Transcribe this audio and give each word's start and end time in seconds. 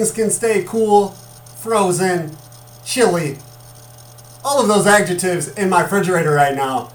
Things 0.00 0.12
can 0.12 0.30
stay 0.30 0.64
cool, 0.66 1.08
frozen, 1.58 2.34
chilly, 2.86 3.36
all 4.42 4.62
of 4.62 4.66
those 4.66 4.86
adjectives 4.86 5.48
in 5.58 5.68
my 5.68 5.82
refrigerator 5.82 6.30
right 6.30 6.56
now. 6.56 6.90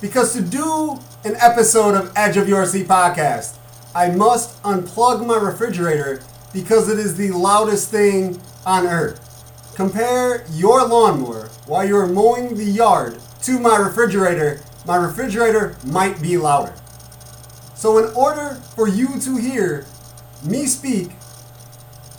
Because 0.00 0.32
to 0.32 0.40
do 0.40 0.98
an 1.24 1.36
episode 1.36 1.94
of 1.94 2.12
Edge 2.16 2.36
of 2.36 2.48
Your 2.48 2.66
Seat 2.66 2.88
podcast, 2.88 3.56
I 3.94 4.10
must 4.10 4.60
unplug 4.64 5.24
my 5.24 5.36
refrigerator 5.36 6.20
because 6.52 6.88
it 6.88 6.98
is 6.98 7.14
the 7.14 7.30
loudest 7.30 7.92
thing 7.92 8.40
on 8.66 8.88
earth. 8.88 9.20
Compare 9.76 10.44
your 10.50 10.84
lawnmower 10.84 11.50
while 11.66 11.86
you're 11.86 12.08
mowing 12.08 12.56
the 12.56 12.64
yard 12.64 13.20
to 13.42 13.60
my 13.60 13.76
refrigerator, 13.76 14.60
my 14.84 14.96
refrigerator 14.96 15.76
might 15.86 16.20
be 16.20 16.36
louder. 16.36 16.74
So, 17.76 17.98
in 17.98 18.12
order 18.16 18.60
for 18.74 18.88
you 18.88 19.20
to 19.20 19.36
hear 19.36 19.86
me 20.42 20.66
speak, 20.66 21.12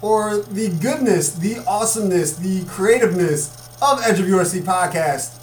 or 0.01 0.37
the 0.37 0.69
goodness, 0.81 1.31
the 1.33 1.63
awesomeness, 1.67 2.35
the 2.35 2.65
creativeness 2.65 3.69
of 3.81 4.01
Edge 4.03 4.19
of 4.19 4.27
Your 4.27 4.45
Seat 4.45 4.63
podcast, 4.63 5.35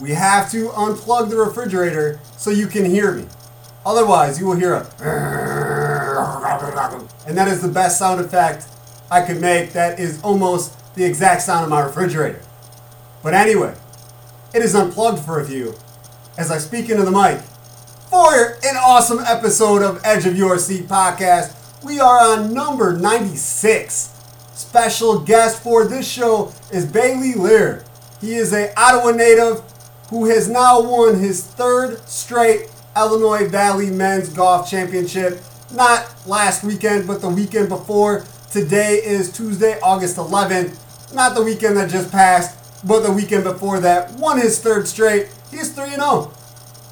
we 0.00 0.10
have 0.10 0.50
to 0.50 0.68
unplug 0.70 1.30
the 1.30 1.36
refrigerator 1.36 2.20
so 2.36 2.50
you 2.50 2.66
can 2.66 2.84
hear 2.84 3.12
me. 3.12 3.26
Otherwise, 3.86 4.40
you 4.40 4.46
will 4.46 4.56
hear 4.56 4.74
a. 4.74 5.50
And 7.26 7.38
that 7.38 7.48
is 7.48 7.62
the 7.62 7.68
best 7.68 7.98
sound 7.98 8.20
effect 8.20 8.66
I 9.10 9.22
could 9.22 9.40
make. 9.40 9.72
That 9.72 9.98
is 9.98 10.22
almost 10.22 10.76
the 10.94 11.04
exact 11.04 11.42
sound 11.42 11.64
of 11.64 11.70
my 11.70 11.80
refrigerator. 11.80 12.40
But 13.22 13.34
anyway, 13.34 13.74
it 14.54 14.62
is 14.62 14.74
unplugged 14.74 15.20
for 15.20 15.40
a 15.40 15.44
few 15.44 15.74
as 16.36 16.50
I 16.50 16.58
speak 16.58 16.90
into 16.90 17.02
the 17.02 17.10
mic 17.10 17.40
for 18.10 18.58
an 18.62 18.76
awesome 18.76 19.20
episode 19.20 19.82
of 19.82 20.00
Edge 20.04 20.26
of 20.26 20.36
Your 20.36 20.58
Seat 20.58 20.86
podcast. 20.86 21.63
We 21.84 22.00
are 22.00 22.18
on 22.18 22.54
number 22.54 22.96
96. 22.96 24.10
Special 24.54 25.20
guest 25.20 25.62
for 25.62 25.86
this 25.86 26.10
show 26.10 26.54
is 26.72 26.86
Bailey 26.86 27.34
Lear. 27.34 27.84
He 28.22 28.36
is 28.36 28.54
a 28.54 28.72
Ottawa 28.74 29.10
native 29.10 29.60
who 30.08 30.24
has 30.30 30.48
now 30.48 30.80
won 30.80 31.18
his 31.18 31.44
third 31.44 31.98
straight 32.08 32.70
Illinois 32.96 33.46
Valley 33.50 33.90
Men's 33.90 34.30
Golf 34.30 34.70
Championship. 34.70 35.42
Not 35.74 36.10
last 36.26 36.64
weekend, 36.64 37.06
but 37.06 37.20
the 37.20 37.28
weekend 37.28 37.68
before. 37.68 38.24
Today 38.50 39.02
is 39.04 39.30
Tuesday, 39.30 39.78
August 39.82 40.16
11th. 40.16 41.14
Not 41.14 41.34
the 41.34 41.42
weekend 41.42 41.76
that 41.76 41.90
just 41.90 42.10
passed, 42.10 42.56
but 42.86 43.00
the 43.00 43.12
weekend 43.12 43.44
before 43.44 43.80
that. 43.80 44.10
Won 44.12 44.40
his 44.40 44.58
third 44.58 44.88
straight. 44.88 45.28
He's 45.50 45.70
3 45.72 45.90
0. 45.90 46.32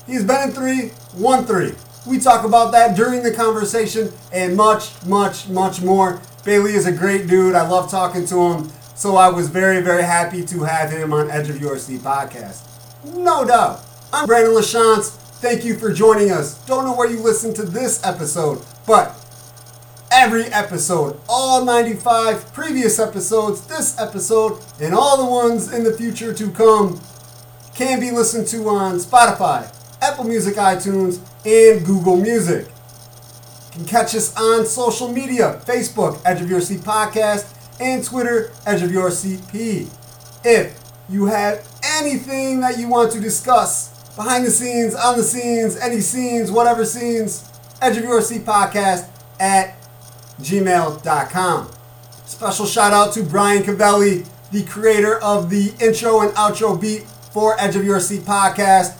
He's 0.06 0.24
been 0.24 0.50
in 0.50 0.54
3, 0.54 0.90
won 1.16 1.46
3. 1.46 1.72
We 2.06 2.18
talk 2.18 2.44
about 2.44 2.72
that 2.72 2.96
during 2.96 3.22
the 3.22 3.32
conversation 3.32 4.12
and 4.32 4.56
much, 4.56 4.90
much, 5.06 5.48
much 5.48 5.80
more. 5.80 6.20
Bailey 6.44 6.74
is 6.74 6.86
a 6.86 6.92
great 6.92 7.28
dude. 7.28 7.54
I 7.54 7.66
love 7.66 7.90
talking 7.90 8.26
to 8.26 8.52
him. 8.52 8.72
So 8.96 9.16
I 9.16 9.28
was 9.28 9.48
very, 9.48 9.80
very 9.80 10.02
happy 10.02 10.44
to 10.46 10.64
have 10.64 10.90
him 10.90 11.12
on 11.12 11.30
Edge 11.30 11.48
of 11.48 11.60
Your 11.60 11.78
Seat 11.78 12.00
podcast. 12.00 12.66
No 13.16 13.44
doubt. 13.44 13.84
I'm 14.12 14.26
Brandon 14.26 14.52
LaChance. 14.52 15.10
Thank 15.40 15.64
you 15.64 15.76
for 15.76 15.92
joining 15.92 16.30
us. 16.30 16.64
Don't 16.66 16.84
know 16.84 16.94
where 16.94 17.10
you 17.10 17.18
listen 17.18 17.54
to 17.54 17.62
this 17.62 18.04
episode, 18.04 18.64
but 18.86 19.14
every 20.12 20.44
episode, 20.46 21.18
all 21.28 21.64
95 21.64 22.52
previous 22.52 22.98
episodes, 22.98 23.66
this 23.66 23.98
episode, 23.98 24.60
and 24.80 24.94
all 24.94 25.16
the 25.16 25.30
ones 25.30 25.72
in 25.72 25.84
the 25.84 25.92
future 25.92 26.34
to 26.34 26.50
come 26.50 27.00
can 27.74 27.98
be 27.98 28.10
listened 28.10 28.46
to 28.48 28.68
on 28.68 28.96
Spotify, 28.96 29.72
Apple 30.02 30.24
Music, 30.24 30.56
iTunes, 30.56 31.20
and 31.46 31.86
Google 31.86 32.16
Music. 32.16 32.66
You 32.66 33.70
can 33.70 33.84
catch 33.84 34.14
us 34.16 34.36
on 34.36 34.66
social 34.66 35.06
media 35.08 35.62
Facebook, 35.64 36.20
Edge 36.24 36.42
of 36.42 36.50
Your 36.50 36.60
Seat 36.60 36.80
Podcast, 36.80 37.46
and 37.80 38.04
Twitter, 38.04 38.50
Edge 38.66 38.82
of 38.82 38.92
Your 38.92 39.12
Seat 39.12 39.40
P. 39.50 39.86
If 40.44 40.76
you 41.08 41.26
have 41.26 41.66
anything 41.84 42.60
that 42.60 42.78
you 42.78 42.88
want 42.88 43.12
to 43.12 43.20
discuss 43.20 44.12
behind 44.16 44.44
the 44.44 44.50
scenes, 44.50 44.94
on 44.94 45.16
the 45.16 45.22
scenes, 45.22 45.76
any 45.76 46.00
scenes, 46.00 46.50
whatever 46.50 46.84
scenes, 46.84 47.48
Edge 47.80 47.96
of 47.96 48.02
Your 48.02 48.20
Seat 48.22 48.44
Podcast 48.44 49.08
at 49.38 49.76
gmail.com. 50.40 51.70
Special 52.26 52.66
shout 52.66 52.92
out 52.92 53.14
to 53.14 53.22
Brian 53.22 53.62
Cavelli, 53.62 54.24
the 54.50 54.64
creator 54.64 55.20
of 55.22 55.48
the 55.48 55.72
intro 55.80 56.20
and 56.20 56.32
outro 56.32 56.78
beat 56.78 57.02
for 57.32 57.58
Edge 57.60 57.76
of 57.76 57.84
Your 57.84 58.00
Seat 58.00 58.22
podcast. 58.22 58.98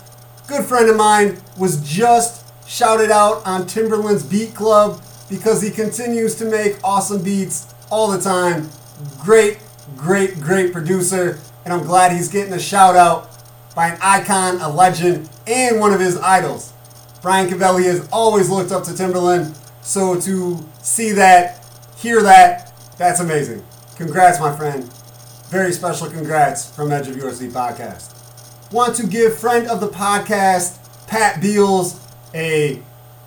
Good 0.52 0.66
friend 0.66 0.90
of 0.90 0.96
mine 0.96 1.38
was 1.56 1.80
just 1.80 2.44
shouted 2.68 3.10
out 3.10 3.40
on 3.46 3.62
Timbaland's 3.62 4.22
Beat 4.22 4.54
Club 4.54 5.02
because 5.30 5.62
he 5.62 5.70
continues 5.70 6.34
to 6.34 6.44
make 6.44 6.76
awesome 6.84 7.22
beats 7.22 7.72
all 7.90 8.10
the 8.10 8.20
time. 8.20 8.68
Great, 9.22 9.60
great, 9.96 10.38
great 10.40 10.70
producer, 10.70 11.38
and 11.64 11.72
I'm 11.72 11.86
glad 11.86 12.12
he's 12.12 12.28
getting 12.28 12.52
a 12.52 12.58
shout 12.58 12.96
out 12.96 13.30
by 13.74 13.88
an 13.88 13.98
icon, 14.02 14.60
a 14.60 14.68
legend, 14.68 15.30
and 15.46 15.80
one 15.80 15.94
of 15.94 16.00
his 16.00 16.18
idols. 16.18 16.74
Brian 17.22 17.48
Cavelli 17.48 17.84
has 17.84 18.06
always 18.12 18.50
looked 18.50 18.72
up 18.72 18.84
to 18.84 18.94
Timberland, 18.94 19.56
so 19.80 20.20
to 20.20 20.62
see 20.82 21.12
that, 21.12 21.64
hear 21.96 22.22
that, 22.22 22.74
that's 22.98 23.20
amazing. 23.20 23.64
Congrats, 23.96 24.38
my 24.38 24.54
friend. 24.54 24.84
Very 25.48 25.72
special 25.72 26.10
congrats 26.10 26.70
from 26.70 26.92
Edge 26.92 27.08
of 27.08 27.16
Your 27.16 27.32
Seat 27.32 27.52
podcast. 27.52 28.21
Want 28.72 28.96
to 28.96 29.06
give 29.06 29.36
friend 29.36 29.68
of 29.68 29.80
the 29.80 29.88
podcast, 29.88 30.78
Pat 31.06 31.42
Beals, 31.42 32.00
a 32.34 32.80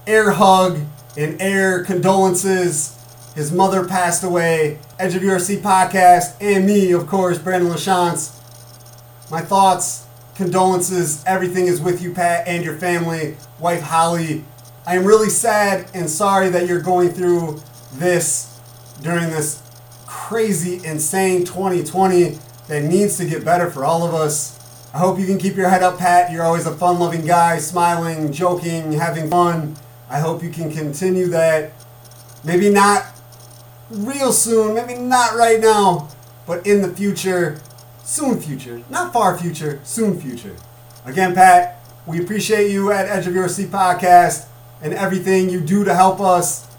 air 0.07 0.31
hug 0.31 0.79
and 1.16 1.39
air 1.39 1.83
condolences. 1.83 2.97
His 3.35 3.51
mother 3.51 3.85
passed 3.85 4.23
away. 4.23 4.79
Edge 4.97 5.13
of 5.13 5.41
Seat 5.41 5.61
podcast, 5.61 6.41
and 6.41 6.66
me, 6.66 6.94
of 6.94 7.06
course, 7.06 7.38
Brandon 7.38 7.69
LaChance. 7.69 8.41
My 9.29 9.39
thoughts, 9.41 10.07
condolences, 10.33 11.23
everything 11.28 11.67
is 11.67 11.79
with 11.79 12.01
you, 12.01 12.12
Pat, 12.12 12.47
and 12.47 12.63
your 12.63 12.77
family, 12.77 13.38
wife 13.59 13.83
Holly. 13.83 14.44
I 14.88 14.95
am 14.95 15.06
really 15.06 15.29
sad 15.29 15.91
and 15.94 16.09
sorry 16.09 16.50
that 16.50 16.67
you're 16.67 16.81
going 16.81 17.09
through 17.09 17.62
this 17.94 18.59
during 19.03 19.29
this 19.29 19.62
crazy, 20.07 20.83
insane 20.83 21.45
2020 21.45 22.39
that 22.67 22.83
needs 22.83 23.17
to 23.17 23.27
get 23.27 23.45
better 23.45 23.69
for 23.69 23.85
all 23.85 24.03
of 24.03 24.16
us. 24.16 24.56
I 24.95 25.00
hope 25.00 25.19
you 25.19 25.25
can 25.25 25.38
keep 25.38 25.57
your 25.57 25.67
head 25.67 25.83
up, 25.83 26.00
Pat. 26.00 26.31
You're 26.31 26.45
always 26.45 26.66
a 26.66 26.73
fun 26.73 27.00
loving 27.00 27.25
guy, 27.25 27.57
smiling, 27.57 28.31
joking, 28.31 28.94
having 28.94 29.29
fun. 29.29 29.75
I 30.09 30.22
hope 30.22 30.41
you 30.41 30.50
can 30.50 30.72
continue 30.72 31.28
that. 31.28 31.73
Maybe 32.45 32.69
not 32.69 33.06
real 33.89 34.31
soon, 34.31 34.73
maybe 34.73 34.94
not 34.97 35.35
right 35.35 35.59
now, 35.59 36.07
but 36.47 36.66
in 36.66 36.81
the 36.81 36.88
future, 36.88 37.59
soon 38.06 38.39
future. 38.39 38.83
Not 38.89 39.11
far 39.11 39.38
future, 39.38 39.81
soon 39.83 40.17
future. 40.17 40.56
Again, 41.03 41.35
Pat, 41.35 41.77
we 42.07 42.22
appreciate 42.22 42.72
you 42.72 42.94
at 42.94 43.09
Edge 43.09 43.27
of 43.27 43.35
Your 43.35 43.50
Seat 43.50 43.72
podcast 43.72 44.47
and 44.81 44.94
everything 44.94 45.50
you 45.50 45.59
do 45.59 45.83
to 45.83 45.94
help 45.94 46.22
us 46.22 46.69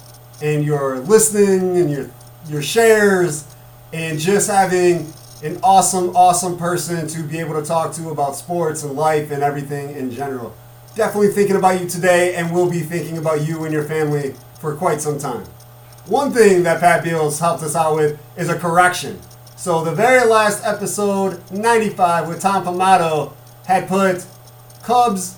and 0.41 0.65
your 0.65 1.00
listening 1.00 1.77
and 1.77 1.91
your 1.91 2.10
your 2.48 2.62
shares 2.62 3.44
and 3.93 4.19
just 4.19 4.48
having 4.48 5.12
an 5.43 5.59
awesome, 5.63 6.17
awesome 6.17 6.57
person 6.57 7.07
to 7.09 7.23
be 7.23 7.39
able 7.39 7.61
to 7.61 7.67
talk 7.67 7.93
to 7.95 8.11
about 8.11 8.37
sports 8.37 8.83
and 8.83 8.95
life 8.95 9.31
and 9.31 9.43
everything 9.43 9.95
in 9.95 10.11
general. 10.11 10.55
Definitely 10.95 11.29
thinking 11.29 11.57
about 11.57 11.81
you 11.81 11.89
today 11.89 12.35
and 12.35 12.55
will 12.55 12.71
be 12.71 12.81
thinking 12.81 13.19
about 13.19 13.47
you 13.47 13.65
and 13.65 13.73
your 13.73 13.85
family 13.85 14.35
for 14.61 14.75
quite 14.75 15.01
some 15.01 15.19
time. 15.19 15.45
One 16.07 16.33
thing 16.33 16.63
that 16.63 16.81
Pat 16.81 17.05
Beals 17.05 17.41
helped 17.41 17.63
us 17.63 17.77
out 17.77 17.97
with 17.97 18.21
is 18.39 18.49
a 18.49 18.59
correction. 18.59 19.21
So 19.57 19.84
the 19.84 19.93
very 19.93 20.27
last 20.27 20.65
episode, 20.65 21.41
95, 21.51 22.28
with 22.28 22.41
Tom 22.41 22.65
Pomato, 22.65 23.33
had 23.66 23.89
put 23.89 24.25
Cubs 24.83 25.37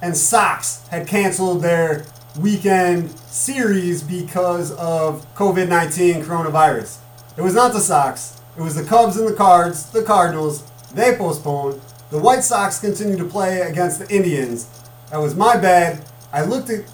and 0.00 0.16
Sox 0.16 0.86
had 0.88 1.06
canceled 1.06 1.62
their 1.62 2.04
weekend 2.38 3.10
series 3.28 4.02
because 4.02 4.72
of 4.72 5.26
COVID 5.34 5.68
19 5.68 6.22
coronavirus. 6.22 6.98
It 7.36 7.42
was 7.42 7.54
not 7.54 7.72
the 7.72 7.80
Sox, 7.80 8.35
it 8.56 8.62
was 8.62 8.74
the 8.74 8.84
Cubs 8.84 9.16
and 9.16 9.28
the 9.28 9.34
Cards, 9.34 9.90
the 9.90 10.02
Cardinals. 10.02 10.64
They 10.94 11.14
postponed. 11.16 11.80
The 12.10 12.18
White 12.18 12.42
Sox 12.42 12.78
continued 12.78 13.18
to 13.18 13.24
play 13.24 13.60
against 13.60 13.98
the 13.98 14.08
Indians. 14.14 14.68
That 15.10 15.18
was 15.18 15.34
my 15.34 15.56
bad. 15.56 16.04
I 16.32 16.44
looked 16.44 16.70
at 16.70 16.84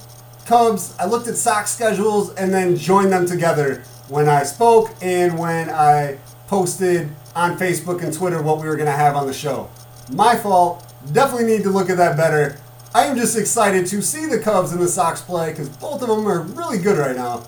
Cubs, 0.47 0.95
I 0.99 1.07
looked 1.07 1.29
at 1.29 1.37
Sox 1.37 1.71
schedules, 1.71 2.35
and 2.35 2.53
then 2.53 2.77
joined 2.77 3.13
them 3.13 3.27
together 3.27 3.85
when 4.09 4.29
I 4.29 4.43
spoke 4.43 4.91
and 5.01 5.39
when 5.39 5.71
I 5.71 6.19
posted 6.49 7.09
on 7.35 7.57
Facebook 7.59 8.03
and 8.03 8.13
Twitter 8.13 8.43
what 8.43 8.61
we 8.61 8.67
were 8.67 8.77
going 8.77 8.87
to 8.87 8.93
have 8.93 9.17
on 9.17 9.27
the 9.27 9.33
show. 9.33 9.71
My 10.13 10.37
fault. 10.37 10.89
Definitely 11.13 11.47
need 11.47 11.65
to 11.65 11.71
look 11.71 11.91
at 11.91 11.97
that 11.97 12.17
better. 12.17 12.59
I 12.95 13.07
am 13.07 13.17
just 13.17 13.37
excited 13.37 13.87
to 13.87 14.03
see 14.03 14.27
the 14.27 14.39
Cubs 14.39 14.71
and 14.71 14.81
the 14.81 14.87
Sox 14.87 15.21
play 15.21 15.51
because 15.51 15.69
both 15.69 16.01
of 16.01 16.09
them 16.09 16.29
are 16.29 16.43
really 16.43 16.79
good 16.79 16.97
right 16.97 17.17
now. 17.17 17.45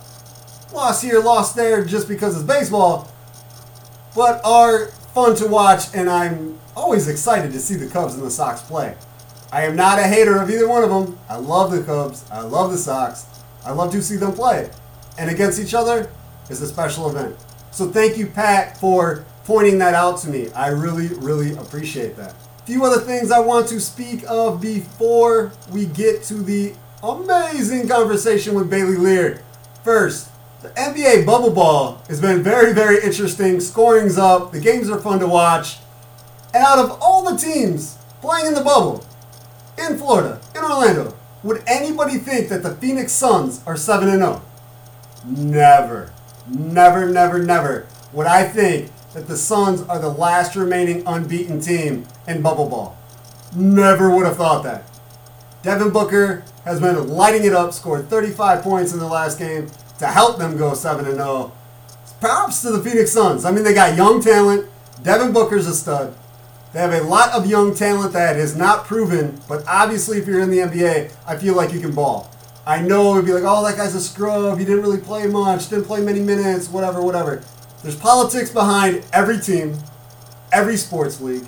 Lost 0.73 1.05
here, 1.05 1.21
lost 1.21 1.55
there 1.55 1.85
just 1.85 2.09
because 2.09 2.35
it's 2.35 2.45
baseball, 2.45 3.09
but 4.15 4.41
are 4.45 4.87
fun 5.15 5.37
to 5.37 5.47
watch, 5.47 5.95
and 5.95 6.09
I'm 6.09 6.59
always 6.77 7.09
excited 7.09 7.53
to 7.53 7.61
see 7.61 7.75
the 7.75 7.89
Cubs 7.89 8.15
and 8.15 8.23
the 8.23 8.31
Sox 8.31 8.63
play. 8.63 8.97
I 9.53 9.63
am 9.63 9.77
not 9.77 9.99
a 9.99 10.03
hater 10.03 10.39
of 10.39 10.51
either 10.51 10.69
one 10.69 10.83
of 10.83 10.91
them. 10.91 11.19
I 11.29 11.37
love 11.37 11.71
the 11.71 11.83
Cubs. 11.83 12.25
I 12.31 12.41
love 12.41 12.73
the 12.73 12.79
Sox. 12.79 13.27
I 13.65 13.73
love 13.73 13.93
to 13.93 14.03
see 14.03 14.17
them 14.17 14.33
play. 14.33 14.71
And 15.17 15.31
against 15.31 15.61
each 15.61 15.75
other, 15.75 16.11
is 16.51 16.61
a 16.61 16.67
special 16.67 17.09
event. 17.09 17.37
So 17.71 17.91
thank 17.91 18.17
you, 18.17 18.27
Pat, 18.27 18.79
for 18.79 19.25
pointing 19.45 19.79
that 19.79 19.95
out 19.95 20.19
to 20.21 20.29
me. 20.29 20.51
I 20.53 20.69
really, 20.69 21.09
really 21.09 21.57
appreciate 21.57 22.17
that. 22.17 22.35
A 22.59 22.67
few 22.67 22.85
other 22.85 23.01
things 23.01 23.31
I 23.31 23.41
want 23.41 23.69
to 23.69 23.81
speak 23.81 24.25
of 24.29 24.61
before 24.61 25.53
we 25.71 25.87
get 25.87 26.23
to 26.25 26.35
the 26.35 26.75
amazing 27.03 27.89
conversation 27.89 28.55
with 28.55 28.71
Bailey 28.71 28.97
Lear. 28.97 29.43
First, 29.83 30.31
the 30.65 30.71
NBA 30.71 31.27
bubble 31.27 31.51
ball 31.51 32.03
has 32.09 32.23
been 32.23 32.43
very, 32.43 32.73
very 32.73 32.97
interesting. 33.05 33.61
Scoring's 33.61 34.17
up, 34.17 34.51
the 34.51 34.59
games 34.59 34.89
are 34.89 34.99
fun 34.99 35.19
to 35.19 35.27
watch. 35.27 35.77
And 36.55 36.65
out 36.65 36.79
of 36.79 36.99
all 37.03 37.31
the 37.31 37.37
teams 37.37 37.99
playing 38.23 38.47
in 38.47 38.55
the 38.55 38.63
bubble, 38.63 39.05
in 39.77 39.99
Florida, 39.99 40.41
in 40.57 40.65
Orlando, 40.65 41.15
would 41.43 41.63
anybody 41.67 42.17
think 42.17 42.49
that 42.49 42.63
the 42.63 42.75
Phoenix 42.77 43.13
Suns 43.13 43.61
are 43.67 43.77
7 43.77 44.09
0? 44.09 44.41
Never. 45.27 46.11
Never, 46.49 47.11
never, 47.11 47.43
never 47.43 47.87
would 48.15 48.27
I 48.27 48.45
think 48.45 48.91
that 49.13 49.27
the 49.27 49.37
Suns 49.37 49.83
are 49.83 49.99
the 49.99 50.09
last 50.09 50.57
remaining 50.57 51.03
unbeaten 51.07 51.61
team 51.61 52.07
in 52.27 52.41
bubble 52.41 52.71
ball. 52.71 52.97
Never 53.55 54.09
would 54.17 54.25
have 54.25 54.39
thought 54.39 54.65
that. 54.65 54.85
Devin 55.63 55.91
Booker 55.91 56.43
has 56.65 56.81
been 56.81 57.07
lighting 57.07 57.45
it 57.45 57.53
up, 57.53 57.75
scored 57.75 58.09
35 58.09 58.63
points 58.63 58.95
in 58.95 58.99
the 58.99 59.07
last 59.07 59.39
game 59.39 59.69
to 60.05 60.11
help 60.11 60.37
them 60.37 60.59
go 60.59 60.75
7 60.75 61.07
and 61.07 61.17
0. 61.17 61.51
Props 62.21 62.61
to 62.63 62.71
the 62.71 62.83
Phoenix 62.83 63.11
Suns. 63.11 63.45
I 63.47 63.51
mean, 63.51 63.65
they 63.65 63.73
got 63.73 63.97
young 63.97 64.21
talent. 64.21 64.69
Devin 65.03 65.33
Booker's 65.33 65.67
a 65.67 65.75
stud. 65.75 66.15
They 66.75 66.81
have 66.81 66.93
a 66.93 67.03
lot 67.03 67.33
of 67.33 67.47
young 67.47 67.75
talent 67.75 68.13
that 68.13 68.37
is 68.37 68.55
not 68.55 68.85
proven, 68.85 69.41
but 69.49 69.65
obviously, 69.67 70.19
if 70.19 70.27
you're 70.27 70.41
in 70.41 70.51
the 70.51 70.59
NBA, 70.59 71.15
I 71.27 71.37
feel 71.37 71.55
like 71.55 71.73
you 71.73 71.81
can 71.81 71.95
ball. 71.95 72.31
I 72.67 72.81
know 72.81 73.13
it 73.13 73.17
would 73.17 73.25
be 73.27 73.33
like, 73.33 73.45
oh, 73.47 73.65
that 73.65 73.77
guy's 73.77 73.95
a 73.95 74.01
scrub. 74.01 74.59
He 74.59 74.65
didn't 74.65 74.83
really 74.83 75.01
play 75.01 75.27
much, 75.27 75.69
didn't 75.71 75.85
play 75.85 76.01
many 76.01 76.21
minutes, 76.21 76.69
whatever, 76.69 77.01
whatever. 77.01 77.43
There's 77.83 77.97
politics 77.97 78.51
behind 78.51 79.05
every 79.13 79.39
team, 79.39 79.79
every 80.53 80.77
sports 80.77 81.21
league, 81.21 81.45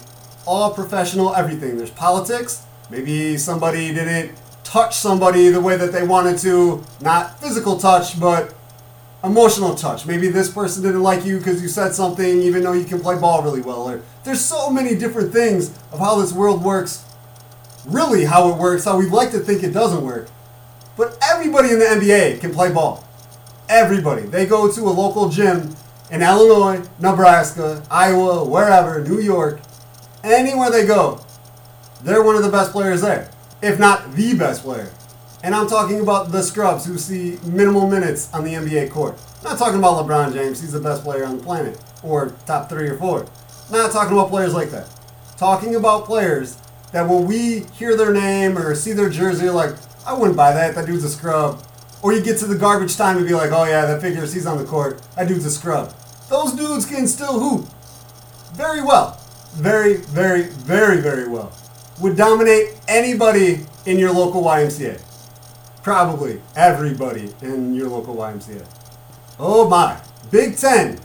all 0.47 0.73
professional, 0.73 1.35
everything. 1.35 1.76
There's 1.76 1.91
politics. 1.91 2.64
Maybe 2.91 3.37
somebody 3.37 3.93
didn't 3.93 4.32
touch 4.76 4.94
somebody 4.94 5.49
the 5.49 5.61
way 5.61 5.75
that 5.75 5.90
they 5.90 6.06
wanted 6.06 6.37
to, 6.37 6.84
not 7.00 7.40
physical 7.40 7.78
touch, 7.78 8.20
but 8.20 8.55
emotional 9.25 9.75
touch. 9.75 10.05
Maybe 10.05 10.28
this 10.28 10.50
person 10.50 10.82
didn't 10.82 11.02
like 11.02 11.25
you 11.25 11.38
because 11.38 11.62
you 11.62 11.69
said 11.69 11.94
something, 11.94 12.43
even 12.43 12.62
though 12.62 12.75
you 12.75 12.84
can 12.84 13.00
play 13.00 13.19
ball 13.19 13.43
really 13.43 13.62
well. 13.62 13.88
Or 13.88 14.02
there's 14.25 14.44
so 14.44 14.69
many 14.69 14.94
different 14.94 15.32
things 15.32 15.70
of 15.93 15.99
how 15.99 16.17
this 16.20 16.31
world 16.31 16.62
works. 16.62 17.06
Really, 17.87 18.26
how 18.26 18.50
it 18.50 18.58
works, 18.58 18.84
how 18.84 18.99
we 18.99 19.06
like 19.06 19.31
to 19.31 19.38
think 19.38 19.62
it 19.62 19.73
doesn't 19.73 20.05
work. 20.05 20.28
But 20.94 21.17
everybody 21.22 21.70
in 21.70 21.79
the 21.79 21.87
NBA 21.87 22.40
can 22.40 22.52
play 22.52 22.70
ball. 22.70 23.02
Everybody. 23.70 24.22
They 24.22 24.44
go 24.44 24.70
to 24.70 24.81
a 24.82 24.93
local 24.93 25.31
gym 25.31 25.75
in 26.11 26.20
Illinois, 26.20 26.87
Nebraska, 26.99 27.82
Iowa, 27.90 28.44
wherever, 28.44 29.02
New 29.02 29.20
York, 29.20 29.58
anywhere 30.22 30.70
they 30.70 30.84
go, 30.84 31.25
they're 32.02 32.22
one 32.22 32.37
of 32.37 32.43
the 32.43 32.50
best 32.50 32.72
players 32.72 33.00
there, 33.00 33.31
if 33.67 33.79
not 33.79 34.13
the 34.13 34.35
best 34.35 34.63
player. 34.63 34.91
And 35.43 35.55
I'm 35.55 35.69
talking 35.69 36.01
about 36.01 36.33
the 36.33 36.43
scrubs 36.43 36.87
who 36.87 36.99
see 36.99 37.39
minimal 37.45 37.89
minutes 37.89 38.33
on 38.33 38.45
the 38.45 38.55
NBA 38.55 38.91
court. 38.91 39.19
not 39.45 39.59
talking 39.59 39.79
about 39.79 40.05
LeBron 40.05 40.33
James, 40.33 40.61
he's 40.61 40.73
the 40.73 40.81
best 40.81 41.03
player 41.03 41.25
on 41.25 41.39
the 41.39 41.45
planet, 41.45 41.79
or 42.03 42.35
top 42.47 42.69
three 42.69 42.89
or 42.89 42.97
four. 42.97 43.27
not 43.71 43.93
talking 43.93 44.13
about 44.13 44.31
players 44.31 44.55
like 44.55 44.71
that. 44.71 44.89
Talking 45.37 45.75
about 45.75 46.05
players 46.05 46.57
that 46.93 47.09
when 47.09 47.27
we 47.27 47.61
hear 47.75 47.97
their 47.97 48.13
name 48.13 48.57
or 48.57 48.75
see 48.75 48.93
their 48.93 49.11
jersey, 49.11 49.51
like, 49.51 49.75
I 50.07 50.15
wouldn't 50.15 50.37
buy 50.37 50.53
that, 50.53 50.75
that 50.75 50.87
dude's 50.87 51.05
a 51.05 51.11
scrub. 51.11 51.63
Or 52.03 52.13
you 52.13 52.23
get 52.23 52.39
to 52.39 52.47
the 52.47 52.57
garbage 52.57 52.97
time 52.97 53.17
and 53.17 53.27
be 53.27 53.35
like, 53.35 53.51
oh 53.53 53.65
yeah, 53.65 53.85
that 53.87 54.01
figures 54.01 54.33
he's 54.33 54.47
on 54.47 54.59
the 54.59 54.65
court. 54.65 55.03
That 55.17 55.29
dude's 55.29 55.45
a 55.45 55.51
scrub. 55.51 55.93
Those 56.29 56.53
dudes 56.53 56.87
can 56.87 57.07
still 57.07 57.39
hoop. 57.39 57.69
Very 58.55 58.83
well. 58.83 59.21
Very, 59.55 59.97
very, 59.97 60.45
very, 60.45 61.01
very 61.01 61.29
well. 61.29 61.53
Would 62.00 62.16
dominate 62.16 62.75
anybody 62.88 63.60
in 63.87 63.98
your 63.98 64.12
local 64.12 64.43
YMCA. 64.43 65.00
Probably 65.82 66.43
everybody 66.54 67.32
in 67.40 67.75
your 67.75 67.88
local 67.88 68.16
YMCA. 68.16 68.66
Oh 69.38 69.69
my. 69.69 70.00
Big 70.31 70.56
Ten. 70.56 71.00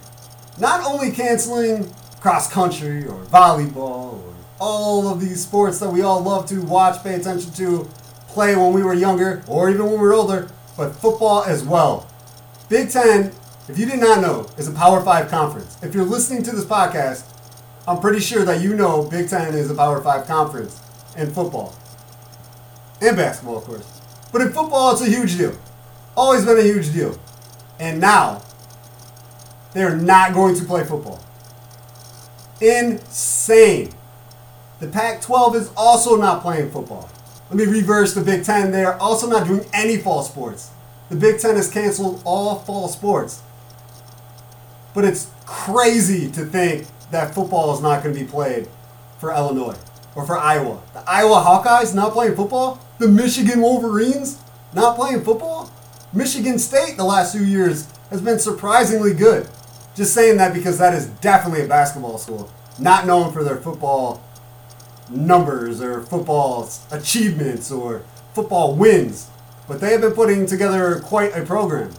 Not 0.60 0.86
only 0.86 1.12
canceling 1.12 1.94
cross 2.20 2.52
country 2.52 3.06
or 3.06 3.24
volleyball 3.26 4.22
or 4.24 4.36
all 4.60 5.08
of 5.08 5.22
these 5.22 5.42
sports 5.44 5.80
that 5.80 5.90
we 5.90 6.02
all 6.02 6.22
love 6.22 6.46
to 6.48 6.62
watch, 6.62 7.02
pay 7.04 7.16
attention 7.16 7.52
to, 7.54 7.88
play 8.28 8.56
when 8.56 8.74
we 8.74 8.84
were 8.84 8.94
younger 8.94 9.44
or 9.48 9.70
even 9.70 9.86
when 9.86 9.94
we 9.94 10.00
were 10.00 10.14
older, 10.14 10.50
but 10.78 10.92
football 10.92 11.44
as 11.44 11.64
well. 11.64 12.08
Big 12.70 12.90
Ten, 12.90 13.32
if 13.68 13.78
you 13.78 13.86
did 13.86 14.00
not 14.00 14.22
know, 14.22 14.48
is 14.58 14.68
a 14.68 14.72
Power 14.72 15.02
Five 15.02 15.30
conference. 15.30 15.78
If 15.82 15.94
you're 15.94 16.06
listening 16.06 16.44
to 16.44 16.52
this 16.52 16.66
podcast, 16.66 17.31
I'm 17.92 18.00
pretty 18.00 18.22
sure 18.22 18.46
that 18.46 18.62
you 18.62 18.74
know 18.74 19.04
Big 19.04 19.28
Ten 19.28 19.54
is 19.54 19.70
a 19.70 19.76
Power 19.76 20.00
Five 20.00 20.26
conference 20.26 20.80
in 21.18 21.30
football 21.30 21.76
and 23.02 23.18
basketball, 23.18 23.58
of 23.58 23.66
course. 23.66 24.02
But 24.32 24.42
in 24.44 24.54
football, 24.54 24.94
it's 24.94 25.02
a 25.02 25.10
huge 25.10 25.38
deal. 25.38 25.58
Always 26.16 26.46
been 26.46 26.58
a 26.58 26.64
huge 26.64 26.94
deal. 26.94 27.20
And 27.82 28.00
now, 28.00 28.44
they're 29.74 29.98
not 29.98 30.34
going 30.34 30.56
to 30.56 30.64
play 30.64 30.86
football. 30.86 31.22
Insane. 32.62 33.92
The 34.80 34.88
Pac 34.88 35.22
12 35.22 35.56
is 35.58 35.72
also 35.76 36.16
not 36.16 36.42
playing 36.42 36.72
football. 36.72 37.10
Let 37.50 37.58
me 37.58 37.66
reverse 37.66 38.14
the 38.14 38.22
Big 38.22 38.46
Ten. 38.46 38.72
They 38.72 38.86
are 38.86 38.98
also 39.00 39.28
not 39.28 39.48
doing 39.48 39.66
any 39.74 39.98
fall 39.98 40.24
sports. 40.24 40.72
The 41.10 41.18
Big 41.18 41.40
Ten 41.40 41.58
has 41.58 41.70
canceled 41.70 42.22
all 42.24 42.60
fall 42.60 42.88
sports. 42.88 43.42
But 44.94 45.04
it's 45.04 45.30
crazy 45.46 46.32
to 46.32 46.46
think 46.46 46.88
that 47.12 47.36
football 47.36 47.74
is 47.74 47.82
not 47.82 48.04
going 48.04 48.16
to 48.16 48.22
be 48.22 48.28
played 48.28 48.68
for 49.20 49.32
Illinois 49.32 49.78
or 50.16 50.26
for 50.26 50.38
Iowa. 50.38 50.82
The 50.94 51.04
Iowa 51.08 51.36
Hawkeyes 51.36 51.94
not 51.94 52.14
playing 52.14 52.36
football. 52.36 52.80
The 53.00 53.08
Michigan 53.08 53.62
Wolverines 53.62 54.40
not 54.74 54.96
playing 54.96 55.24
football. 55.24 55.72
Michigan 56.14 56.60
State 56.60 56.98
the 56.98 57.04
last 57.04 57.36
few 57.36 57.46
years 57.46 57.88
has 58.10 58.22
been 58.22 58.40
surprisingly 58.40 59.14
good. 59.14 59.48
Just 59.96 60.14
saying 60.14 60.38
that 60.38 60.54
because 60.54 60.78
that 60.78 60.94
is 60.94 61.08
definitely 61.22 61.66
a 61.66 61.68
basketball 61.68 62.18
school, 62.18 62.52
not 62.80 63.06
known 63.06 63.32
for 63.32 63.44
their 63.44 63.58
football 63.58 64.24
numbers 65.10 65.82
or 65.82 66.02
football 66.02 66.70
achievements 66.92 67.72
or 67.72 68.04
football 68.34 68.76
wins, 68.76 69.30
but 69.68 69.82
they 69.82 69.92
have 69.92 70.02
been 70.02 70.14
putting 70.14 70.46
together 70.46 71.00
quite 71.00 71.36
a 71.36 71.46
program. 71.46 71.92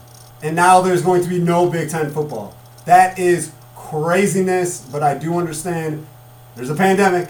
And 0.42 0.56
now 0.56 0.80
there's 0.80 1.02
going 1.02 1.22
to 1.22 1.28
be 1.28 1.38
no 1.38 1.70
Big 1.70 1.90
Ten 1.90 2.10
football. 2.10 2.56
That 2.84 3.18
is 3.18 3.52
craziness, 3.92 4.80
but 4.80 5.02
I 5.02 5.18
do 5.18 5.36
understand 5.38 6.06
there's 6.56 6.70
a 6.70 6.74
pandemic. 6.74 7.28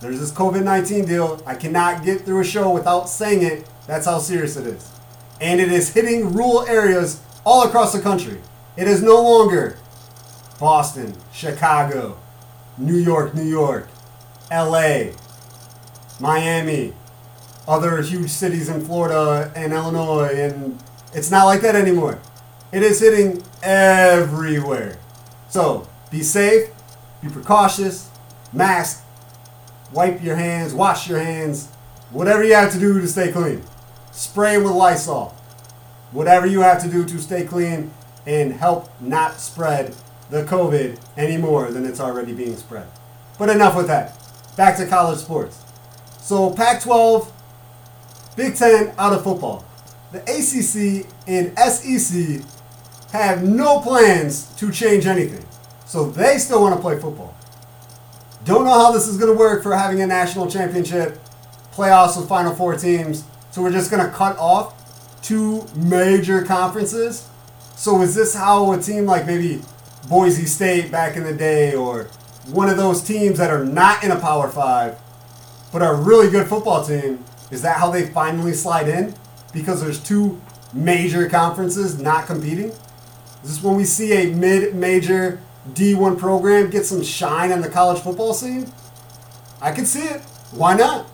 There's 0.00 0.20
this 0.20 0.32
COVID 0.32 0.62
19 0.62 1.04
deal. 1.04 1.42
I 1.44 1.56
cannot 1.56 2.04
get 2.04 2.22
through 2.22 2.40
a 2.40 2.44
show 2.44 2.70
without 2.70 3.08
saying 3.08 3.42
it. 3.42 3.68
That's 3.88 4.06
how 4.06 4.18
serious 4.18 4.56
it 4.56 4.66
is. 4.66 4.88
And 5.40 5.60
it 5.60 5.72
is 5.72 5.92
hitting 5.92 6.32
rural 6.32 6.62
areas 6.66 7.20
all 7.44 7.66
across 7.66 7.92
the 7.92 8.00
country. 8.00 8.40
It 8.76 8.86
is 8.86 9.02
no 9.02 9.20
longer 9.20 9.76
Boston, 10.60 11.14
Chicago, 11.32 12.18
New 12.78 12.96
York, 12.96 13.34
New 13.34 13.48
York. 13.48 13.88
LA, 14.50 15.12
Miami, 16.18 16.92
other 17.68 18.02
huge 18.02 18.30
cities 18.30 18.68
in 18.68 18.84
Florida 18.84 19.52
and 19.54 19.72
Illinois, 19.72 20.34
and 20.34 20.82
it's 21.14 21.30
not 21.30 21.44
like 21.44 21.60
that 21.60 21.76
anymore. 21.76 22.18
It 22.72 22.82
is 22.82 23.00
hitting 23.00 23.42
everywhere. 23.62 24.99
So 25.50 25.88
be 26.10 26.22
safe, 26.22 26.70
be 27.20 27.28
precautious, 27.28 28.08
mask, 28.52 29.04
wipe 29.92 30.22
your 30.22 30.36
hands, 30.36 30.72
wash 30.72 31.08
your 31.08 31.18
hands, 31.18 31.66
whatever 32.10 32.44
you 32.44 32.54
have 32.54 32.72
to 32.72 32.78
do 32.78 33.00
to 33.00 33.08
stay 33.08 33.32
clean. 33.32 33.62
Spray 34.12 34.58
with 34.58 34.72
Lysol. 34.72 35.34
Whatever 36.12 36.46
you 36.46 36.60
have 36.60 36.82
to 36.82 36.88
do 36.88 37.04
to 37.04 37.18
stay 37.18 37.44
clean 37.44 37.90
and 38.26 38.52
help 38.52 38.88
not 39.00 39.38
spread 39.38 39.94
the 40.30 40.44
COVID 40.44 41.00
any 41.16 41.36
more 41.36 41.70
than 41.70 41.84
it's 41.84 42.00
already 42.00 42.32
being 42.32 42.56
spread. 42.56 42.86
But 43.38 43.50
enough 43.50 43.76
with 43.76 43.86
that 43.88 44.16
back 44.56 44.76
to 44.76 44.86
college 44.86 45.18
sports. 45.18 45.64
So 46.20 46.50
Pac 46.50 46.82
12, 46.82 47.32
Big 48.36 48.54
Ten 48.54 48.92
out 48.98 49.12
of 49.12 49.24
football. 49.24 49.64
The 50.12 50.20
ACC 50.22 51.06
and 51.26 51.56
SEC 51.58 52.44
have 53.12 53.42
no 53.42 53.80
plans 53.80 54.54
to 54.56 54.70
change 54.70 55.06
anything. 55.06 55.44
So 55.86 56.10
they 56.10 56.38
still 56.38 56.62
want 56.62 56.74
to 56.76 56.80
play 56.80 56.98
football. 56.98 57.34
Don't 58.44 58.64
know 58.64 58.72
how 58.72 58.92
this 58.92 59.06
is 59.06 59.16
going 59.18 59.32
to 59.32 59.38
work 59.38 59.62
for 59.62 59.74
having 59.74 60.00
a 60.00 60.06
national 60.06 60.48
championship, 60.50 61.18
playoffs 61.72 62.16
with 62.16 62.28
Final 62.28 62.54
Four 62.54 62.76
teams. 62.76 63.24
So 63.50 63.62
we're 63.62 63.72
just 63.72 63.90
going 63.90 64.04
to 64.04 64.12
cut 64.12 64.38
off 64.38 65.20
two 65.22 65.66
major 65.74 66.44
conferences. 66.44 67.28
So 67.76 68.00
is 68.02 68.14
this 68.14 68.34
how 68.34 68.72
a 68.72 68.80
team 68.80 69.06
like 69.06 69.26
maybe 69.26 69.62
Boise 70.08 70.46
State 70.46 70.90
back 70.90 71.16
in 71.16 71.24
the 71.24 71.34
day 71.34 71.74
or 71.74 72.04
one 72.46 72.68
of 72.68 72.76
those 72.76 73.02
teams 73.02 73.38
that 73.38 73.50
are 73.50 73.64
not 73.64 74.02
in 74.02 74.10
a 74.10 74.18
Power 74.18 74.48
Five, 74.48 74.98
but 75.72 75.82
are 75.82 75.94
a 75.94 76.00
really 76.00 76.30
good 76.30 76.46
football 76.46 76.84
team, 76.84 77.24
is 77.50 77.62
that 77.62 77.76
how 77.76 77.90
they 77.90 78.06
finally 78.06 78.52
slide 78.52 78.88
in? 78.88 79.14
Because 79.52 79.80
there's 79.80 80.02
two 80.02 80.40
major 80.72 81.28
conferences 81.28 82.00
not 82.00 82.26
competing? 82.26 82.72
Is 83.42 83.56
this 83.56 83.62
when 83.62 83.76
we 83.76 83.84
see 83.84 84.12
a 84.12 84.34
mid-major 84.34 85.40
D1 85.70 86.18
program 86.18 86.70
get 86.70 86.84
some 86.84 87.02
shine 87.02 87.52
on 87.52 87.60
the 87.60 87.68
college 87.68 88.00
football 88.02 88.34
scene? 88.34 88.70
I 89.60 89.72
can 89.72 89.86
see 89.86 90.02
it. 90.02 90.20
Why 90.52 90.74
not? 90.74 91.06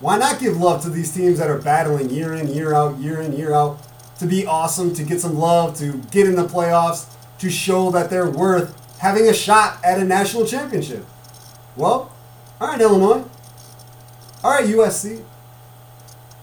Why 0.00 0.18
not 0.18 0.40
give 0.40 0.56
love 0.56 0.82
to 0.82 0.90
these 0.90 1.12
teams 1.14 1.38
that 1.38 1.48
are 1.48 1.58
battling 1.58 2.10
year 2.10 2.34
in, 2.34 2.48
year 2.48 2.74
out, 2.74 2.98
year 2.98 3.20
in, 3.20 3.32
year 3.32 3.54
out? 3.54 3.78
To 4.18 4.26
be 4.26 4.46
awesome, 4.46 4.94
to 4.94 5.02
get 5.02 5.20
some 5.20 5.36
love, 5.38 5.76
to 5.78 5.98
get 6.10 6.26
in 6.26 6.36
the 6.36 6.44
playoffs, 6.44 7.12
to 7.38 7.50
show 7.50 7.90
that 7.90 8.10
they're 8.10 8.30
worth 8.30 8.98
having 8.98 9.28
a 9.28 9.34
shot 9.34 9.78
at 9.84 9.98
a 9.98 10.04
national 10.04 10.46
championship. 10.46 11.04
Well, 11.76 12.12
all 12.60 12.68
right, 12.68 12.80
Illinois. 12.80 13.24
All 14.44 14.52
right, 14.52 14.66
USC. 14.66 15.24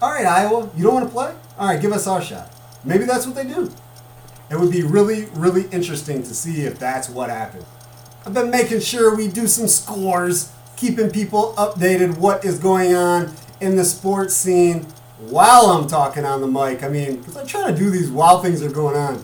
All 0.02 0.10
right, 0.10 0.26
Iowa. 0.26 0.70
You 0.76 0.84
don't 0.84 0.94
want 0.94 1.06
to 1.06 1.12
play? 1.12 1.34
All 1.58 1.68
right, 1.68 1.80
give 1.80 1.92
us 1.92 2.06
our 2.06 2.20
shot. 2.20 2.52
Maybe 2.84 3.04
that's 3.04 3.26
what 3.26 3.34
they 3.34 3.44
do. 3.44 3.70
It 4.50 4.58
would 4.58 4.72
be 4.72 4.82
really, 4.82 5.26
really 5.34 5.68
interesting 5.68 6.22
to 6.24 6.34
see 6.34 6.62
if 6.62 6.78
that's 6.78 7.08
what 7.08 7.30
happened. 7.30 7.64
I've 8.26 8.34
been 8.34 8.50
making 8.50 8.80
sure 8.80 9.14
we 9.14 9.28
do 9.28 9.46
some 9.46 9.68
scores, 9.68 10.52
keeping 10.76 11.10
people 11.10 11.54
updated 11.56 12.18
what 12.18 12.44
is 12.44 12.58
going 12.58 12.94
on 12.94 13.32
in 13.60 13.76
the 13.76 13.84
sports 13.84 14.34
scene 14.34 14.86
while 15.28 15.66
I'm 15.66 15.86
talking 15.86 16.24
on 16.24 16.40
the 16.40 16.48
mic. 16.48 16.82
I 16.82 16.88
mean, 16.88 17.18
because 17.18 17.36
I 17.36 17.44
try 17.44 17.70
to 17.70 17.76
do 17.76 17.90
these 17.90 18.10
while 18.10 18.42
things 18.42 18.62
are 18.62 18.70
going 18.70 18.96
on. 18.96 19.22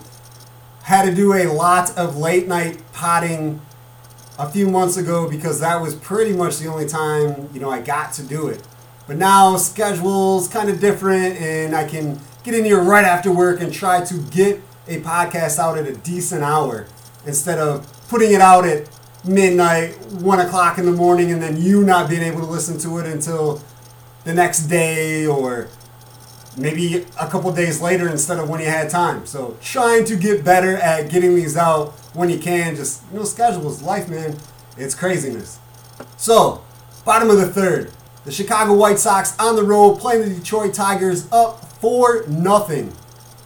Had 0.83 1.05
to 1.05 1.13
do 1.13 1.33
a 1.33 1.47
lot 1.51 1.95
of 1.97 2.17
late 2.17 2.47
night 2.47 2.81
potting 2.93 3.59
a 4.39 4.49
few 4.49 4.69
months 4.69 4.95
ago 4.95 5.29
because 5.29 5.59
that 5.59 5.81
was 5.81 5.95
pretty 5.95 6.31
much 6.31 6.59
the 6.59 6.67
only 6.67 6.87
time, 6.87 7.49
you 7.53 7.59
know, 7.59 7.69
I 7.69 7.81
got 7.81 8.13
to 8.13 8.23
do 8.23 8.47
it. 8.47 8.63
But 9.07 9.17
now 9.17 9.57
schedule's 9.57 10.47
kind 10.47 10.69
of 10.69 10.79
different 10.79 11.35
and 11.41 11.75
I 11.75 11.85
can 11.85 12.19
get 12.43 12.53
in 12.53 12.63
here 12.63 12.81
right 12.81 13.03
after 13.03 13.31
work 13.31 13.61
and 13.61 13.73
try 13.73 14.03
to 14.05 14.21
get 14.31 14.61
a 14.87 14.99
podcast 15.01 15.59
out 15.59 15.77
at 15.77 15.87
a 15.87 15.95
decent 15.97 16.43
hour 16.43 16.87
instead 17.25 17.59
of 17.59 17.85
putting 18.07 18.31
it 18.31 18.41
out 18.41 18.65
at 18.65 18.89
midnight, 19.25 19.91
one 20.11 20.39
o'clock 20.39 20.77
in 20.77 20.85
the 20.85 20.91
morning, 20.91 21.31
and 21.31 21.41
then 21.41 21.61
you 21.61 21.83
not 21.83 22.09
being 22.09 22.21
able 22.21 22.39
to 22.39 22.45
listen 22.45 22.77
to 22.79 22.97
it 22.99 23.05
until 23.05 23.61
the 24.23 24.33
next 24.33 24.67
day 24.67 25.25
or 25.25 25.67
maybe 26.57 27.05
a 27.19 27.27
couple 27.27 27.51
days 27.51 27.81
later 27.81 28.09
instead 28.09 28.39
of 28.39 28.49
when 28.49 28.59
you 28.59 28.67
had 28.67 28.89
time. 28.89 29.25
So 29.25 29.57
trying 29.61 30.05
to 30.05 30.15
get 30.15 30.43
better 30.43 30.77
at 30.77 31.09
getting 31.09 31.35
these 31.35 31.55
out 31.55 31.91
when 32.13 32.29
you 32.29 32.39
can. 32.39 32.75
Just 32.75 33.03
you 33.11 33.19
know, 33.19 33.25
schedules, 33.25 33.81
life, 33.81 34.09
man. 34.09 34.37
It's 34.77 34.95
craziness. 34.95 35.59
So 36.17 36.63
bottom 37.05 37.29
of 37.29 37.37
the 37.37 37.47
third, 37.47 37.91
the 38.25 38.31
Chicago 38.31 38.73
White 38.73 38.99
Sox 38.99 39.37
on 39.39 39.55
the 39.55 39.63
road 39.63 39.99
playing 39.99 40.27
the 40.27 40.35
Detroit 40.35 40.73
Tigers 40.73 41.31
up 41.31 41.63
four 41.79 42.25
nothing. 42.27 42.93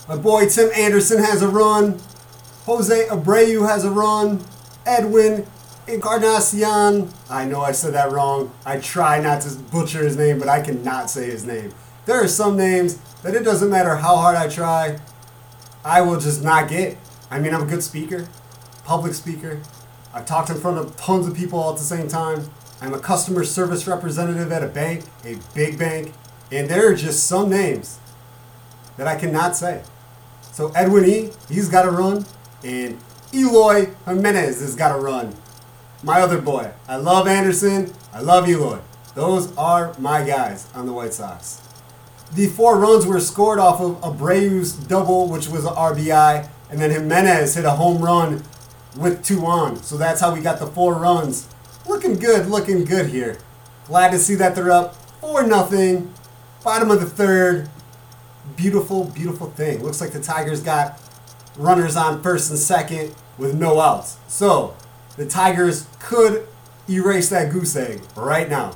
My 0.07 0.17
boy 0.17 0.47
Tim 0.47 0.69
Anderson 0.75 1.19
has 1.23 1.41
a 1.41 1.47
run. 1.47 1.99
Jose 2.65 3.07
Abreu 3.07 3.67
has 3.67 3.85
a 3.85 3.91
run. 3.91 4.43
Edwin 4.85 5.45
Encarnacion. 5.87 7.09
I 7.29 7.45
know 7.45 7.61
I 7.61 7.71
said 7.71 7.93
that 7.93 8.11
wrong. 8.11 8.51
I 8.65 8.77
try 8.77 9.19
not 9.19 9.41
to 9.43 9.55
butcher 9.55 10.03
his 10.03 10.17
name, 10.17 10.39
but 10.39 10.49
I 10.49 10.61
cannot 10.61 11.09
say 11.09 11.25
his 11.25 11.45
name. 11.45 11.73
There 12.05 12.21
are 12.21 12.27
some 12.27 12.57
names 12.57 12.97
that 13.21 13.35
it 13.35 13.43
doesn't 13.43 13.69
matter 13.69 13.97
how 13.97 14.15
hard 14.15 14.35
I 14.35 14.47
try, 14.47 14.99
I 15.85 16.01
will 16.01 16.19
just 16.19 16.43
not 16.43 16.67
get. 16.67 16.97
I 17.29 17.39
mean, 17.39 17.53
I'm 17.53 17.61
a 17.63 17.65
good 17.65 17.83
speaker, 17.83 18.27
public 18.83 19.13
speaker. 19.13 19.61
I've 20.13 20.25
talked 20.25 20.49
in 20.49 20.57
front 20.57 20.77
of 20.77 20.95
tons 20.97 21.27
of 21.27 21.35
people 21.35 21.59
all 21.59 21.71
at 21.71 21.77
the 21.77 21.83
same 21.83 22.07
time. 22.07 22.49
I'm 22.81 22.93
a 22.93 22.99
customer 22.99 23.43
service 23.43 23.87
representative 23.87 24.51
at 24.51 24.63
a 24.63 24.67
bank, 24.67 25.05
a 25.23 25.37
big 25.53 25.77
bank, 25.77 26.13
and 26.51 26.67
there 26.67 26.91
are 26.91 26.95
just 26.95 27.27
some 27.27 27.49
names 27.49 27.99
that 28.97 29.07
I 29.07 29.15
cannot 29.15 29.55
say. 29.55 29.83
So 30.51 30.69
Edwin 30.71 31.05
E, 31.05 31.29
he's 31.49 31.69
got 31.69 31.83
to 31.83 31.91
run, 31.91 32.25
and 32.63 32.97
Eloy 33.33 33.89
Jimenez 34.05 34.59
has 34.61 34.75
got 34.75 34.93
to 34.93 34.99
run. 34.99 35.35
My 36.03 36.21
other 36.21 36.41
boy. 36.41 36.71
I 36.87 36.97
love 36.97 37.27
Anderson. 37.27 37.93
I 38.13 38.21
love 38.21 38.49
Eloy. 38.49 38.79
Those 39.15 39.55
are 39.57 39.95
my 39.99 40.23
guys 40.23 40.67
on 40.73 40.85
the 40.85 40.93
White 40.93 41.13
Sox. 41.13 41.61
The 42.33 42.47
four 42.47 42.79
runs 42.79 43.05
were 43.05 43.19
scored 43.19 43.59
off 43.59 43.81
of 43.81 44.01
Abreu's 44.01 44.73
double, 44.73 45.27
which 45.27 45.47
was 45.47 45.65
an 45.65 45.73
RBI, 45.73 46.49
and 46.69 46.79
then 46.79 46.91
Jimenez 46.91 47.55
hit 47.55 47.65
a 47.65 47.71
home 47.71 48.01
run 48.01 48.43
with 48.97 49.23
two 49.23 49.45
on. 49.45 49.77
So 49.83 49.97
that's 49.97 50.21
how 50.21 50.33
we 50.33 50.41
got 50.41 50.59
the 50.59 50.67
four 50.67 50.95
runs. 50.95 51.47
Looking 51.87 52.15
good, 52.15 52.47
looking 52.47 52.85
good 52.85 53.07
here. 53.07 53.37
Glad 53.85 54.11
to 54.11 54.19
see 54.19 54.35
that 54.35 54.55
they're 54.55 54.71
up 54.71 54.95
4 55.21 55.45
nothing. 55.45 56.13
Bottom 56.63 56.91
of 56.91 56.99
the 56.99 57.09
third. 57.09 57.69
Beautiful, 58.55 59.05
beautiful 59.05 59.51
thing. 59.51 59.83
Looks 59.83 60.01
like 60.01 60.11
the 60.11 60.21
Tigers 60.21 60.61
got 60.61 60.99
runners 61.57 61.95
on 61.95 62.21
first 62.21 62.49
and 62.49 62.59
second 62.59 63.13
with 63.37 63.55
no 63.55 63.79
outs. 63.79 64.17
So 64.27 64.75
the 65.17 65.25
Tigers 65.25 65.87
could 65.99 66.47
erase 66.89 67.29
that 67.29 67.51
goose 67.51 67.75
egg 67.75 68.01
right 68.15 68.49
now. 68.49 68.75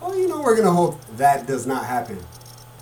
Well, 0.00 0.18
you 0.18 0.28
know, 0.28 0.42
we're 0.42 0.56
going 0.56 0.66
to 0.66 0.72
hope 0.72 1.00
that 1.16 1.46
does 1.46 1.66
not 1.66 1.86
happen. 1.86 2.18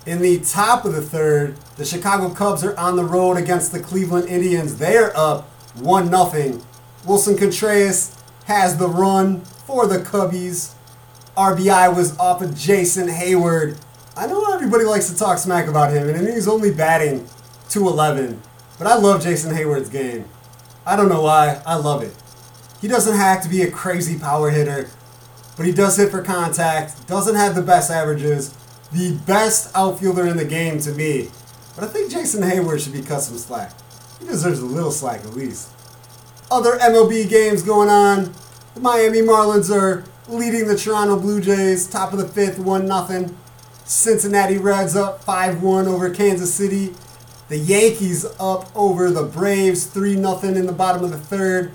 In 0.05 0.21
the 0.21 0.39
top 0.39 0.85
of 0.85 0.93
the 0.93 1.01
third, 1.01 1.57
the 1.77 1.85
Chicago 1.85 2.33
Cubs 2.33 2.63
are 2.63 2.77
on 2.77 2.95
the 2.95 3.03
road 3.03 3.37
against 3.37 3.71
the 3.71 3.79
Cleveland 3.79 4.27
Indians. 4.27 4.77
They 4.77 4.97
are 4.97 5.11
up 5.15 5.47
1 5.75 6.07
0. 6.07 6.61
Willson 7.05 7.37
Contreras 7.37 8.15
has 8.45 8.77
the 8.77 8.87
run 8.87 9.41
for 9.41 9.85
the 9.85 9.99
Cubbies. 9.99 10.73
RBI 11.37 11.95
was 11.95 12.17
off 12.17 12.41
of 12.41 12.57
Jason 12.57 13.07
Heyward. 13.07 13.77
I 14.21 14.27
know 14.27 14.53
everybody 14.53 14.83
likes 14.83 15.09
to 15.09 15.17
talk 15.17 15.39
smack 15.39 15.65
about 15.65 15.91
him, 15.91 16.07
and 16.07 16.27
he's 16.27 16.47
only 16.47 16.69
batting 16.69 17.27
211. 17.69 18.39
But 18.77 18.85
I 18.85 18.95
love 18.95 19.23
Jason 19.23 19.51
Heyward's 19.51 19.89
game. 19.89 20.25
I 20.85 20.95
don't 20.95 21.09
know 21.09 21.23
why. 21.23 21.59
I 21.65 21.73
love 21.73 22.03
it. 22.03 22.13
He 22.81 22.87
doesn't 22.87 23.17
have 23.17 23.41
to 23.41 23.49
be 23.49 23.63
a 23.63 23.71
crazy 23.71 24.19
power 24.19 24.51
hitter, 24.51 24.91
but 25.57 25.65
he 25.65 25.71
does 25.71 25.97
hit 25.97 26.11
for 26.11 26.21
contact, 26.21 27.07
doesn't 27.07 27.33
have 27.33 27.55
the 27.55 27.63
best 27.63 27.89
averages, 27.89 28.55
the 28.91 29.17
best 29.25 29.75
outfielder 29.75 30.27
in 30.27 30.37
the 30.37 30.45
game 30.45 30.79
to 30.81 30.91
me. 30.91 31.29
But 31.73 31.85
I 31.85 31.87
think 31.87 32.11
Jason 32.11 32.43
Hayward 32.43 32.79
should 32.79 32.93
be 32.93 33.01
cut 33.01 33.21
some 33.21 33.39
slack. 33.39 33.73
He 34.19 34.27
deserves 34.27 34.59
a 34.59 34.65
little 34.67 34.91
slack 34.91 35.21
at 35.21 35.33
least. 35.33 35.71
Other 36.51 36.77
MLB 36.77 37.27
games 37.27 37.63
going 37.63 37.89
on. 37.89 38.35
The 38.75 38.81
Miami 38.81 39.21
Marlins 39.21 39.75
are 39.75 40.03
leading 40.27 40.67
the 40.67 40.77
Toronto 40.77 41.19
Blue 41.19 41.41
Jays, 41.41 41.87
top 41.87 42.13
of 42.13 42.19
the 42.19 42.27
fifth, 42.27 42.59
1 42.59 42.85
0. 42.85 43.35
Cincinnati 43.85 44.57
Reds 44.57 44.95
up 44.95 45.23
5 45.23 45.61
1 45.61 45.87
over 45.87 46.09
Kansas 46.09 46.53
City. 46.53 46.93
The 47.49 47.57
Yankees 47.57 48.25
up 48.39 48.73
over 48.75 49.11
the 49.11 49.23
Braves 49.23 49.85
3 49.85 50.15
0 50.15 50.39
in 50.43 50.65
the 50.65 50.71
bottom 50.71 51.03
of 51.03 51.11
the 51.11 51.17
third. 51.17 51.71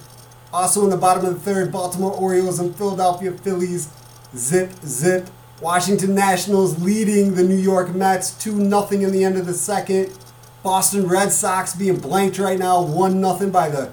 Also 0.52 0.84
in 0.84 0.90
the 0.90 0.96
bottom 0.96 1.24
of 1.24 1.34
the 1.34 1.40
third, 1.40 1.70
Baltimore 1.70 2.12
Orioles 2.12 2.58
and 2.58 2.74
Philadelphia 2.74 3.32
Phillies 3.32 3.90
zip 4.34 4.72
zip 4.84 5.28
Washington 5.60 6.14
Nationals 6.14 6.82
leading 6.82 7.34
the 7.34 7.42
New 7.42 7.56
York 7.56 7.94
Mets 7.94 8.30
2 8.42 8.68
0 8.68 8.88
in 8.90 9.12
the 9.12 9.24
end 9.24 9.36
of 9.36 9.46
the 9.46 9.54
second. 9.54 10.16
Boston 10.62 11.06
Red 11.08 11.32
Sox 11.32 11.74
being 11.74 11.98
blanked 11.98 12.38
right 12.38 12.58
now 12.58 12.82
1 12.82 13.12
0 13.20 13.50
by 13.50 13.68
the 13.68 13.90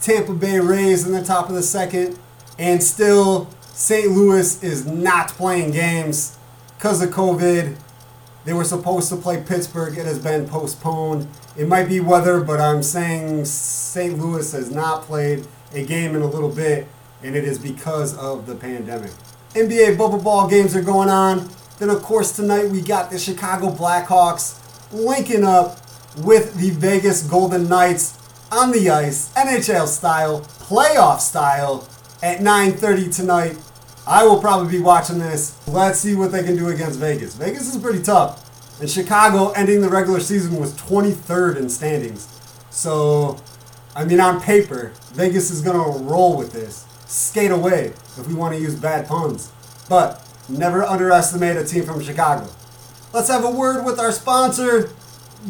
Tampa 0.00 0.32
Bay 0.32 0.58
Rays 0.58 1.06
in 1.06 1.12
the 1.12 1.22
top 1.22 1.48
of 1.48 1.54
the 1.54 1.62
second. 1.62 2.18
And 2.58 2.82
still, 2.82 3.48
St. 3.60 4.10
Louis 4.10 4.62
is 4.62 4.86
not 4.86 5.28
playing 5.28 5.72
games 5.72 6.38
because 6.82 7.00
of 7.00 7.10
COVID. 7.10 7.76
They 8.44 8.52
were 8.52 8.64
supposed 8.64 9.08
to 9.10 9.16
play 9.16 9.40
Pittsburgh. 9.40 9.96
It 9.96 10.04
has 10.04 10.18
been 10.18 10.48
postponed. 10.48 11.28
It 11.56 11.68
might 11.68 11.88
be 11.88 12.00
weather, 12.00 12.40
but 12.40 12.58
I'm 12.58 12.82
saying 12.82 13.44
St. 13.44 14.18
Louis 14.18 14.50
has 14.50 14.68
not 14.68 15.02
played 15.02 15.46
a 15.72 15.84
game 15.84 16.16
in 16.16 16.22
a 16.22 16.26
little 16.26 16.48
bit, 16.48 16.88
and 17.22 17.36
it 17.36 17.44
is 17.44 17.56
because 17.56 18.18
of 18.18 18.46
the 18.46 18.56
pandemic. 18.56 19.12
NBA 19.54 19.96
bubble 19.96 20.18
ball 20.18 20.48
games 20.48 20.74
are 20.74 20.82
going 20.82 21.08
on. 21.08 21.48
Then, 21.78 21.88
of 21.88 22.02
course, 22.02 22.34
tonight 22.34 22.68
we 22.68 22.80
got 22.80 23.12
the 23.12 23.18
Chicago 23.18 23.70
Blackhawks 23.70 24.58
linking 24.92 25.44
up 25.44 25.78
with 26.18 26.54
the 26.56 26.70
Vegas 26.70 27.22
Golden 27.22 27.68
Knights 27.68 28.18
on 28.50 28.72
the 28.72 28.90
ice, 28.90 29.32
NHL 29.34 29.86
style, 29.86 30.40
playoff 30.40 31.20
style, 31.20 31.86
at 32.24 32.40
9:30 32.40 33.08
tonight. 33.14 33.56
I 34.06 34.24
will 34.24 34.40
probably 34.40 34.70
be 34.70 34.82
watching 34.82 35.18
this. 35.18 35.56
Let's 35.68 36.00
see 36.00 36.14
what 36.14 36.32
they 36.32 36.42
can 36.42 36.56
do 36.56 36.68
against 36.68 36.98
Vegas. 36.98 37.34
Vegas 37.36 37.72
is 37.72 37.80
pretty 37.80 38.02
tough. 38.02 38.80
And 38.80 38.90
Chicago 38.90 39.50
ending 39.50 39.80
the 39.80 39.88
regular 39.88 40.18
season 40.18 40.56
was 40.58 40.74
23rd 40.74 41.56
in 41.56 41.68
standings. 41.68 42.26
So, 42.70 43.40
I 43.94 44.04
mean, 44.04 44.18
on 44.18 44.40
paper, 44.40 44.92
Vegas 45.12 45.50
is 45.50 45.62
going 45.62 45.76
to 45.76 46.04
roll 46.04 46.36
with 46.36 46.52
this 46.52 46.86
skate 47.06 47.52
away 47.52 47.92
if 48.18 48.26
we 48.26 48.34
want 48.34 48.54
to 48.54 48.60
use 48.60 48.74
bad 48.74 49.06
puns. 49.06 49.52
But 49.88 50.26
never 50.48 50.82
underestimate 50.82 51.56
a 51.56 51.64
team 51.64 51.84
from 51.84 52.02
Chicago. 52.02 52.48
Let's 53.12 53.28
have 53.28 53.44
a 53.44 53.50
word 53.50 53.84
with 53.84 54.00
our 54.00 54.10
sponsor. 54.10 54.90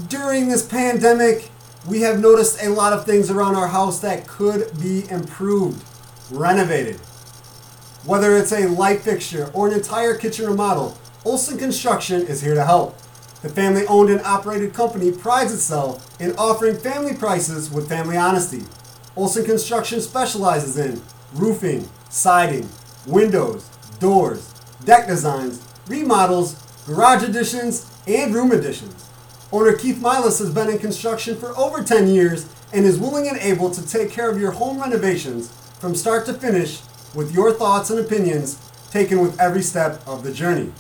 During 0.09 0.49
this 0.49 0.67
pandemic, 0.67 1.51
we 1.87 2.03
have 2.03 2.21
noticed 2.21 2.63
a 2.63 2.69
lot 2.69 2.93
of 2.93 3.07
things 3.07 3.31
around 3.31 3.57
our 3.57 3.69
house 3.69 4.01
that 4.01 4.27
could 4.27 4.79
be 4.81 5.09
improved, 5.09 5.83
renovated. 6.31 7.01
Whether 8.05 8.37
it's 8.37 8.51
a 8.51 8.67
light 8.67 9.03
fixture 9.03 9.49
or 9.55 9.69
an 9.69 9.75
entire 9.75 10.17
kitchen 10.17 10.47
remodel, 10.47 10.99
Olson 11.25 11.57
Construction 11.57 12.23
is 12.23 12.43
here 12.43 12.55
to 12.55 12.65
help. 12.65 12.99
The 13.43 13.49
family 13.49 13.87
owned 13.87 14.11
and 14.11 14.21
operated 14.23 14.75
company 14.75 15.13
prides 15.13 15.55
itself 15.55 16.21
in 16.21 16.35
offering 16.35 16.77
family 16.77 17.15
prices 17.15 17.71
with 17.71 17.89
family 17.89 18.17
honesty. 18.17 18.65
Olson 19.15 19.45
Construction 19.45 20.01
specializes 20.01 20.77
in 20.77 21.01
roofing, 21.33 21.89
siding, 22.11 22.69
windows, 23.07 23.69
doors, 24.01 24.53
deck 24.85 25.07
designs, 25.07 25.63
remodels, 25.87 26.55
garage 26.89 27.23
additions, 27.23 27.89
and 28.09 28.35
room 28.35 28.51
additions. 28.51 29.09
Owner 29.53 29.77
Keith 29.77 29.99
Milas 29.99 30.41
has 30.41 30.53
been 30.53 30.69
in 30.69 30.79
construction 30.81 31.37
for 31.37 31.57
over 31.57 31.85
10 31.85 32.09
years 32.09 32.49
and 32.73 32.85
is 32.85 32.99
willing 32.99 33.29
and 33.29 33.39
able 33.39 33.71
to 33.71 33.87
take 33.87 34.11
care 34.11 34.29
of 34.29 34.41
your 34.41 34.51
home 34.51 34.81
renovations 34.81 35.53
from 35.79 35.95
start 35.95 36.27
to 36.27 36.35
finish 36.35 36.81
with 37.15 37.35
your 37.35 37.53
thoughts 37.53 37.91
and 37.91 38.01
opinions 38.01 38.59
taken 38.91 39.21
with 39.21 39.39
every 39.41 39.63
step 39.63 40.01
of 40.07 40.23
the 40.23 40.33
journey. 40.33 40.73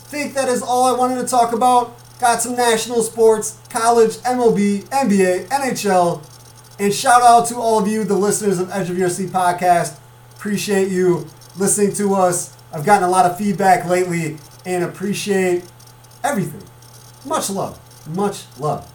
Think 0.00 0.34
that 0.34 0.48
is 0.48 0.62
all 0.62 0.84
I 0.84 0.92
wanted 0.98 1.22
to 1.22 1.26
talk 1.26 1.52
about? 1.52 1.96
Got 2.20 2.42
some 2.42 2.54
national 2.54 3.02
sports, 3.02 3.58
college, 3.70 4.16
MLB, 4.18 4.84
NBA, 4.90 5.48
NHL, 5.48 6.22
and 6.78 6.92
shout 6.92 7.22
out 7.22 7.46
to 7.48 7.56
all 7.56 7.78
of 7.78 7.88
you, 7.88 8.04
the 8.04 8.14
listeners 8.14 8.58
of 8.58 8.70
Edge 8.70 8.90
of 8.90 8.98
Your 8.98 9.08
Seat 9.08 9.30
podcast. 9.30 9.98
Appreciate 10.36 10.90
you 10.90 11.26
listening 11.56 11.92
to 11.94 12.14
us. 12.14 12.56
I've 12.72 12.84
gotten 12.84 13.06
a 13.06 13.10
lot 13.10 13.26
of 13.26 13.36
feedback 13.36 13.86
lately 13.86 14.38
and 14.64 14.84
appreciate 14.84 15.64
everything. 16.24 16.62
Much 17.26 17.50
love. 17.50 17.78
Much 18.08 18.44
love. 18.58 18.88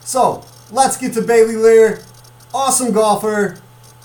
So, 0.00 0.44
let's 0.70 0.96
get 0.96 1.12
to 1.14 1.22
Bailey 1.22 1.56
Lear. 1.56 2.02
Awesome 2.52 2.92
golfer. 2.92 3.58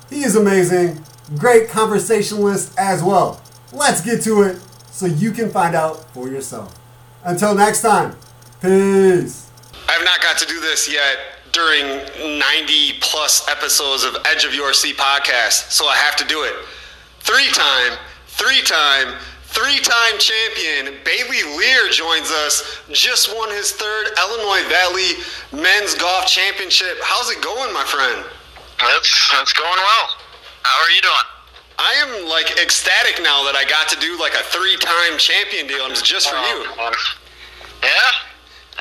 He 0.09 0.23
is 0.23 0.35
amazing. 0.35 1.03
Great 1.37 1.69
conversationalist 1.69 2.77
as 2.77 3.03
well. 3.03 3.41
Let's 3.71 4.01
get 4.01 4.23
to 4.23 4.41
it 4.43 4.59
so 4.91 5.05
you 5.05 5.31
can 5.31 5.49
find 5.49 5.75
out 5.75 6.11
for 6.13 6.27
yourself. 6.27 6.77
Until 7.23 7.53
next 7.53 7.81
time, 7.81 8.15
peace. 8.61 9.49
I 9.87 9.91
have 9.93 10.03
not 10.03 10.21
got 10.21 10.37
to 10.39 10.45
do 10.45 10.59
this 10.59 10.91
yet 10.91 11.17
during 11.51 11.83
90 12.39 12.99
plus 13.01 13.47
episodes 13.49 14.03
of 14.03 14.15
Edge 14.25 14.45
of 14.45 14.53
Your 14.53 14.73
Seat 14.73 14.97
podcast, 14.97 15.71
so 15.71 15.85
I 15.87 15.95
have 15.95 16.15
to 16.17 16.25
do 16.25 16.43
it. 16.43 16.53
Three 17.19 17.49
time, 17.51 17.97
three 18.27 18.61
time, 18.63 19.15
three 19.43 19.79
time 19.79 20.19
champion 20.19 20.95
Bailey 21.03 21.43
Lear 21.57 21.89
joins 21.89 22.31
us. 22.45 22.81
Just 22.91 23.35
won 23.35 23.49
his 23.49 23.71
third 23.71 24.07
Illinois 24.17 24.67
Valley 24.69 25.19
Men's 25.51 25.95
Golf 25.95 26.27
Championship. 26.27 26.97
How's 27.03 27.29
it 27.29 27.41
going, 27.41 27.73
my 27.73 27.83
friend? 27.83 28.25
It's, 28.81 29.31
it's 29.41 29.53
going 29.53 29.69
well. 29.69 30.07
How 30.63 30.83
are 30.83 30.91
you 30.91 31.01
doing? 31.01 31.27
I 31.79 31.93
am 32.03 32.27
like 32.27 32.59
ecstatic 32.59 33.23
now 33.23 33.43
that 33.47 33.55
I 33.55 33.63
got 33.63 33.87
to 33.89 33.97
do 33.99 34.19
like 34.19 34.33
a 34.33 34.43
three 34.51 34.75
time 34.77 35.17
champion 35.17 35.65
deal. 35.67 35.87
It's 35.87 36.01
just 36.01 36.29
for 36.29 36.35
you. 36.35 36.67
Um, 36.75 36.93
yeah, 37.83 38.11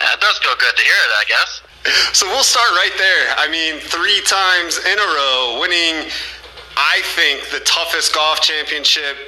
that 0.02 0.18
does 0.21 0.38
feel 0.38 0.54
good 0.59 0.75
to 0.75 0.83
hear 0.83 1.00
it, 1.07 1.12
I 1.14 1.25
guess. 1.26 1.62
So 2.12 2.26
we'll 2.26 2.42
start 2.42 2.68
right 2.73 2.92
there. 2.99 3.35
I 3.38 3.49
mean, 3.49 3.78
three 3.80 4.21
times 4.26 4.78
in 4.78 4.99
a 4.99 5.09
row, 5.14 5.59
winning, 5.61 6.11
I 6.78 7.02
think, 7.18 7.50
the 7.50 7.58
toughest 7.66 8.14
golf 8.14 8.40
championship 8.40 9.18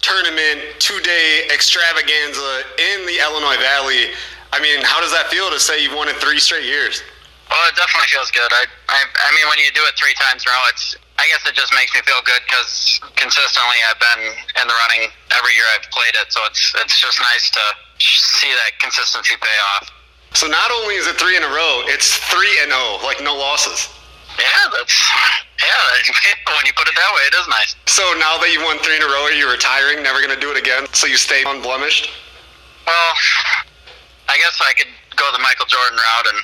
tournament 0.00 0.78
two 0.78 0.96
day 1.02 1.50
extravaganza 1.52 2.62
in 2.78 3.04
the 3.10 3.18
Illinois 3.18 3.58
Valley. 3.58 4.14
I 4.54 4.62
mean, 4.62 4.78
how 4.86 5.02
does 5.02 5.10
that 5.10 5.26
feel 5.34 5.50
to 5.50 5.58
say 5.58 5.82
you've 5.82 5.98
won 5.98 6.06
it 6.06 6.16
three 6.22 6.38
straight 6.38 6.64
years? 6.64 7.02
Well, 7.50 7.58
it 7.66 7.74
definitely 7.74 8.06
feels 8.14 8.30
good. 8.30 8.46
I, 8.54 8.70
I, 8.86 9.02
I 9.02 9.30
mean, 9.34 9.50
when 9.50 9.58
you 9.58 9.66
do 9.74 9.82
it 9.82 9.98
three 9.98 10.14
times 10.14 10.46
in 10.46 10.50
a 10.50 10.54
row, 10.54 10.70
it's, 10.70 10.94
I 11.18 11.26
guess 11.34 11.42
it 11.42 11.58
just 11.58 11.74
makes 11.74 11.90
me 11.90 12.06
feel 12.06 12.22
good 12.22 12.38
because 12.46 13.02
consistently 13.18 13.78
I've 13.90 13.98
been 13.98 14.22
in 14.62 14.64
the 14.70 14.76
running 14.86 15.10
every 15.34 15.52
year 15.58 15.66
I've 15.74 15.90
played 15.90 16.14
it. 16.14 16.30
So 16.30 16.38
it's, 16.46 16.62
it's 16.78 17.02
just 17.02 17.18
nice 17.18 17.50
to 17.50 17.64
see 17.98 18.54
that 18.54 18.78
consistency 18.78 19.34
pay 19.42 19.58
off. 19.74 19.90
So 20.38 20.46
not 20.46 20.70
only 20.70 20.94
is 20.94 21.10
it 21.10 21.18
three 21.18 21.34
in 21.34 21.42
a 21.42 21.50
row, 21.50 21.82
it's 21.90 22.14
three 22.30 22.54
and 22.62 22.70
oh, 22.70 23.02
like 23.02 23.18
no 23.18 23.34
losses. 23.34 23.90
Yeah, 24.40 24.64
that's 24.72 24.96
yeah. 25.60 25.76
When 26.56 26.66
you 26.66 26.72
put 26.72 26.88
it 26.88 26.96
that 26.96 27.12
way, 27.14 27.24
it 27.30 27.34
is 27.36 27.46
nice. 27.48 27.76
So 27.86 28.02
now 28.18 28.36
that 28.40 28.48
you've 28.52 28.64
won 28.64 28.76
three 28.80 28.96
in 28.96 29.04
a 29.04 29.08
row, 29.08 29.28
are 29.28 29.36
you 29.36 29.48
retiring? 29.48 30.02
Never 30.02 30.20
going 30.20 30.34
to 30.34 30.40
do 30.40 30.50
it 30.50 30.58
again? 30.58 30.84
So 30.92 31.06
you 31.06 31.16
stay 31.16 31.44
unblemished? 31.46 32.10
Well, 32.84 33.12
I 34.28 34.36
guess 34.40 34.56
I 34.60 34.72
could 34.76 34.90
go 35.16 35.28
the 35.32 35.40
Michael 35.40 35.68
Jordan 35.68 35.96
route 35.96 36.28
and 36.32 36.40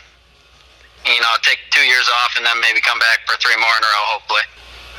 you 1.17 1.21
know 1.21 1.33
take 1.43 1.59
two 1.73 1.85
years 1.85 2.07
off 2.23 2.37
and 2.37 2.45
then 2.45 2.57
maybe 2.61 2.81
come 2.81 3.01
back 3.01 3.25
for 3.29 3.37
three 3.41 3.57
more 3.57 3.77
in 3.77 3.83
a 3.83 3.91
row, 3.91 4.05
hopefully. 4.17 4.47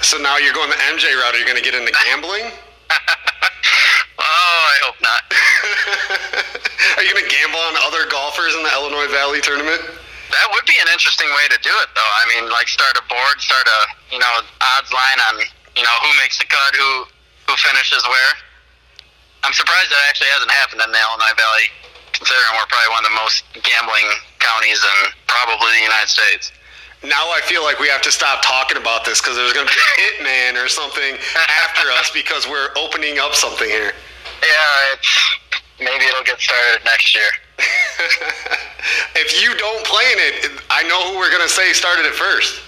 So 0.01 0.17
now 0.17 0.37
you're 0.37 0.53
going 0.53 0.69
the 0.69 0.81
MJ 0.93 1.13
route. 1.17 1.33
Are 1.33 1.39
you 1.41 1.47
going 1.47 1.57
to 1.57 1.65
get 1.65 1.73
into 1.73 1.93
gambling? 2.09 2.51
oh, 4.21 4.59
I 4.73 4.77
hope 4.85 4.97
not. 5.01 5.21
are 6.97 7.03
you 7.05 7.13
going 7.13 7.25
to 7.25 7.31
gamble 7.31 7.59
on 7.59 7.73
other 7.89 8.05
golfers 8.09 8.53
in 8.53 8.61
the 8.61 8.73
Illinois 8.73 9.09
Valley 9.09 9.41
tournament? 9.41 9.81
That 10.31 10.47
would 10.51 10.67
be 10.67 10.75
an 10.75 10.89
interesting 10.91 11.27
way 11.31 11.47
to 11.55 11.59
do 11.63 11.71
it, 11.71 11.89
though. 11.95 12.13
I 12.19 12.23
mean, 12.35 12.51
like 12.51 12.67
start 12.67 12.99
a 12.99 13.03
board, 13.07 13.39
start 13.39 13.63
a 13.63 13.79
you 14.11 14.19
know 14.19 14.31
odds 14.59 14.91
line 14.91 15.19
on 15.31 15.39
you 15.75 15.83
know 15.83 15.95
who 16.03 16.11
makes 16.19 16.37
the 16.37 16.45
cut, 16.45 16.75
who 16.75 17.07
who 17.47 17.55
finishes 17.55 18.03
where. 18.03 18.33
I'm 19.47 19.55
surprised 19.55 19.87
that 19.93 20.01
actually 20.09 20.33
hasn't 20.35 20.51
happened 20.51 20.81
in 20.83 20.91
the 20.91 20.99
Illinois 20.99 21.35
Valley, 21.39 21.67
considering 22.11 22.51
we're 22.59 22.67
probably 22.67 22.91
one 22.91 23.03
of 23.05 23.09
the 23.13 23.19
most 23.21 23.47
gambling 23.63 24.07
counties 24.43 24.83
in 24.83 24.97
probably 25.31 25.71
the 25.79 25.85
United 25.87 26.11
States. 26.11 26.51
Now 27.05 27.29
I 27.31 27.39
feel 27.45 27.63
like 27.63 27.79
we 27.79 27.87
have 27.87 28.01
to 28.03 28.11
stop 28.11 28.41
talking 28.41 28.75
about 28.75 29.05
this 29.05 29.21
because 29.21 29.37
there's 29.37 29.53
going 29.53 29.67
to 29.67 29.71
be 29.71 29.79
a 29.79 29.91
hitman 30.01 30.59
or 30.59 30.67
something 30.67 31.15
after 31.63 31.87
us 31.95 32.09
because 32.11 32.49
we're 32.49 32.73
opening 32.75 33.19
up 33.19 33.35
something 33.37 33.69
here. 33.69 33.93
Yeah, 34.43 34.93
it's 34.93 35.13
maybe 35.79 36.05
it'll 36.05 36.25
get 36.25 36.41
started 36.41 36.83
next 36.83 37.15
year. 37.15 37.29
if 39.17 39.41
you 39.41 39.55
don't 39.57 39.83
play 39.85 40.05
in 40.13 40.19
it, 40.19 40.61
I 40.69 40.83
know 40.85 41.11
who 41.11 41.17
we're 41.17 41.31
gonna 41.31 41.49
say 41.49 41.73
started 41.73 42.05
it 42.05 42.13
first. 42.13 42.61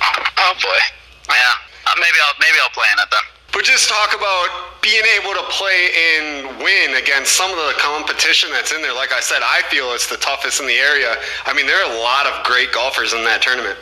Oh 0.00 0.54
boy, 0.60 0.80
yeah. 1.28 1.56
Uh, 1.86 1.94
maybe 1.96 2.18
I'll 2.26 2.36
maybe 2.40 2.58
I'll 2.60 2.74
play 2.76 2.86
in 2.92 2.98
it 3.00 3.08
then. 3.10 3.26
But 3.56 3.64
just 3.64 3.88
talk 3.88 4.12
about 4.12 4.82
being 4.84 5.04
able 5.16 5.32
to 5.32 5.44
play 5.48 5.88
and 5.96 6.60
win 6.60 7.00
against 7.00 7.32
some 7.32 7.48
of 7.48 7.56
the 7.56 7.72
competition 7.80 8.52
that's 8.52 8.68
in 8.70 8.82
there. 8.82 8.92
Like 8.92 9.16
I 9.16 9.20
said, 9.20 9.40
I 9.40 9.62
feel 9.72 9.96
it's 9.96 10.10
the 10.10 10.20
toughest 10.20 10.60
in 10.60 10.66
the 10.66 10.76
area. 10.76 11.16
I 11.46 11.56
mean, 11.56 11.64
there 11.64 11.80
are 11.80 11.88
a 11.96 11.98
lot 12.04 12.26
of 12.26 12.44
great 12.44 12.70
golfers 12.76 13.14
in 13.16 13.24
that 13.24 13.40
tournament. 13.40 13.78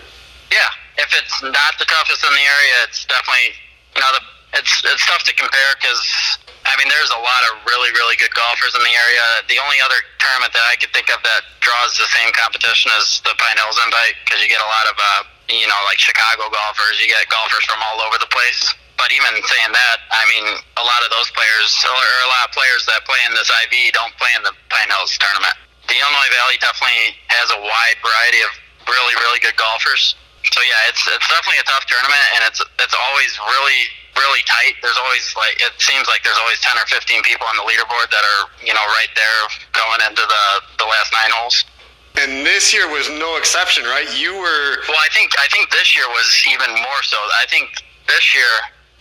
Yeah, 0.53 0.71
if 1.03 1.11
it's 1.19 1.43
not 1.43 1.75
the 1.83 1.91
toughest 1.91 2.23
in 2.23 2.31
the 2.31 2.47
area, 2.47 2.75
it's 2.87 3.05
definitely 3.11 3.59
you 3.97 4.01
know 4.01 4.11
the, 4.15 4.23
it's 4.63 4.73
it's 4.87 5.05
tough 5.11 5.27
to 5.27 5.35
compare 5.35 5.75
because 5.81 6.39
I 6.75 6.77
mean, 6.83 6.91
there's 6.91 7.15
a 7.15 7.23
lot 7.23 7.43
of 7.55 7.63
really, 7.71 7.95
really 7.95 8.19
good 8.19 8.35
golfers 8.35 8.75
in 8.75 8.83
the 8.83 8.91
area. 8.91 9.23
The 9.47 9.63
only 9.63 9.79
other 9.79 9.95
tournament 10.19 10.51
that 10.59 10.67
I 10.67 10.75
could 10.75 10.91
think 10.91 11.07
of 11.07 11.23
that 11.23 11.47
draws 11.63 11.95
the 11.95 12.11
same 12.11 12.35
competition 12.35 12.91
is 12.99 13.23
the 13.23 13.31
Pine 13.39 13.55
Hills 13.63 13.79
Invite 13.79 14.19
because 14.27 14.43
you 14.43 14.51
get 14.51 14.59
a 14.59 14.67
lot 14.67 14.91
of, 14.91 14.99
uh, 14.99 15.23
you 15.55 15.71
know, 15.71 15.79
like 15.87 16.03
Chicago 16.03 16.51
golfers. 16.51 16.99
You 16.99 17.07
get 17.07 17.23
golfers 17.31 17.63
from 17.71 17.79
all 17.79 18.03
over 18.03 18.19
the 18.19 18.27
place. 18.27 18.75
But 18.99 19.15
even 19.15 19.39
saying 19.39 19.71
that, 19.71 20.03
I 20.11 20.27
mean, 20.35 20.59
a 20.75 20.83
lot 20.83 20.99
of 21.07 21.15
those 21.15 21.31
players, 21.31 21.71
or 21.87 22.07
a 22.27 22.31
lot 22.31 22.51
of 22.51 22.51
players 22.51 22.83
that 22.91 23.07
play 23.07 23.23
in 23.23 23.39
this 23.39 23.51
IV, 23.51 23.95
don't 23.95 24.15
play 24.19 24.35
in 24.35 24.43
the 24.43 24.55
Pine 24.67 24.91
Hills 24.91 25.15
tournament. 25.15 25.55
The 25.87 25.95
Illinois 25.95 26.31
Valley 26.43 26.59
definitely 26.59 27.15
has 27.31 27.55
a 27.55 27.61
wide 27.63 27.99
variety 28.03 28.43
of 28.43 28.51
really, 28.91 29.15
really 29.23 29.39
good 29.39 29.55
golfers. 29.55 30.19
So 30.51 30.59
yeah, 30.63 30.91
it's 30.91 31.03
it's 31.07 31.27
definitely 31.31 31.63
a 31.63 31.69
tough 31.71 31.87
tournament, 31.87 32.27
and 32.35 32.43
it's 32.51 32.61
it's 32.83 32.95
always 32.95 33.33
really 33.49 33.81
really 34.17 34.43
tight. 34.47 34.79
There's 34.83 34.99
always 34.99 35.25
like 35.37 35.59
it 35.61 35.75
seems 35.79 36.07
like 36.07 36.23
there's 36.23 36.39
always 36.39 36.61
ten 36.61 36.79
or 36.79 36.87
fifteen 36.87 37.23
people 37.23 37.47
on 37.47 37.57
the 37.57 37.67
leaderboard 37.67 38.11
that 38.11 38.25
are 38.25 38.43
you 38.63 38.75
know 38.75 38.85
right 38.99 39.13
there 39.15 39.41
going 39.75 40.01
into 40.07 40.23
the 40.23 40.45
the 40.79 40.87
last 40.87 41.11
nine 41.13 41.33
holes. 41.35 41.65
And 42.15 42.47
this 42.47 42.71
year 42.71 42.87
was 42.87 43.11
no 43.19 43.35
exception, 43.37 43.83
right? 43.91 44.07
You 44.15 44.39
were 44.39 44.87
well. 44.87 45.03
I 45.03 45.11
think 45.11 45.35
I 45.39 45.51
think 45.51 45.71
this 45.71 45.97
year 45.99 46.07
was 46.07 46.29
even 46.47 46.71
more 46.79 47.03
so. 47.03 47.19
I 47.43 47.47
think 47.51 47.75
this 48.07 48.35
year 48.35 48.51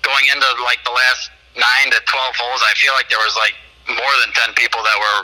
going 0.01 0.25
into 0.33 0.47
like 0.65 0.81
the 0.81 0.93
last 0.93 1.29
nine 1.53 1.93
to 1.93 1.99
twelve 2.09 2.33
holes, 2.33 2.61
I 2.65 2.73
feel 2.81 2.93
like 2.97 3.09
there 3.13 3.21
was 3.21 3.37
like 3.37 3.53
more 3.85 4.13
than 4.25 4.33
ten 4.33 4.57
people 4.57 4.81
that 4.81 4.97
were 4.97 5.19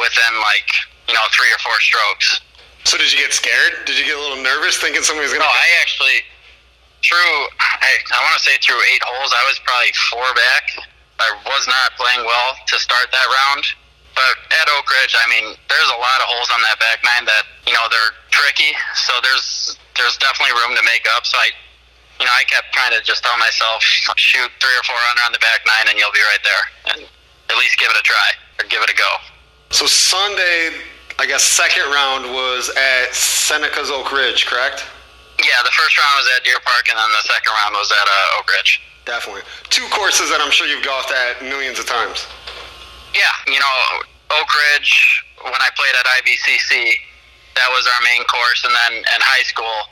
within 0.00 0.32
like 0.40 0.68
you 1.08 1.14
know 1.14 1.24
three 1.36 1.52
or 1.52 1.60
four 1.60 1.76
strokes. 1.84 2.40
So 2.84 2.96
did 2.96 3.12
you 3.12 3.18
get 3.18 3.32
scared? 3.32 3.84
Did 3.84 3.96
you 3.98 4.04
get 4.04 4.16
a 4.16 4.20
little 4.20 4.44
nervous 4.44 4.76
thinking 4.76 5.00
somebody 5.00 5.24
was 5.24 5.32
going 5.32 5.40
to? 5.40 5.48
No, 5.48 5.52
I 5.52 5.68
actually 5.80 6.20
through 7.04 7.52
I, 7.60 8.00
I 8.16 8.18
want 8.24 8.34
to 8.40 8.42
say 8.42 8.56
through 8.64 8.80
eight 8.88 9.04
holes, 9.04 9.30
I 9.36 9.44
was 9.44 9.60
probably 9.60 9.92
four 10.08 10.26
back. 10.32 10.64
I 11.20 11.30
was 11.46 11.68
not 11.68 11.94
playing 12.00 12.24
well 12.24 12.56
to 12.56 12.76
start 12.80 13.12
that 13.12 13.28
round. 13.28 13.64
But 14.14 14.34
at 14.62 14.66
Oak 14.78 14.86
Ridge, 14.88 15.14
I 15.18 15.26
mean, 15.26 15.58
there's 15.68 15.90
a 15.90 15.98
lot 15.98 16.22
of 16.22 16.26
holes 16.30 16.48
on 16.54 16.62
that 16.62 16.78
back 16.78 17.02
nine 17.02 17.26
that 17.26 17.44
you 17.66 17.74
know 17.74 17.86
they're 17.90 18.14
tricky. 18.30 18.72
So 18.94 19.18
there's 19.20 19.76
there's 19.98 20.16
definitely 20.18 20.54
room 20.58 20.74
to 20.78 20.84
make 20.86 21.06
up. 21.14 21.26
So 21.26 21.36
I, 21.38 21.50
you 22.18 22.26
know, 22.26 22.34
I 22.34 22.46
kept 22.46 22.70
trying 22.72 22.94
to 22.94 23.02
just 23.02 23.26
tell 23.26 23.36
myself, 23.38 23.82
shoot 23.82 24.50
three 24.62 24.76
or 24.78 24.84
four 24.86 24.98
under 25.10 25.22
on 25.26 25.32
the 25.34 25.42
back 25.42 25.66
nine, 25.66 25.90
and 25.90 25.98
you'll 25.98 26.14
be 26.14 26.22
right 26.30 26.44
there. 26.46 26.64
And 26.94 27.00
at 27.50 27.56
least 27.58 27.78
give 27.78 27.90
it 27.90 27.98
a 27.98 28.06
try 28.06 28.30
or 28.62 28.64
give 28.70 28.82
it 28.82 28.90
a 28.90 28.96
go. 28.96 29.10
So 29.70 29.86
Sunday, 29.86 30.78
I 31.18 31.26
guess, 31.26 31.42
second 31.42 31.90
round 31.90 32.30
was 32.30 32.70
at 32.70 33.14
Seneca's 33.14 33.90
Oak 33.90 34.12
Ridge, 34.14 34.46
correct? 34.46 34.86
Yeah, 35.42 35.60
the 35.66 35.74
first 35.74 35.98
round 35.98 36.14
was 36.22 36.28
at 36.36 36.44
Deer 36.44 36.60
Park, 36.62 36.86
and 36.88 36.96
then 36.98 37.10
the 37.10 37.24
second 37.26 37.50
round 37.50 37.74
was 37.74 37.90
at 37.90 38.06
uh, 38.06 38.38
Oak 38.38 38.46
Ridge. 38.54 38.80
Definitely. 39.04 39.42
Two 39.68 39.84
courses 39.90 40.30
that 40.30 40.40
I'm 40.40 40.50
sure 40.50 40.66
you've 40.66 40.84
golfed 40.84 41.12
at 41.12 41.42
millions 41.42 41.78
of 41.78 41.84
times. 41.84 42.24
Yeah, 43.12 43.34
you 43.50 43.60
know, 43.60 43.76
Oak 44.32 44.48
Ridge, 44.48 44.90
when 45.42 45.60
I 45.60 45.68
played 45.76 45.94
at 45.98 46.06
IVCC, 46.22 46.96
that 47.54 47.68
was 47.70 47.86
our 47.86 48.00
main 48.02 48.24
course, 48.26 48.64
and 48.64 48.72
then 48.72 48.92
in 49.04 49.20
high 49.22 49.44
school, 49.46 49.86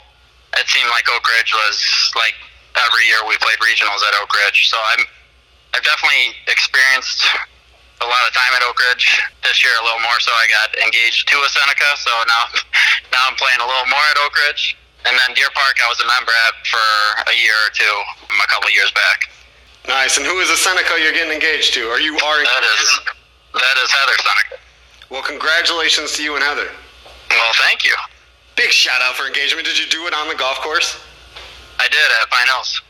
it 0.59 0.67
seemed 0.67 0.89
like 0.89 1.07
Oak 1.09 1.23
Ridge 1.37 1.53
was 1.53 1.77
like 2.15 2.35
every 2.75 3.05
year 3.07 3.21
we 3.27 3.37
played 3.37 3.59
regionals 3.61 4.01
at 4.03 4.13
Oak 4.21 4.33
Ridge. 4.33 4.69
So 4.69 4.77
I'm, 4.93 5.05
I've 5.73 5.85
definitely 5.85 6.35
experienced 6.49 7.25
a 8.01 8.07
lot 8.07 8.23
of 8.27 8.33
time 8.35 8.51
at 8.57 8.61
Oak 8.65 8.77
Ridge. 8.91 9.21
This 9.45 9.63
year 9.63 9.73
a 9.79 9.83
little 9.85 10.01
more, 10.03 10.19
so 10.19 10.31
I 10.33 10.45
got 10.51 10.75
engaged 10.81 11.29
to 11.31 11.37
a 11.39 11.49
Seneca. 11.49 11.89
So 11.97 12.11
now, 12.27 12.43
now 13.15 13.21
I'm 13.29 13.37
playing 13.39 13.61
a 13.61 13.67
little 13.67 13.87
more 13.87 14.05
at 14.11 14.17
Oak 14.25 14.35
Ridge. 14.49 14.75
And 15.05 15.13
then 15.19 15.35
Deer 15.35 15.51
Park, 15.53 15.75
I 15.83 15.87
was 15.91 15.99
a 15.99 16.07
member 16.07 16.31
at 16.47 16.53
for 16.67 16.87
a 17.27 17.35
year 17.35 17.55
or 17.67 17.71
two, 17.75 17.95
a 18.31 18.47
couple 18.47 18.67
of 18.71 18.75
years 18.75 18.91
back. 18.95 19.27
Nice. 19.87 20.15
And 20.17 20.25
who 20.25 20.39
is 20.39 20.47
the 20.47 20.55
Seneca 20.55 20.95
you're 21.01 21.11
getting 21.11 21.33
engaged 21.33 21.73
to? 21.75 21.91
Are 21.91 21.99
you 21.99 22.15
are? 22.15 22.39
That 22.39 22.63
is 22.79 22.89
that 23.53 23.75
is 23.83 23.91
Heather 23.91 24.17
Seneca. 24.23 24.55
Well, 25.11 25.23
congratulations 25.23 26.13
to 26.17 26.23
you 26.23 26.35
and 26.35 26.43
Heather. 26.43 26.71
Well, 27.29 27.53
thank 27.67 27.83
you. 27.83 27.93
Big 28.55 28.71
shout 28.71 29.01
out 29.03 29.15
for 29.15 29.27
engagement. 29.27 29.67
Did 29.67 29.77
you 29.77 29.85
do 29.91 30.07
it 30.07 30.13
on 30.13 30.27
the 30.29 30.35
golf 30.35 30.57
course? 30.63 31.03
I 31.79 31.87
did 31.89 32.07
at 32.21 32.29
Pine 32.31 32.47
Hills. 32.47 32.81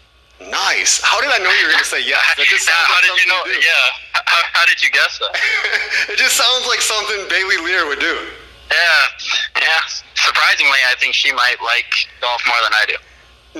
Nice. 0.52 1.00
How 1.02 1.20
did 1.22 1.32
I 1.32 1.40
know 1.40 1.50
you 1.50 1.66
were 1.66 1.72
going 1.72 1.84
to 1.84 1.90
say 1.90 2.04
yes? 2.06 2.22
That 2.38 2.46
just 2.46 2.68
Yeah, 2.68 2.76
sounds 2.76 2.88
how 2.88 3.00
like 3.00 3.10
did 3.10 3.16
you 3.24 3.28
know? 3.32 3.42
do. 3.48 3.58
Yeah. 3.58 4.22
How, 4.28 4.42
how 4.54 4.66
did 4.68 4.84
you 4.84 4.92
guess 4.92 5.18
that? 5.20 5.34
it 6.14 6.18
just 6.20 6.36
sounds 6.38 6.68
like 6.68 6.80
something 6.84 7.26
Bailey 7.32 7.58
Lear 7.64 7.88
would 7.88 8.00
do. 8.00 8.28
Yeah, 8.70 9.64
yeah. 9.64 9.82
Surprisingly, 10.24 10.80
I 10.90 10.96
think 11.00 11.14
she 11.14 11.32
might 11.34 11.60
like 11.64 11.88
golf 12.22 12.42
more 12.48 12.60
than 12.64 12.74
I 12.74 12.84
do. 12.88 12.98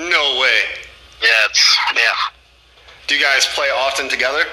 No 0.10 0.40
way. 0.40 0.80
Yeah, 1.22 1.48
it's 1.52 1.62
yeah, 1.96 2.16
Do 3.08 3.16
you 3.16 3.22
guys 3.22 3.46
play 3.54 3.70
often 3.70 4.08
together? 4.10 4.44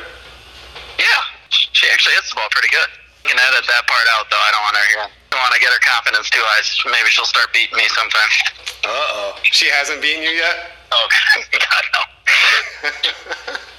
yeah. 0.99 1.23
She 1.51 1.87
actually 1.91 2.15
hits 2.15 2.31
the 2.31 2.37
ball 2.37 2.47
pretty 2.55 2.71
good. 2.71 2.87
You 3.27 3.31
can 3.35 3.39
edit 3.39 3.67
that 3.67 3.87
part 3.87 4.07
out 4.15 4.31
though. 4.31 4.39
I 4.39 4.51
don't 4.55 4.63
want 4.63 4.77
her 4.77 4.87
here. 4.95 5.07
I 5.07 5.11
don't 5.35 5.43
want 5.43 5.55
to 5.55 5.61
get 5.61 5.71
her 5.75 5.83
confidence 5.83 6.31
too 6.31 6.43
high. 6.43 6.63
Maybe 6.91 7.11
she'll 7.11 7.27
start 7.27 7.51
beating 7.53 7.75
me 7.77 7.87
sometime. 7.91 8.31
Uh 8.87 8.91
oh. 8.91 9.29
She 9.43 9.67
hasn't 9.71 10.03
beaten 10.03 10.23
you 10.23 10.31
yet? 10.31 10.79
Oh 10.93 11.07
God, 11.53 11.85
no. 11.95 12.03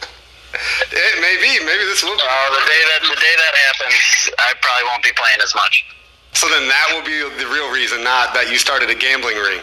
It 0.92 1.16
may 1.24 1.40
be. 1.40 1.64
Maybe 1.64 1.84
this 1.88 2.04
will 2.04 2.16
be. 2.16 2.22
Uh, 2.22 2.50
the 2.52 2.64
day 2.68 2.82
that 2.92 3.02
the 3.08 3.16
day 3.16 3.36
that 3.40 3.54
happens, 3.72 3.96
I 4.38 4.54
probably 4.62 4.84
won't 4.92 5.04
be 5.04 5.12
playing 5.16 5.40
as 5.42 5.56
much. 5.56 5.86
So 6.34 6.48
then 6.50 6.68
that 6.68 6.88
will 6.94 7.06
be 7.06 7.20
the 7.38 7.50
real 7.52 7.72
reason, 7.72 8.04
not 8.04 8.34
that 8.34 8.50
you 8.50 8.58
started 8.58 8.90
a 8.90 8.96
gambling 8.96 9.38
ring. 9.38 9.60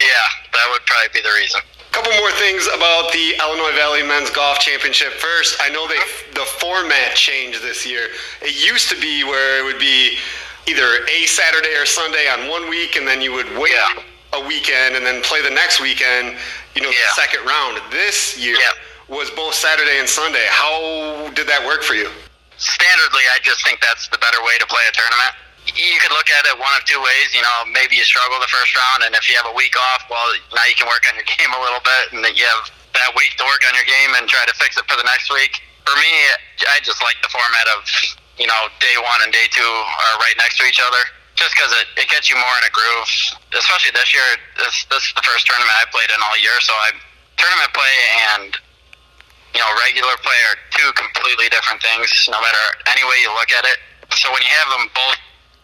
Yeah, 0.00 0.26
that 0.52 0.66
would 0.70 0.84
probably 0.86 1.10
be 1.14 1.22
the 1.22 1.34
reason. 1.38 1.60
A 1.62 1.92
couple 1.94 2.12
more 2.20 2.30
things 2.32 2.66
about 2.68 3.10
the 3.12 3.34
Illinois 3.40 3.74
Valley 3.74 4.02
Men's 4.02 4.30
Golf 4.30 4.58
Championship. 4.58 5.14
First, 5.14 5.56
I 5.62 5.70
know 5.70 5.86
they 5.88 5.98
the 6.34 6.46
format 6.60 7.14
changed 7.14 7.62
this 7.62 7.86
year. 7.86 8.10
It 8.42 8.54
used 8.54 8.88
to 8.90 9.00
be 9.00 9.24
where 9.24 9.58
it 9.58 9.64
would 9.64 9.78
be 9.78 10.18
either 10.66 11.06
a 11.06 11.26
Saturday 11.26 11.74
or 11.74 11.86
Sunday 11.86 12.28
on 12.28 12.48
one 12.48 12.68
week, 12.68 12.96
and 12.96 13.06
then 13.08 13.20
you 13.22 13.32
would 13.32 13.48
wait 13.56 13.72
Yeah. 13.72 14.02
a 14.34 14.40
weekend 14.40 14.96
and 14.96 15.06
then 15.06 15.22
play 15.22 15.40
the 15.40 15.50
next 15.50 15.80
weekend. 15.80 16.36
You 16.74 16.82
know, 16.82 16.90
Yeah. 16.90 16.98
the 17.08 17.22
second 17.22 17.44
round. 17.46 17.80
This 17.90 18.36
year 18.36 18.58
Yeah. 18.60 18.72
was 19.08 19.30
both 19.30 19.54
Saturday 19.54 19.98
and 19.98 20.08
Sunday. 20.08 20.46
How 20.50 21.30
did 21.34 21.46
that 21.48 21.64
work 21.64 21.82
for 21.82 21.94
you? 21.94 22.10
standardly, 22.58 23.22
I 23.32 23.38
just 23.42 23.64
think 23.64 23.80
that's 23.80 24.08
the 24.08 24.18
better 24.18 24.42
way 24.42 24.58
to 24.58 24.66
play 24.66 24.82
a 24.88 24.92
tournament. 24.92 25.34
You 25.76 25.98
could 26.00 26.14
look 26.14 26.30
at 26.32 26.46
it 26.48 26.56
one 26.56 26.72
of 26.76 26.84
two 26.88 26.98
ways. 27.00 27.34
You 27.36 27.42
know, 27.42 27.68
maybe 27.68 27.96
you 27.96 28.04
struggle 28.04 28.40
the 28.40 28.50
first 28.50 28.72
round, 28.72 29.04
and 29.04 29.12
if 29.12 29.28
you 29.28 29.36
have 29.36 29.48
a 29.48 29.56
week 29.56 29.76
off, 29.76 30.08
well, 30.08 30.32
now 30.54 30.64
you 30.64 30.76
can 30.78 30.88
work 30.88 31.04
on 31.08 31.14
your 31.16 31.28
game 31.36 31.50
a 31.52 31.60
little 31.60 31.82
bit, 31.84 32.04
and 32.16 32.22
you 32.32 32.44
have 32.44 32.70
that 32.96 33.12
week 33.14 33.36
to 33.36 33.44
work 33.44 33.62
on 33.68 33.76
your 33.76 33.86
game 33.86 34.16
and 34.16 34.26
try 34.26 34.42
to 34.48 34.54
fix 34.56 34.80
it 34.80 34.84
for 34.88 34.96
the 34.96 35.04
next 35.04 35.28
week. 35.28 35.60
For 35.84 35.94
me, 35.96 36.12
I 36.68 36.80
just 36.84 37.00
like 37.00 37.16
the 37.24 37.32
format 37.32 37.66
of, 37.76 37.84
you 38.36 38.48
know, 38.48 38.68
day 38.80 38.96
one 39.00 39.20
and 39.24 39.32
day 39.32 39.48
two 39.52 39.64
are 39.64 40.14
right 40.20 40.36
next 40.36 40.60
to 40.60 40.64
each 40.64 40.80
other. 40.80 41.00
Just 41.38 41.54
because 41.54 41.70
it, 41.70 41.86
it 41.94 42.10
gets 42.10 42.26
you 42.26 42.34
more 42.34 42.56
in 42.58 42.66
a 42.66 42.72
groove, 42.74 43.08
especially 43.54 43.94
this 43.94 44.10
year. 44.10 44.26
This 44.58 44.90
this 44.90 45.06
is 45.06 45.14
the 45.14 45.22
first 45.22 45.46
tournament 45.46 45.70
I 45.70 45.86
played 45.94 46.10
in 46.10 46.18
all 46.18 46.34
year, 46.34 46.58
so 46.58 46.74
I 46.74 46.90
tournament 47.38 47.70
play 47.70 47.94
and 48.34 48.58
you 49.54 49.60
know, 49.60 49.70
regular 49.80 50.14
play 50.20 50.38
are 50.52 50.58
two 50.70 50.90
completely 50.92 51.48
different 51.48 51.80
things, 51.80 52.10
no 52.28 52.38
matter 52.40 52.64
any 52.92 53.02
way 53.02 53.16
you 53.22 53.32
look 53.32 53.50
at 53.52 53.64
it. 53.64 53.78
So 54.14 54.30
when 54.32 54.42
you 54.42 54.52
have 54.52 54.68
them 54.76 54.86
both 54.92 55.18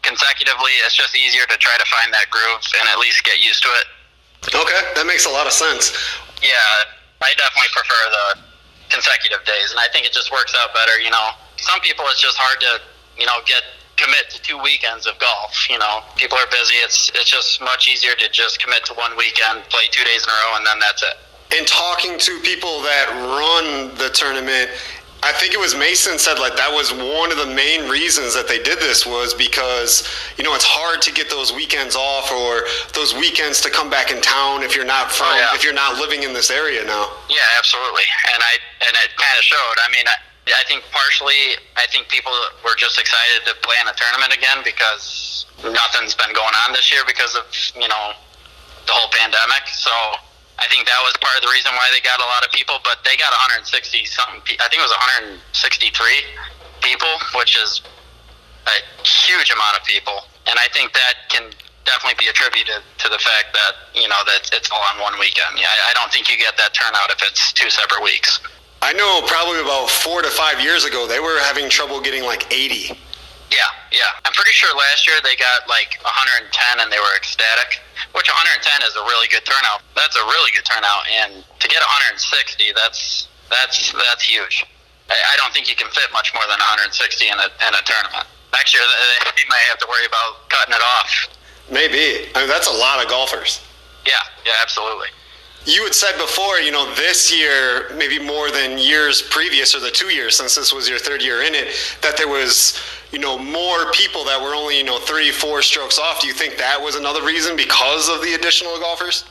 consecutively, 0.05 0.73
it's 0.85 0.95
just 0.95 1.17
easier 1.17 1.49
to 1.49 1.57
try 1.57 1.77
to 1.77 1.87
find 1.89 2.13
that 2.13 2.29
groove 2.31 2.63
and 2.81 2.89
at 2.89 2.99
least 3.01 3.25
get 3.25 3.41
used 3.43 3.63
to 3.65 3.71
it. 3.81 3.87
Okay, 4.55 4.81
that 4.95 5.07
makes 5.09 5.25
a 5.27 5.33
lot 5.33 5.47
of 5.49 5.53
sense. 5.57 5.97
Yeah, 6.45 6.53
I 7.25 7.33
definitely 7.41 7.73
prefer 7.73 8.03
the 8.13 8.27
consecutive 8.93 9.41
days, 9.49 9.73
and 9.73 9.81
I 9.81 9.89
think 9.89 10.05
it 10.05 10.13
just 10.13 10.31
works 10.31 10.53
out 10.61 10.77
better. 10.77 11.01
You 11.01 11.09
know, 11.11 11.33
some 11.57 11.81
people 11.81 12.05
it's 12.13 12.21
just 12.21 12.37
hard 12.37 12.61
to, 12.61 12.73
you 13.19 13.25
know, 13.25 13.41
get 13.49 13.65
commit 13.97 14.29
to 14.31 14.43
two 14.43 14.59
weekends 14.61 15.07
of 15.07 15.17
golf. 15.19 15.57
You 15.71 15.79
know, 15.79 16.05
people 16.17 16.37
are 16.37 16.47
busy. 16.53 16.77
It's 16.85 17.09
it's 17.17 17.31
just 17.31 17.61
much 17.65 17.89
easier 17.89 18.13
to 18.15 18.29
just 18.29 18.61
commit 18.61 18.85
to 18.87 18.95
one 18.95 19.17
weekend, 19.17 19.65
play 19.73 19.89
two 19.91 20.05
days 20.05 20.23
in 20.23 20.29
a 20.29 20.37
row, 20.45 20.61
and 20.61 20.67
then 20.67 20.79
that's 20.79 21.03
it. 21.03 21.17
in 21.59 21.65
talking 21.65 22.19
to 22.19 22.41
people 22.41 22.83
that 22.83 23.07
run 23.39 23.95
the 23.97 24.11
tournament, 24.11 24.71
I 25.25 25.33
think 25.41 25.55
it 25.57 25.59
was 25.59 25.75
Mason 25.75 26.19
said 26.21 26.39
like 26.39 26.55
that 26.61 26.69
was 26.69 26.93
one 26.93 27.33
of 27.33 27.39
the 27.41 27.49
main 27.49 27.89
reasons 27.89 28.37
that 28.37 28.45
they 28.47 28.61
did 28.61 28.77
this 28.79 29.07
was 29.09 29.33
because 29.33 30.05
you 30.37 30.45
know 30.45 30.53
it's 30.55 30.69
hard 30.69 31.01
to 31.01 31.11
get 31.13 31.31
those 31.33 31.49
weekends 31.49 31.97
off 31.97 32.29
or 32.29 32.69
those 32.93 33.17
weekends 33.17 33.65
to 33.65 33.71
come 33.73 33.89
back 33.89 34.13
in 34.13 34.21
town 34.21 34.61
if 34.63 34.77
you're 34.77 34.85
not 34.85 35.09
from 35.11 35.33
Oh, 35.33 35.37
yeah. 35.41 35.57
if 35.57 35.65
you're 35.65 35.73
not 35.73 35.97
living 35.97 36.23
in 36.29 36.37
this 36.37 36.51
area 36.53 36.85
now. 36.85 37.09
Yeah, 37.33 37.41
absolutely, 37.57 38.05
and 38.37 38.41
I 38.45 38.61
and 38.85 38.93
it 39.01 39.17
kind 39.17 39.37
of 39.41 39.45
showed. 39.49 39.77
I 39.81 39.89
mean, 39.97 40.05
I, 40.05 40.17
I 40.61 40.63
think 40.69 40.85
partially, 40.93 41.57
I 41.81 41.89
think 41.89 42.13
people 42.13 42.33
were 42.61 42.77
just 42.77 43.01
excited 43.01 43.49
to 43.49 43.57
play 43.65 43.81
in 43.81 43.89
a 43.89 43.97
tournament 43.97 44.37
again 44.37 44.61
because 44.61 45.49
nothing's 45.65 46.13
been 46.13 46.37
going 46.37 46.53
on 46.69 46.77
this 46.77 46.93
year 46.93 47.01
because 47.09 47.33
of 47.33 47.49
you 47.81 47.89
know 47.89 48.13
the 48.85 48.93
whole 48.93 49.09
pandemic. 49.09 49.65
So 49.73 49.89
I 50.65 50.67
think 50.73 50.89
that 50.89 50.97
was 51.05 51.13
part 51.21 51.37
of 51.37 51.45
the 51.45 51.53
reason 51.53 51.77
why 51.77 51.93
they 51.93 52.01
got 52.01 52.25
a 52.25 52.29
lot 52.33 52.41
of 52.41 52.49
people. 52.49 52.81
But 52.81 53.05
they 53.05 53.21
got 53.21 53.37
160 53.37 53.69
something. 54.09 54.57
I 54.65 54.67
think 54.73 54.81
it 54.81 54.87
was 54.89 54.97
163 55.37 55.37
people, 56.81 57.13
which 57.37 57.61
is 57.61 57.85
a 58.65 58.77
huge 59.05 59.53
amount 59.53 59.77
of 59.77 59.85
people, 59.85 60.25
and 60.49 60.57
I 60.57 60.73
think 60.73 60.97
that 60.97 61.29
can 61.29 61.53
definitely 61.85 62.17
be 62.17 62.33
attributed 62.33 62.81
to 62.81 63.13
the 63.13 63.21
fact 63.21 63.53
that 63.53 63.93
you 63.93 64.09
know 64.09 64.25
that 64.25 64.49
it's 64.57 64.73
all 64.73 64.81
on 64.97 65.05
one 65.05 65.21
weekend. 65.21 65.61
Yeah, 65.61 65.69
I, 65.69 65.93
don't 65.93 66.09
think 66.09 66.33
you 66.33 66.41
get 66.41 66.57
that 66.57 66.73
turnout 66.73 67.13
if 67.13 67.21
it's 67.21 67.53
two 67.53 67.69
separate 67.69 68.03
weeks. 68.03 68.41
I 68.81 68.93
know 68.93 69.21
probably 69.27 69.61
about 69.61 69.89
4 69.89 70.23
to 70.23 70.29
5 70.29 70.61
years 70.61 70.85
ago 70.85 71.07
they 71.07 71.21
were 71.21 71.41
having 71.41 71.69
trouble 71.69 72.01
getting 72.01 72.25
like 72.25 72.53
80. 72.53 72.99
Yeah, 73.51 73.69
yeah. 73.93 74.11
I'm 74.25 74.33
pretty 74.33 74.53
sure 74.53 74.73
last 74.75 75.07
year 75.07 75.17
they 75.23 75.37
got 75.37 75.69
like 75.69 76.01
110 76.03 76.49
and 76.81 76.89
they 76.91 76.99
were 76.99 77.15
ecstatic, 77.17 77.81
which 78.17 78.29
110 78.29 78.61
is 78.83 78.95
a 78.97 79.05
really 79.05 79.29
good 79.29 79.45
turnout. 79.45 79.85
That's 79.95 80.17
a 80.17 80.25
really 80.25 80.51
good 80.53 80.65
turnout, 80.65 81.05
and 81.09 81.45
to 81.45 81.67
get 81.69 81.81
160, 81.81 82.73
that's 82.75 83.29
that's 83.51 83.93
that's 83.93 84.25
huge. 84.25 84.65
I, 85.11 85.17
I 85.17 85.35
don't 85.37 85.53
think 85.53 85.69
you 85.69 85.77
can 85.77 85.89
fit 85.93 86.09
much 86.13 86.33
more 86.35 86.45
than 86.49 86.59
160 86.59 86.97
in 87.29 87.39
a 87.39 87.49
in 87.69 87.73
a 87.77 87.83
tournament. 87.85 88.27
Next 88.53 88.73
year 88.73 88.83
they, 88.83 89.31
they 89.37 89.47
might 89.47 89.67
have 89.69 89.79
to 89.85 89.87
worry 89.87 90.07
about 90.07 90.49
cutting 90.49 90.75
it 90.75 90.83
off. 90.83 91.11
Maybe. 91.71 92.29
I 92.35 92.45
mean 92.45 92.51
that's 92.51 92.69
a 92.69 92.77
lot 92.77 93.05
of 93.05 93.09
golfers. 93.09 93.61
Yeah, 94.07 94.21
yeah, 94.45 94.61
absolutely. 94.61 95.09
You 95.67 95.83
had 95.85 95.95
said 95.95 96.19
before, 96.19 96.59
you 96.59 96.71
know, 96.71 96.93
this 96.95 97.35
year, 97.35 97.89
maybe 97.97 98.19
more 98.19 98.51
than 98.51 98.77
years 98.77 99.23
previous 99.23 99.75
or 99.75 99.81
the 99.81 99.91
two 99.91 100.13
years 100.13 100.37
since 100.37 100.55
this 100.55 100.75
was 100.75 100.91
your 100.91 100.99
third 100.99 101.23
year 101.23 101.41
in 101.41 101.55
it, 101.55 101.75
that 102.03 102.19
there 102.19 102.29
was, 102.29 102.79
you 103.15 103.23
know, 103.23 103.39
more 103.39 103.95
people 103.95 104.27
that 104.27 104.43
were 104.43 104.59
only, 104.59 104.77
you 104.77 104.83
know, 104.83 104.99
three, 104.99 105.31
four 105.31 105.63
strokes 105.63 106.03
off. 106.03 106.21
Do 106.21 106.27
you 106.27 106.35
think 106.35 106.59
that 106.59 106.83
was 106.83 106.99
another 106.99 107.23
reason 107.23 107.55
because 107.55 108.11
of 108.11 108.19
the 108.27 108.35
additional 108.35 108.75
golfers? 108.83 109.23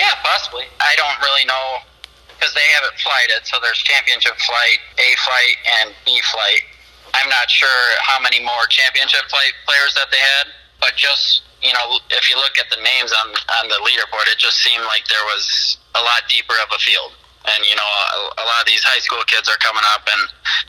Yeah, 0.00 0.16
possibly. 0.24 0.64
I 0.80 0.96
don't 0.96 1.20
really 1.20 1.44
know 1.44 1.84
because 2.32 2.56
they 2.56 2.64
have 2.80 2.88
it 2.88 2.96
flighted. 2.96 3.44
So 3.44 3.60
there's 3.60 3.76
championship 3.84 4.40
flight, 4.40 4.80
A 4.96 5.08
flight, 5.20 5.56
and 5.84 5.92
B 6.08 6.16
flight. 6.32 6.64
I'm 7.12 7.28
not 7.28 7.52
sure 7.52 7.80
how 8.00 8.16
many 8.24 8.40
more 8.40 8.64
championship 8.72 9.28
flight 9.28 9.52
players 9.68 9.92
that 10.00 10.08
they 10.08 10.20
had, 10.40 10.48
but 10.80 10.96
just 10.96 11.44
you 11.60 11.76
know, 11.76 12.00
if 12.08 12.24
you 12.24 12.40
look 12.40 12.56
at 12.56 12.72
the 12.72 12.80
names 12.80 13.12
on 13.20 13.36
on 13.60 13.68
the 13.68 13.76
leaderboard, 13.84 14.32
it 14.32 14.40
just 14.40 14.64
seemed 14.64 14.84
like 14.88 15.04
there 15.12 15.24
was 15.28 15.76
a 15.92 16.00
lot 16.00 16.24
deeper 16.28 16.56
of 16.64 16.72
a 16.72 16.80
field. 16.80 17.12
And 17.46 17.60
you 17.64 17.76
know, 17.76 17.88
a, 17.88 18.42
a 18.42 18.44
lot 18.44 18.60
of 18.60 18.68
these 18.68 18.84
high 18.84 19.00
school 19.00 19.24
kids 19.24 19.48
are 19.48 19.60
coming 19.64 19.84
up, 19.96 20.04
and 20.04 20.22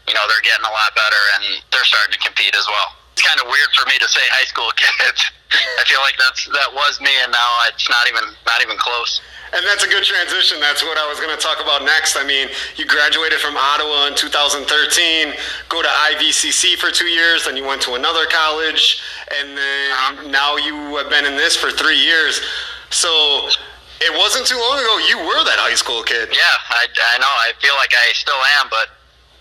you 0.07 0.15
know 0.15 0.23
they're 0.31 0.43
getting 0.43 0.63
a 0.63 0.73
lot 0.73 0.95
better, 0.95 1.23
and 1.35 1.59
they're 1.71 1.87
starting 1.87 2.15
to 2.15 2.21
compete 2.23 2.55
as 2.55 2.63
well. 2.67 2.95
It's 3.11 3.23
kind 3.23 3.39
of 3.43 3.51
weird 3.51 3.71
for 3.75 3.83
me 3.91 3.99
to 3.99 4.07
say 4.07 4.23
high 4.31 4.47
school 4.47 4.71
kids. 4.79 5.19
I 5.51 5.83
feel 5.83 5.99
like 5.99 6.15
that's 6.15 6.47
that 6.47 6.71
was 6.71 7.03
me, 7.03 7.11
and 7.23 7.31
now 7.31 7.51
it's 7.67 7.91
not 7.91 8.07
even 8.07 8.23
not 8.47 8.63
even 8.63 8.79
close. 8.79 9.19
And 9.53 9.67
that's 9.67 9.83
a 9.83 9.87
good 9.87 10.03
transition. 10.03 10.59
That's 10.61 10.81
what 10.81 10.97
I 10.97 11.07
was 11.09 11.19
going 11.19 11.35
to 11.35 11.41
talk 11.41 11.59
about 11.61 11.83
next. 11.83 12.15
I 12.15 12.23
mean, 12.23 12.47
you 12.77 12.85
graduated 12.85 13.39
from 13.39 13.57
Ottawa 13.57 14.07
in 14.07 14.15
2013, 14.15 14.63
go 15.67 15.81
to 15.81 15.87
IVCC 16.15 16.77
for 16.77 16.89
two 16.89 17.11
years, 17.11 17.43
then 17.43 17.57
you 17.57 17.65
went 17.65 17.81
to 17.81 17.95
another 17.95 18.25
college, 18.31 19.03
and 19.39 19.57
then 19.57 19.91
uh-huh. 19.91 20.27
now 20.29 20.55
you 20.55 20.95
have 20.95 21.09
been 21.09 21.25
in 21.25 21.35
this 21.35 21.57
for 21.57 21.69
three 21.69 21.99
years. 21.99 22.39
So 22.91 23.49
it 24.01 24.13
wasn't 24.17 24.45
too 24.45 24.57
long 24.57 24.77
ago 24.81 24.93
you 25.07 25.17
were 25.21 25.41
that 25.45 25.61
high 25.61 25.77
school 25.77 26.01
kid. 26.03 26.29
Yeah, 26.33 26.55
I, 26.73 26.85
I 26.85 27.15
know. 27.21 27.29
I 27.29 27.53
feel 27.61 27.73
like 27.77 27.93
I 27.93 28.11
still 28.13 28.39
am, 28.59 28.67
but 28.69 28.89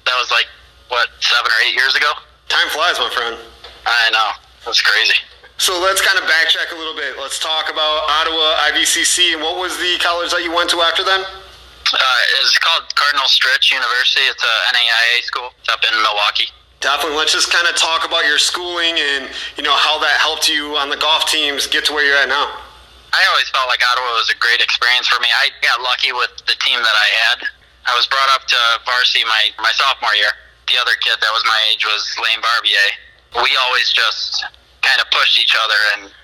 that 0.06 0.16
was 0.20 0.30
like, 0.30 0.46
what, 0.88 1.08
seven 1.20 1.48
or 1.48 1.58
eight 1.64 1.74
years 1.74 1.96
ago? 1.96 2.12
Time 2.48 2.68
flies, 2.68 2.98
my 2.98 3.08
friend. 3.10 3.38
I 3.86 4.10
know. 4.10 4.30
That's 4.66 4.82
crazy. 4.82 5.16
So 5.56 5.76
let's 5.76 6.00
kind 6.00 6.16
of 6.16 6.24
backtrack 6.24 6.72
a 6.72 6.78
little 6.78 6.96
bit. 6.96 7.20
Let's 7.20 7.38
talk 7.38 7.68
about 7.68 8.08
Ottawa 8.08 8.72
IVCC 8.72 9.36
and 9.36 9.42
what 9.42 9.60
was 9.60 9.76
the 9.76 10.00
college 10.00 10.32
that 10.32 10.42
you 10.42 10.52
went 10.52 10.68
to 10.70 10.80
after 10.80 11.04
then? 11.04 11.20
Uh, 11.20 12.20
it's 12.40 12.56
called 12.58 12.88
Cardinal 12.96 13.28
Stritch 13.28 13.72
University. 13.72 14.24
It's 14.28 14.42
a 14.42 14.56
NAIA 14.72 15.22
school. 15.22 15.50
It's 15.60 15.68
up 15.68 15.80
in 15.84 15.92
Milwaukee. 16.00 16.48
Definitely. 16.80 17.18
Let's 17.18 17.32
just 17.32 17.52
kind 17.52 17.68
of 17.68 17.76
talk 17.76 18.08
about 18.08 18.24
your 18.24 18.38
schooling 18.38 18.96
and 18.96 19.28
you 19.56 19.62
know 19.62 19.76
how 19.76 20.00
that 20.00 20.16
helped 20.16 20.48
you 20.48 20.76
on 20.80 20.88
the 20.88 20.96
golf 20.96 21.26
teams 21.26 21.66
get 21.66 21.84
to 21.86 21.92
where 21.92 22.04
you're 22.06 22.16
at 22.16 22.28
now. 22.28 22.56
I 23.10 23.22
always 23.34 23.50
felt 23.50 23.66
like 23.66 23.82
Ottawa 23.82 24.14
was 24.14 24.30
a 24.30 24.38
great 24.38 24.62
experience 24.62 25.10
for 25.10 25.18
me. 25.18 25.28
I 25.34 25.50
got 25.62 25.82
lucky 25.82 26.14
with 26.14 26.30
the 26.46 26.54
team 26.62 26.78
that 26.78 26.96
I 26.96 27.08
had. 27.26 27.38
I 27.90 27.96
was 27.98 28.06
brought 28.06 28.30
up 28.30 28.46
to 28.46 28.60
varsity 28.86 29.26
my, 29.26 29.50
my 29.58 29.72
sophomore 29.74 30.14
year. 30.14 30.30
The 30.70 30.78
other 30.78 30.94
kid 31.02 31.18
that 31.18 31.32
was 31.34 31.42
my 31.42 31.58
age 31.74 31.82
was 31.82 32.06
Lane 32.22 32.38
Barbier. 32.38 33.42
We 33.42 33.50
always 33.66 33.90
just 33.90 34.46
kind 34.82 35.02
of 35.02 35.10
pushed 35.10 35.42
each 35.42 35.58
other. 35.58 35.80
And 35.98 36.14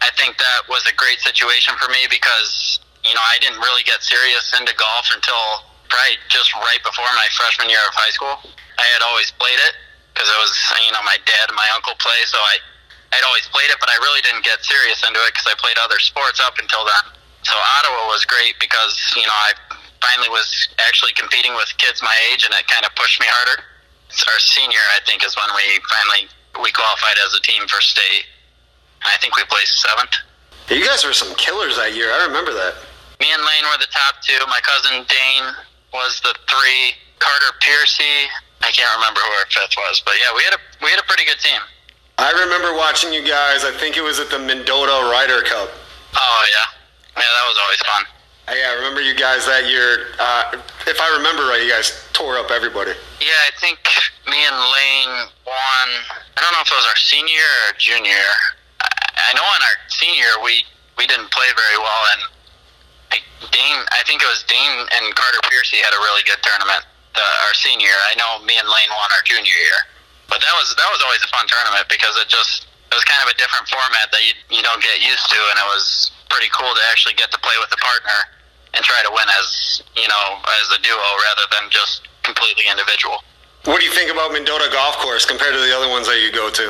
I 0.00 0.08
think 0.16 0.40
that 0.40 0.64
was 0.72 0.80
a 0.88 0.94
great 0.96 1.20
situation 1.20 1.76
for 1.76 1.92
me 1.92 2.08
because, 2.08 2.80
you 3.04 3.12
know, 3.12 3.24
I 3.28 3.36
didn't 3.44 3.60
really 3.60 3.84
get 3.84 4.00
serious 4.00 4.56
into 4.56 4.72
golf 4.80 5.12
until 5.12 5.68
probably 5.92 6.16
just 6.32 6.56
right 6.56 6.80
before 6.80 7.08
my 7.12 7.28
freshman 7.36 7.68
year 7.68 7.84
of 7.84 7.92
high 7.92 8.14
school. 8.16 8.40
I 8.80 8.86
had 8.96 9.04
always 9.04 9.28
played 9.36 9.60
it 9.68 9.76
because 10.16 10.32
it 10.32 10.38
was, 10.40 10.52
you 10.80 10.92
know, 10.96 11.04
my 11.04 11.20
dad 11.28 11.52
and 11.52 11.56
my 11.56 11.68
uncle 11.76 11.92
play. 12.00 12.20
So 12.24 12.40
I, 12.40 12.56
I'd 13.12 13.24
always 13.28 13.46
played 13.52 13.68
it, 13.68 13.78
but 13.80 13.92
I 13.92 13.96
really 14.00 14.20
didn't 14.24 14.44
get 14.44 14.64
serious 14.64 15.00
into 15.04 15.20
it 15.24 15.36
because 15.36 15.46
I 15.48 15.54
played 15.60 15.76
other 15.78 16.00
sports 16.00 16.40
up 16.40 16.56
until 16.58 16.84
then. 16.84 17.04
So 17.44 17.54
Ottawa 17.54 18.08
was 18.08 18.24
great 18.24 18.56
because, 18.60 18.96
you 19.16 19.26
know, 19.28 19.38
I 19.46 19.52
finally 20.00 20.28
was 20.32 20.48
actually 20.88 21.12
competing 21.12 21.52
with 21.54 21.68
kids 21.76 22.00
my 22.00 22.14
age 22.32 22.44
and 22.44 22.54
it 22.54 22.66
kind 22.66 22.84
of 22.84 22.94
pushed 22.96 23.20
me 23.20 23.26
harder. 23.28 23.62
Our 24.28 24.40
senior, 24.40 24.84
I 24.96 25.00
think, 25.04 25.24
is 25.24 25.36
when 25.36 25.48
we 25.56 25.64
finally 25.88 26.28
we 26.60 26.68
qualified 26.72 27.16
as 27.24 27.32
a 27.32 27.40
team 27.40 27.64
for 27.64 27.80
state. 27.80 28.28
I 29.02 29.16
think 29.18 29.36
we 29.36 29.44
placed 29.48 29.80
seventh. 29.80 30.12
You 30.68 30.84
guys 30.84 31.04
were 31.04 31.16
some 31.16 31.32
killers 31.40 31.80
that 31.80 31.96
year. 31.96 32.12
I 32.12 32.28
remember 32.28 32.52
that. 32.52 32.76
Me 33.20 33.32
and 33.32 33.40
Lane 33.40 33.64
were 33.72 33.80
the 33.80 33.88
top 33.88 34.20
two. 34.20 34.36
My 34.52 34.60
cousin 34.60 35.00
Dane 35.08 35.48
was 35.92 36.20
the 36.20 36.36
three. 36.44 36.92
Carter 37.22 37.54
Piercy. 37.62 38.26
I 38.66 38.70
can't 38.74 38.90
remember 38.98 39.22
who 39.22 39.30
our 39.38 39.46
fifth 39.46 39.78
was, 39.78 40.02
but 40.02 40.14
yeah, 40.18 40.34
we 40.34 40.42
had 40.42 40.54
a 40.54 40.60
we 40.82 40.90
had 40.90 40.98
a 40.98 41.06
pretty 41.06 41.24
good 41.24 41.38
team. 41.38 41.62
I 42.18 42.30
remember 42.44 42.76
watching 42.76 43.12
you 43.12 43.22
guys. 43.22 43.64
I 43.64 43.72
think 43.80 43.96
it 43.96 44.02
was 44.02 44.20
at 44.20 44.30
the 44.30 44.38
Mendota 44.38 45.10
Ryder 45.10 45.42
Cup. 45.42 45.70
Oh 46.14 46.42
yeah, 46.50 46.68
yeah, 47.16 47.30
that 47.32 47.46
was 47.48 47.58
always 47.64 47.80
fun. 47.82 48.02
Yeah, 48.50 48.68
I 48.68 48.74
remember 48.74 49.00
you 49.00 49.14
guys 49.14 49.46
that 49.46 49.70
year. 49.70 50.12
Uh, 50.18 50.58
if 50.84 50.98
I 50.98 51.08
remember 51.16 51.46
right, 51.46 51.62
you 51.62 51.70
guys 51.70 51.94
tore 52.12 52.36
up 52.36 52.50
everybody. 52.50 52.92
Yeah, 53.22 53.38
I 53.48 53.54
think 53.62 53.78
me 54.26 54.36
and 54.36 54.58
Lane 54.58 55.14
won. 55.46 55.88
I 56.36 56.38
don't 56.42 56.52
know 56.52 56.60
if 56.60 56.68
it 56.68 56.76
was 56.76 56.88
our 56.90 57.00
senior 57.00 57.48
or 57.70 57.78
junior. 57.78 58.28
I, 58.82 58.90
I 58.90 59.30
know 59.38 59.46
on 59.46 59.60
our 59.62 59.76
senior 59.88 60.28
we 60.44 60.66
we 60.98 61.06
didn't 61.06 61.30
play 61.30 61.48
very 61.54 61.78
well, 61.80 62.02
and 62.12 62.22
I, 63.14 63.16
Dane. 63.54 63.80
I 63.94 64.02
think 64.04 64.20
it 64.20 64.28
was 64.28 64.44
Dane 64.44 64.84
and 65.00 65.04
Carter 65.14 65.40
Piercy 65.48 65.80
had 65.80 65.94
a 65.94 66.00
really 66.02 66.26
good 66.28 66.42
tournament. 66.44 66.84
The, 67.14 67.24
our 67.46 67.54
senior. 67.54 67.94
I 68.10 68.16
know 68.18 68.44
me 68.44 68.58
and 68.58 68.66
Lane 68.68 68.90
won 68.90 69.08
our 69.16 69.24
junior 69.24 69.48
year, 69.48 69.80
but 70.32 70.40
that 70.40 70.56
was 70.56 70.72
that 70.80 70.88
was 70.88 71.04
always 71.04 71.20
a 71.20 71.28
fun 71.28 71.44
tournament 71.44 71.84
because 71.92 72.16
it 72.16 72.32
just 72.32 72.64
it 72.88 72.96
was 72.96 73.04
kind 73.04 73.20
of 73.20 73.28
a 73.28 73.36
different 73.36 73.68
format 73.68 74.08
that 74.08 74.24
you 74.24 74.32
you 74.48 74.64
don't 74.64 74.80
get 74.80 75.04
used 75.04 75.28
to, 75.28 75.36
and 75.36 75.60
it 75.60 75.68
was 75.68 76.08
pretty 76.32 76.48
cool 76.56 76.72
to 76.72 76.82
actually 76.88 77.12
get 77.20 77.28
to 77.36 77.38
play 77.44 77.52
with 77.60 77.68
a 77.68 77.80
partner 77.84 78.16
and 78.72 78.80
try 78.80 79.04
to 79.04 79.12
win 79.12 79.28
as 79.36 79.84
you 79.92 80.08
know 80.08 80.40
as 80.64 80.72
a 80.72 80.80
duo 80.80 81.08
rather 81.28 81.44
than 81.52 81.68
just 81.68 82.08
completely 82.24 82.64
individual. 82.64 83.20
What 83.68 83.78
do 83.78 83.84
you 83.84 83.92
think 83.92 84.08
about 84.08 84.32
Mendota 84.32 84.72
Golf 84.72 84.96
Course 85.04 85.28
compared 85.28 85.52
to 85.52 85.60
the 85.60 85.70
other 85.76 85.92
ones 85.92 86.08
that 86.08 86.18
you 86.24 86.32
go 86.32 86.48
to? 86.48 86.66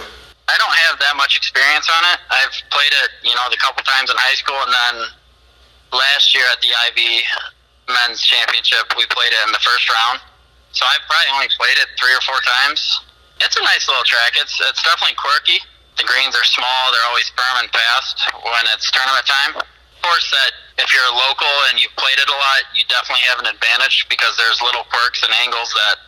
I 0.51 0.59
don't 0.59 0.77
have 0.91 0.99
that 0.99 1.15
much 1.15 1.39
experience 1.39 1.87
on 1.87 2.03
it. 2.13 2.19
I've 2.29 2.53
played 2.69 2.93
it, 3.07 3.11
you 3.25 3.33
know, 3.33 3.47
the 3.49 3.57
couple 3.57 3.81
times 3.87 4.11
in 4.11 4.19
high 4.19 4.37
school, 4.37 4.59
and 4.59 4.75
then 4.75 4.95
last 5.95 6.35
year 6.35 6.45
at 6.53 6.61
the 6.61 6.69
IV 6.93 6.99
Men's 7.89 8.21
Championship, 8.27 8.93
we 8.99 9.07
played 9.09 9.33
it 9.33 9.41
in 9.47 9.55
the 9.55 9.63
first 9.65 9.89
round. 9.89 10.21
So 10.77 10.85
I've 10.85 11.01
probably 11.09 11.31
only 11.33 11.51
played 11.57 11.79
it 11.81 11.89
three 11.97 12.13
or 12.13 12.21
four 12.27 12.43
times. 12.45 13.01
It's 13.43 13.59
a 13.59 13.65
nice 13.65 13.87
little 13.91 14.07
track. 14.07 14.39
It's 14.39 14.59
it's 14.71 14.83
definitely 14.83 15.19
quirky. 15.19 15.59
The 15.99 16.07
greens 16.09 16.33
are 16.35 16.47
small. 16.47 16.83
They're 16.95 17.09
always 17.11 17.29
firm 17.37 17.67
and 17.67 17.69
fast 17.71 18.25
when 18.43 18.65
it's 18.73 18.89
tournament 18.91 19.27
time. 19.29 19.53
Of 19.61 20.01
course, 20.01 20.31
that 20.31 20.51
if 20.83 20.91
you're 20.91 21.05
a 21.05 21.15
local 21.15 21.53
and 21.71 21.79
you've 21.79 21.95
played 22.01 22.19
it 22.19 22.27
a 22.27 22.35
lot, 22.35 22.65
you 22.75 22.83
definitely 22.89 23.23
have 23.29 23.39
an 23.45 23.49
advantage 23.51 24.09
because 24.11 24.35
there's 24.41 24.59
little 24.65 24.83
quirks 24.91 25.23
and 25.23 25.31
angles 25.45 25.71
that 25.75 26.01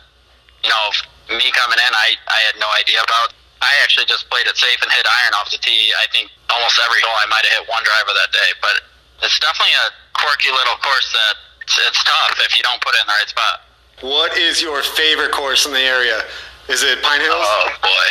you 0.65 0.73
know, 0.73 1.37
me 1.37 1.45
coming 1.53 1.77
in, 1.77 1.91
I, 1.93 2.17
I 2.25 2.39
had 2.49 2.57
no 2.57 2.65
idea 2.81 2.97
about. 3.05 3.37
I 3.61 3.69
actually 3.85 4.09
just 4.09 4.27
played 4.33 4.49
it 4.49 4.57
safe 4.57 4.81
and 4.81 4.89
hit 4.91 5.05
iron 5.05 5.33
off 5.37 5.53
the 5.53 5.61
tee. 5.61 5.93
I 6.01 6.09
think 6.09 6.33
almost 6.49 6.81
every 6.81 7.01
hole 7.05 7.13
I 7.21 7.29
might 7.29 7.45
have 7.45 7.61
hit 7.61 7.69
one 7.69 7.85
driver 7.85 8.13
that 8.17 8.33
day, 8.33 8.49
but 8.61 8.81
it's 9.21 9.37
definitely 9.39 9.77
a 9.85 9.93
quirky 10.17 10.49
little 10.49 10.75
course 10.81 11.13
that 11.13 11.33
it's, 11.61 11.77
it's 11.85 12.01
tough 12.03 12.41
if 12.41 12.57
you 12.57 12.65
don't 12.65 12.81
put 12.81 12.97
it 12.97 13.05
in 13.05 13.07
the 13.07 13.13
right 13.13 13.29
spot. 13.29 13.55
What 14.01 14.37
is 14.37 14.61
your 14.61 14.81
favorite 14.83 15.31
course 15.31 15.65
in 15.65 15.71
the 15.71 15.85
area? 15.85 16.25
Is 16.67 16.81
it 16.81 16.97
Pine 17.03 17.21
Hills? 17.21 17.45
Oh 17.45 17.69
boy, 17.81 18.07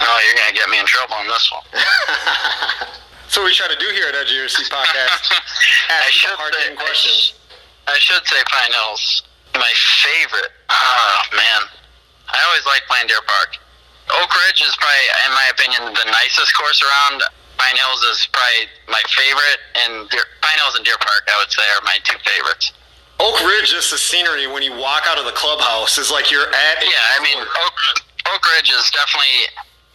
oh 0.00 0.18
you're 0.24 0.38
gonna 0.40 0.56
get 0.56 0.68
me 0.72 0.80
in 0.80 0.86
trouble 0.86 1.20
on 1.20 1.28
this 1.28 1.52
one. 1.52 1.64
so 3.28 3.44
we 3.44 3.52
try 3.52 3.68
to 3.68 3.76
do 3.76 3.92
here 3.92 4.08
at 4.08 4.16
Edge 4.16 4.32
podcast. 4.72 5.20
Ask 5.92 6.08
I 6.08 6.10
should 6.10 6.32
say, 6.32 6.74
questions. 6.76 7.34
I 7.86 7.98
should 8.00 8.24
say 8.24 8.40
Pine 8.48 8.72
Hills. 8.72 9.22
My 9.54 9.72
favorite. 10.00 10.52
Oh 10.72 11.20
man, 11.36 11.68
I 12.32 12.40
always 12.48 12.64
like 12.64 12.88
playing 12.88 13.06
Deer 13.06 13.20
Park. 13.28 13.60
Oak 14.16 14.32
Ridge 14.32 14.64
is 14.64 14.72
probably, 14.80 15.04
in 15.28 15.32
my 15.36 15.46
opinion, 15.52 15.80
the 15.92 16.08
nicest 16.08 16.56
course 16.56 16.80
around. 16.80 17.20
Pine 17.60 17.76
Hills 17.76 18.02
is 18.16 18.28
probably 18.32 18.68
my 18.88 19.00
favorite, 19.12 19.60
and 19.84 20.08
Deer, 20.08 20.24
Pine 20.40 20.56
Hills 20.56 20.74
and 20.76 20.84
Deer 20.84 20.98
Park, 20.98 21.28
I 21.28 21.36
would 21.36 21.52
say, 21.52 21.62
are 21.76 21.84
my 21.84 22.00
two 22.04 22.16
favorites. 22.24 22.72
Oak 23.20 23.38
Ridge, 23.46 23.70
just 23.70 23.94
the 23.94 23.98
scenery 23.98 24.50
when 24.50 24.62
you 24.62 24.74
walk 24.74 25.06
out 25.06 25.18
of 25.18 25.24
the 25.24 25.36
clubhouse 25.38 25.98
is 25.98 26.10
like 26.10 26.30
you're 26.34 26.50
at. 26.50 26.76
Yeah, 26.82 27.14
I 27.14 27.22
mean, 27.22 27.38
Oak, 27.38 27.76
Oak 28.34 28.42
Ridge 28.58 28.70
is 28.74 28.90
definitely, 28.90 29.46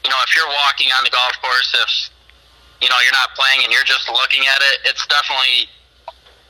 you 0.03 0.10
know, 0.10 0.19
if 0.23 0.32
you're 0.36 0.47
walking 0.65 0.88
on 0.95 1.03
the 1.03 1.12
golf 1.12 1.36
course, 1.43 1.75
if 1.84 1.91
you 2.79 2.88
know 2.88 2.95
you're 3.03 3.19
not 3.19 3.36
playing 3.36 3.67
and 3.67 3.75
you're 3.75 3.88
just 3.88 4.08
looking 4.08 4.47
at 4.47 4.60
it, 4.71 4.88
it's 4.88 5.03
definitely 5.12 5.67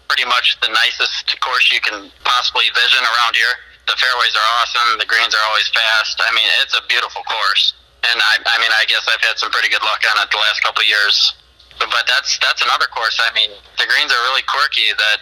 pretty 0.10 0.29
much 0.29 0.58
the 0.62 0.69
nicest 0.69 1.34
course 1.41 1.73
you 1.73 1.82
can 1.82 2.13
possibly 2.21 2.69
vision 2.77 3.01
around 3.01 3.34
here. 3.34 3.53
The 3.89 3.97
fairways 3.97 4.34
are 4.38 4.49
awesome. 4.62 5.01
The 5.01 5.10
greens 5.10 5.34
are 5.34 5.45
always 5.49 5.65
fast. 5.73 6.21
I 6.21 6.29
mean, 6.38 6.45
it's 6.62 6.77
a 6.77 6.86
beautiful 6.86 7.25
course. 7.25 7.73
And 8.05 8.17
I, 8.21 8.38
I 8.45 8.55
mean, 8.62 8.69
I 8.77 8.86
guess 8.86 9.05
I've 9.10 9.21
had 9.25 9.41
some 9.41 9.49
pretty 9.49 9.69
good 9.69 9.82
luck 9.82 10.05
on 10.05 10.21
it 10.21 10.29
the 10.29 10.38
last 10.38 10.62
couple 10.62 10.86
of 10.86 10.89
years. 10.89 11.34
But, 11.82 11.89
but 11.89 12.05
that's 12.05 12.38
that's 12.38 12.62
another 12.62 12.86
course. 12.93 13.17
I 13.17 13.34
mean, 13.34 13.49
the 13.82 13.89
greens 13.89 14.13
are 14.13 14.21
really 14.29 14.45
quirky. 14.45 14.93
That 14.93 15.17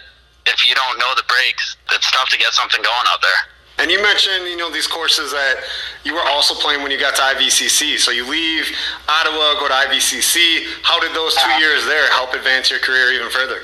if 0.48 0.68
you 0.68 0.76
don't 0.76 0.98
know 1.00 1.14
the 1.16 1.24
breaks, 1.28 1.78
it's 1.92 2.10
tough 2.12 2.30
to 2.30 2.38
get 2.38 2.54
something 2.54 2.82
going 2.82 3.08
out 3.08 3.22
there. 3.22 3.42
And 3.80 3.92
you 3.92 4.02
mentioned, 4.02 4.50
you 4.50 4.58
know, 4.58 4.72
these 4.72 4.88
courses 4.88 5.32
that 5.32 5.62
you 6.04 6.16
were 6.16 6.26
also 6.34 6.56
playing 6.56 6.82
when 6.82 6.90
you 6.90 6.98
got 6.98 7.16
to 7.18 7.22
IVCC. 7.22 8.00
So 8.00 8.10
you 8.10 8.26
leave 8.26 8.66
Ottawa, 9.08 9.60
go 9.60 9.68
to 9.68 9.74
IVCC. 9.86 10.82
How 10.82 11.00
did 11.00 11.14
those 11.14 11.36
two 11.36 11.46
uh-huh. 11.46 11.60
years 11.60 11.86
there 11.86 12.10
help 12.10 12.34
advance 12.34 12.72
your 12.72 12.80
career 12.80 13.14
even 13.14 13.30
further? 13.30 13.62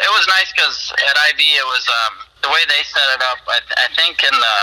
it 0.00 0.10
was 0.10 0.26
nice 0.26 0.50
because 0.50 0.90
at 0.98 1.16
IB 1.30 1.40
it 1.40 1.66
was 1.70 1.84
um, 1.86 2.14
the 2.42 2.50
way 2.50 2.62
they 2.66 2.82
set 2.82 3.08
it 3.14 3.22
up. 3.22 3.38
I, 3.46 3.58
I 3.78 3.88
think 3.94 4.20
in 4.26 4.34
the 4.34 4.58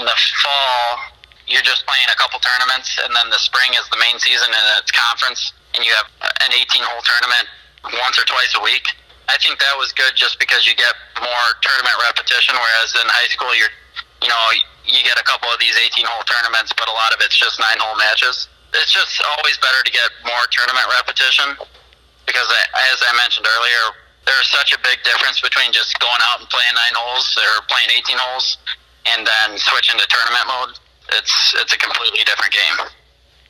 in 0.00 0.02
the 0.06 0.16
fall 0.40 1.14
you're 1.46 1.66
just 1.66 1.82
playing 1.84 2.06
a 2.08 2.16
couple 2.16 2.38
tournaments, 2.38 2.94
and 3.02 3.10
then 3.10 3.26
the 3.28 3.40
spring 3.42 3.74
is 3.74 3.82
the 3.90 3.98
main 3.98 4.18
season 4.22 4.46
and 4.46 4.66
it's 4.78 4.94
conference, 4.94 5.52
and 5.74 5.82
you 5.82 5.90
have 5.98 6.06
an 6.46 6.54
18 6.54 6.82
hole 6.86 7.02
tournament 7.02 7.46
once 7.98 8.18
or 8.18 8.24
twice 8.24 8.54
a 8.54 8.62
week. 8.62 8.86
I 9.30 9.38
think 9.38 9.62
that 9.62 9.78
was 9.78 9.94
good 9.94 10.18
just 10.18 10.42
because 10.42 10.66
you 10.66 10.74
get 10.74 10.90
more 11.22 11.46
tournament 11.62 11.94
repetition, 12.02 12.58
whereas 12.58 12.90
in 12.98 13.06
high 13.06 13.30
school 13.30 13.54
you're 13.54 13.70
you 14.18 14.28
know 14.28 14.42
you 14.90 15.00
get 15.06 15.14
a 15.22 15.22
couple 15.22 15.46
of 15.54 15.62
these 15.62 15.78
18 15.78 16.02
hole 16.02 16.26
tournaments, 16.26 16.74
but 16.74 16.90
a 16.90 16.94
lot 16.94 17.14
of 17.14 17.22
it's 17.22 17.38
just 17.38 17.62
nine 17.62 17.78
hole 17.78 17.94
matches. 17.94 18.50
It's 18.74 18.90
just 18.90 19.22
always 19.38 19.54
better 19.62 19.86
to 19.86 19.92
get 19.94 20.10
more 20.26 20.46
tournament 20.50 20.86
repetition 20.98 21.54
because, 22.26 22.46
uh, 22.46 22.90
as 22.90 22.98
I 23.02 23.14
mentioned 23.18 23.46
earlier, 23.46 23.84
there's 24.26 24.50
such 24.50 24.74
a 24.74 24.78
big 24.82 25.02
difference 25.06 25.38
between 25.38 25.70
just 25.70 25.94
going 25.98 26.22
out 26.30 26.42
and 26.42 26.48
playing 26.50 26.74
nine 26.74 26.94
holes 26.98 27.26
or 27.38 27.62
playing 27.70 27.90
18 28.02 28.18
holes 28.18 28.58
and 29.14 29.26
then 29.26 29.58
switching 29.58 29.98
to 29.98 30.06
tournament 30.10 30.46
mode. 30.46 30.74
It's 31.18 31.54
it's 31.62 31.72
a 31.74 31.78
completely 31.78 32.26
different 32.26 32.50
game. 32.50 32.90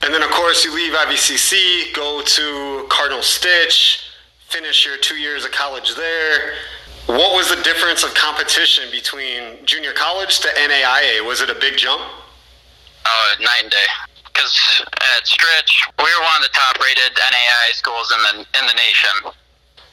And 0.04 0.12
then 0.12 0.22
of 0.22 0.30
course 0.30 0.64
you 0.64 0.72
leave 0.72 0.92
IVCC, 0.92 1.92
go 1.92 2.20
to 2.20 2.86
Cardinal 2.88 3.20
Stritch, 3.20 4.10
finish 4.50 4.84
your 4.84 4.98
two 4.98 5.14
years 5.14 5.44
of 5.44 5.52
college 5.52 5.94
there. 5.94 6.58
What 7.06 7.34
was 7.38 7.48
the 7.48 7.62
difference 7.62 8.02
of 8.02 8.12
competition 8.14 8.90
between 8.90 9.64
junior 9.64 9.92
college 9.94 10.40
to 10.40 10.48
NAIA? 10.48 11.24
Was 11.24 11.40
it 11.40 11.50
a 11.50 11.54
big 11.54 11.78
jump? 11.78 12.02
Oh, 12.02 13.34
night 13.40 13.62
and 13.62 13.70
day. 13.70 13.88
Because 14.26 14.82
at 14.94 15.22
Stritch, 15.22 15.86
we 15.98 16.04
were 16.04 16.24
one 16.26 16.42
of 16.42 16.42
the 16.42 16.54
top-rated 16.54 17.14
NAIA 17.14 17.70
schools 17.74 18.10
in 18.10 18.20
the 18.26 18.34
in 18.58 18.64
the 18.66 18.74
nation, 18.74 19.30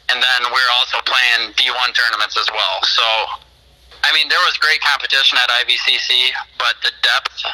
and 0.10 0.18
then 0.18 0.42
we 0.50 0.58
are 0.58 0.74
also 0.82 0.98
playing 1.06 1.54
D1 1.54 1.94
tournaments 1.94 2.38
as 2.38 2.50
well. 2.50 2.78
So, 2.84 3.06
I 4.04 4.14
mean, 4.14 4.30
there 4.30 4.42
was 4.46 4.58
great 4.58 4.82
competition 4.82 5.38
at 5.42 5.50
IVCC, 5.66 6.34
but 6.58 6.76
the 6.82 6.92
depth 7.02 7.46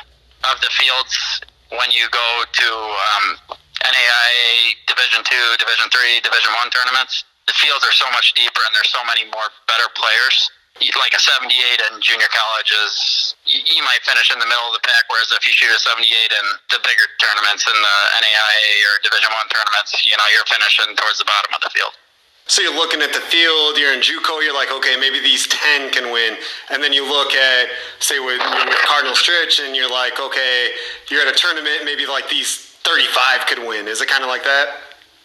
of 0.52 0.60
the 0.60 0.72
fields 0.76 1.42
when 1.72 1.90
you 1.92 2.08
go 2.12 2.44
to 2.52 2.68
um, 2.68 3.58
NAIA 3.84 4.80
Division 4.88 5.22
Two, 5.28 5.48
Division 5.60 5.88
Three, 5.92 6.24
Division 6.24 6.52
One 6.56 6.72
tournaments, 6.72 7.24
the 7.46 7.56
fields 7.60 7.84
are 7.84 7.96
so 7.96 8.08
much 8.16 8.34
deeper, 8.34 8.64
and 8.66 8.74
there's 8.74 8.92
so 8.92 9.04
many 9.04 9.28
more 9.28 9.48
better 9.68 9.92
players 9.94 10.50
like 10.98 11.14
a 11.14 11.22
78 11.22 11.54
in 11.54 12.02
junior 12.02 12.28
college 12.34 12.74
is 12.74 13.36
you 13.46 13.84
might 13.86 14.02
finish 14.02 14.34
in 14.34 14.40
the 14.42 14.50
middle 14.50 14.66
of 14.66 14.74
the 14.74 14.82
pack, 14.82 15.06
whereas 15.08 15.30
if 15.32 15.46
you 15.46 15.54
shoot 15.54 15.70
a 15.70 15.78
78 15.78 16.02
in 16.02 16.46
the 16.74 16.80
bigger 16.82 17.08
tournaments 17.22 17.64
in 17.70 17.78
the 17.78 17.98
NAIA 18.18 18.68
or 18.90 18.94
Division 19.06 19.32
One 19.38 19.48
tournaments, 19.54 19.94
you 20.02 20.18
know 20.18 20.26
you're 20.34 20.50
finishing 20.50 20.90
towards 20.98 21.22
the 21.22 21.30
bottom 21.30 21.54
of 21.54 21.62
the 21.62 21.70
field. 21.70 21.94
So 22.50 22.60
you're 22.60 22.76
looking 22.76 23.00
at 23.00 23.14
the 23.14 23.24
field, 23.32 23.80
you're 23.80 23.94
in 23.94 24.04
JUCO, 24.04 24.44
you're 24.44 24.54
like, 24.54 24.68
okay, 24.68 25.00
maybe 25.00 25.24
these 25.24 25.48
10 25.48 25.92
can 25.96 26.12
win. 26.12 26.36
And 26.72 26.84
then 26.84 26.92
you 26.92 27.08
look 27.08 27.32
at, 27.32 27.72
say, 28.04 28.20
with, 28.20 28.44
with 28.44 28.76
Cardinal 28.84 29.16
Stritch, 29.16 29.64
and 29.64 29.74
you're 29.74 29.90
like, 29.90 30.20
okay, 30.20 30.76
you're 31.08 31.22
at 31.22 31.32
a 31.32 31.38
tournament, 31.38 31.86
maybe 31.86 32.06
like 32.06 32.28
these 32.28 32.73
35 32.84 33.48
could 33.48 33.62
win. 33.64 33.88
Is 33.88 34.02
it 34.02 34.08
kind 34.08 34.24
of 34.24 34.30
like 34.30 34.44
that? 34.44 34.80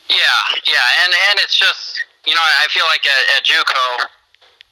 Yeah, 0.09 0.41
yeah. 0.65 1.05
And, 1.05 1.13
and 1.31 1.37
it's 1.45 1.59
just, 1.59 2.01
you 2.25 2.35
know, 2.35 2.43
I 2.43 2.67
feel 2.73 2.87
like 2.89 3.05
at, 3.05 3.25
at 3.37 3.43
JUCO, 3.45 4.09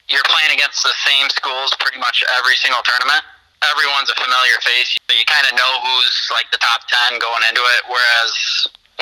you're 0.09 0.27
playing 0.31 0.55
against 0.55 0.87
the 0.87 0.94
same 1.03 1.29
schools 1.35 1.75
pretty 1.83 1.99
much 1.99 2.22
every 2.38 2.55
single 2.57 2.81
tournament. 2.87 3.27
Everyone's 3.75 4.09
a 4.12 4.16
familiar 4.16 4.59
face. 4.62 4.94
You 5.11 5.27
kind 5.27 5.44
of 5.51 5.59
know 5.59 5.72
who's 5.83 6.16
like 6.31 6.46
the 6.55 6.61
top 6.62 6.87
10 7.11 7.18
going 7.18 7.42
into 7.51 7.61
it. 7.61 7.83
Whereas 7.90 8.33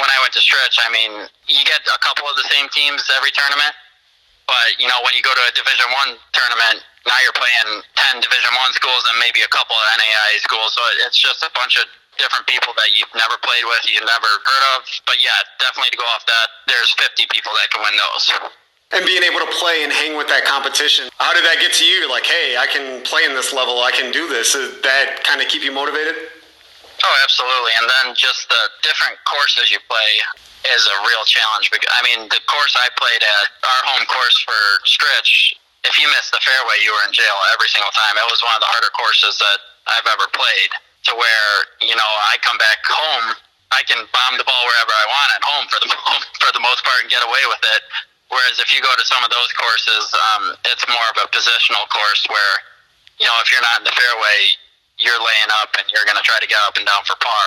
when 0.01 0.09
I 0.09 0.17
went 0.25 0.33
to 0.35 0.43
Stritch, 0.43 0.81
I 0.81 0.89
mean, 0.89 1.29
you 1.47 1.63
get 1.69 1.85
a 1.85 2.01
couple 2.01 2.25
of 2.25 2.35
the 2.41 2.47
same 2.49 2.71
teams 2.73 3.05
every 3.15 3.35
tournament. 3.37 3.75
But, 4.49 4.77
you 4.77 4.89
know, 4.89 5.01
when 5.05 5.17
you 5.17 5.25
go 5.25 5.33
to 5.33 5.45
a 5.45 5.53
Division 5.57 5.89
One 5.93 6.17
tournament, 6.33 6.85
now 7.05 7.17
you're 7.25 7.37
playing 7.37 7.85
10 8.13 8.25
Division 8.25 8.53
One 8.61 8.73
schools 8.73 9.05
and 9.13 9.17
maybe 9.21 9.45
a 9.45 9.51
couple 9.53 9.77
of 9.77 9.85
NAIA 10.01 10.41
schools. 10.41 10.73
So 10.73 10.83
it's 11.05 11.21
just 11.21 11.45
a 11.45 11.53
bunch 11.53 11.77
of 11.81 11.85
different 12.19 12.47
people 12.47 12.73
that 12.77 12.91
you've 12.95 13.13
never 13.15 13.37
played 13.41 13.67
with, 13.67 13.83
you've 13.87 14.07
never 14.07 14.29
heard 14.29 14.65
of. 14.77 14.87
But 15.07 15.23
yeah, 15.23 15.37
definitely 15.59 15.95
to 15.95 16.01
go 16.01 16.09
off 16.15 16.25
that, 16.27 16.47
there's 16.67 16.91
50 16.99 17.27
people 17.31 17.53
that 17.59 17.71
can 17.71 17.81
win 17.83 17.95
those 17.97 18.53
and 18.95 19.03
being 19.03 19.27
able 19.27 19.43
to 19.43 19.51
play 19.59 19.83
and 19.83 19.91
hang 19.91 20.15
with 20.15 20.31
that 20.31 20.47
competition. 20.47 21.11
How 21.19 21.35
did 21.35 21.43
that 21.43 21.59
get 21.59 21.75
to 21.83 21.85
you? 21.85 22.07
Like, 22.07 22.23
hey, 22.23 22.55
I 22.55 22.71
can 22.71 23.03
play 23.03 23.27
in 23.27 23.35
this 23.35 23.51
level. 23.51 23.83
I 23.83 23.91
can 23.91 24.15
do 24.15 24.31
this. 24.31 24.55
Did 24.55 24.87
that 24.87 25.27
kind 25.27 25.43
of 25.43 25.51
keep 25.51 25.67
you 25.67 25.75
motivated? 25.75 26.15
Oh, 27.03 27.17
absolutely. 27.27 27.75
And 27.83 27.91
then 27.91 28.15
just 28.15 28.47
the 28.47 28.63
different 28.87 29.19
courses 29.27 29.75
you 29.75 29.83
play 29.91 30.11
is 30.71 30.87
a 30.87 30.97
real 31.11 31.27
challenge. 31.27 31.75
Because 31.75 31.91
I 31.91 32.07
mean, 32.07 32.31
the 32.31 32.39
course 32.47 32.79
I 32.79 32.87
played 32.95 33.21
at, 33.21 33.47
our 33.67 33.83
home 33.91 34.07
course 34.07 34.39
for 34.47 34.63
Stritch, 34.87 35.59
if 35.85 35.99
you 35.99 36.07
missed 36.15 36.31
the 36.31 36.41
fairway, 36.41 36.79
you 36.81 36.95
were 36.95 37.05
in 37.05 37.13
jail 37.13 37.37
every 37.53 37.69
single 37.69 37.93
time. 37.93 38.15
It 38.17 38.29
was 38.31 38.41
one 38.47 38.55
of 38.55 38.63
the 38.63 38.71
harder 38.71 38.95
courses 38.95 39.37
that 39.43 39.59
I've 39.91 40.07
ever 40.07 40.31
played. 40.33 40.71
To 41.05 41.13
where 41.13 41.53
you 41.85 41.93
know, 41.93 42.13
I 42.33 42.41
come 42.41 42.57
back 42.57 42.81
home, 42.89 43.37
I 43.69 43.85
can 43.85 44.01
bomb 44.09 44.41
the 44.41 44.47
ball 44.49 44.63
wherever 44.65 44.95
I 44.95 45.05
want 45.05 45.31
at 45.37 45.43
home 45.45 45.67
for 45.69 45.79
the 45.85 45.89
for 46.41 46.51
the 46.57 46.63
most 46.65 46.81
part 46.85 47.05
and 47.05 47.13
get 47.13 47.21
away 47.21 47.45
with 47.49 47.61
it. 47.77 47.83
Whereas 48.33 48.59
if 48.59 48.73
you 48.73 48.81
go 48.81 48.91
to 48.91 49.05
some 49.05 49.23
of 49.23 49.31
those 49.31 49.51
courses, 49.55 50.11
um, 50.33 50.57
it's 50.67 50.83
more 50.89 51.09
of 51.13 51.17
a 51.23 51.27
positional 51.31 51.85
course 51.93 52.25
where, 52.27 52.55
you 53.21 53.29
know, 53.29 53.37
if 53.45 53.53
you're 53.53 53.63
not 53.63 53.79
in 53.79 53.87
the 53.87 53.95
fairway, 53.95 54.59
you're 54.99 55.21
laying 55.23 55.51
up 55.63 55.71
and 55.79 55.87
you're 55.93 56.03
going 56.03 56.19
to 56.19 56.25
try 56.27 56.41
to 56.41 56.49
get 56.49 56.59
up 56.67 56.75
and 56.75 56.83
down 56.83 57.05
for 57.07 57.15
par. 57.21 57.47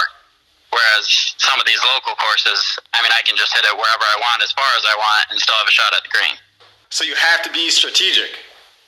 Whereas 0.72 1.36
some 1.40 1.60
of 1.60 1.66
these 1.68 1.80
local 1.96 2.16
courses, 2.16 2.80
I 2.92 3.04
mean, 3.04 3.12
I 3.16 3.24
can 3.24 3.36
just 3.36 3.56
hit 3.56 3.64
it 3.64 3.76
wherever 3.76 4.04
I 4.04 4.16
want, 4.20 4.44
as 4.44 4.52
far 4.52 4.68
as 4.76 4.84
I 4.84 4.96
want, 4.96 5.32
and 5.32 5.40
still 5.40 5.56
have 5.56 5.68
a 5.68 5.76
shot 5.76 5.92
at 5.96 6.04
the 6.04 6.12
green. 6.12 6.36
So 6.88 7.04
you 7.04 7.16
have 7.16 7.44
to 7.44 7.52
be 7.52 7.68
strategic. 7.72 8.36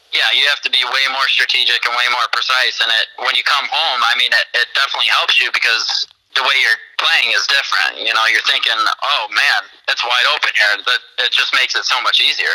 Yeah, 0.10 0.26
you 0.34 0.42
have 0.50 0.62
to 0.66 0.74
be 0.74 0.82
way 0.90 1.06
more 1.14 1.30
strategic 1.30 1.86
and 1.86 1.94
way 1.94 2.10
more 2.10 2.26
precise. 2.34 2.82
And 2.82 2.90
it 2.90 3.06
when 3.22 3.38
you 3.38 3.46
come 3.46 3.70
home, 3.70 4.02
I 4.02 4.18
mean, 4.18 4.34
it, 4.34 4.48
it 4.58 4.68
definitely 4.74 5.10
helps 5.14 5.38
you 5.38 5.54
because 5.54 6.10
the 6.34 6.42
way 6.42 6.58
you're 6.58 6.82
playing 6.98 7.30
is 7.38 7.46
different. 7.46 8.02
You 8.02 8.14
know, 8.14 8.26
you're 8.26 8.46
thinking, 8.50 8.78
oh 8.78 9.24
man, 9.30 9.62
it's 9.86 10.02
wide 10.02 10.28
open 10.34 10.50
here. 10.58 10.82
That 10.82 11.02
it 11.26 11.32
just 11.34 11.54
makes 11.54 11.78
it 11.78 11.86
so 11.86 12.02
much 12.02 12.22
easier. 12.22 12.54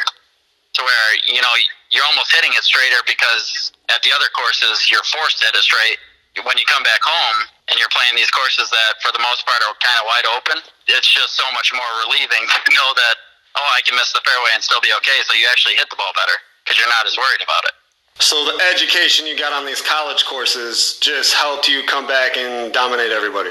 To 0.75 0.81
where 0.83 1.09
you 1.31 1.38
know 1.38 1.55
you're 1.95 2.07
almost 2.11 2.35
hitting 2.35 2.51
it 2.51 2.67
straighter 2.67 2.99
because 3.07 3.71
at 3.95 4.03
the 4.03 4.11
other 4.11 4.27
courses 4.35 4.90
you're 4.90 5.07
forced 5.07 5.38
to 5.38 5.47
hit 5.47 5.55
it 5.55 5.62
straight. 5.62 6.03
When 6.43 6.59
you 6.59 6.67
come 6.67 6.83
back 6.83 6.99
home 6.99 7.47
and 7.71 7.79
you're 7.79 7.95
playing 7.95 8.19
these 8.19 8.31
courses 8.35 8.67
that 8.67 8.99
for 8.99 9.14
the 9.14 9.23
most 9.23 9.47
part 9.47 9.62
are 9.62 9.79
kind 9.79 9.95
of 10.03 10.11
wide 10.11 10.27
open, 10.35 10.59
it's 10.90 11.07
just 11.07 11.38
so 11.38 11.47
much 11.55 11.71
more 11.71 11.87
relieving 12.03 12.43
to 12.67 12.71
know 12.75 12.90
that 12.99 13.17
oh 13.55 13.71
I 13.71 13.87
can 13.87 13.95
miss 13.95 14.11
the 14.11 14.23
fairway 14.27 14.51
and 14.51 14.62
still 14.67 14.83
be 14.83 14.90
okay. 14.99 15.23
So 15.31 15.38
you 15.38 15.47
actually 15.47 15.79
hit 15.79 15.87
the 15.87 15.95
ball 15.95 16.11
better 16.19 16.35
because 16.64 16.79
you're 16.79 16.88
not 16.88 17.07
as 17.07 17.16
worried 17.16 17.42
about 17.44 17.62
it. 17.64 17.74
So 18.22 18.44
the 18.44 18.59
education 18.72 19.27
you 19.27 19.37
got 19.37 19.53
on 19.53 19.66
these 19.66 19.83
college 19.83 20.24
courses 20.24 20.98
just 21.00 21.35
helped 21.35 21.68
you 21.68 21.83
come 21.85 22.07
back 22.07 22.37
and 22.37 22.72
dominate 22.72 23.12
everybody. 23.12 23.50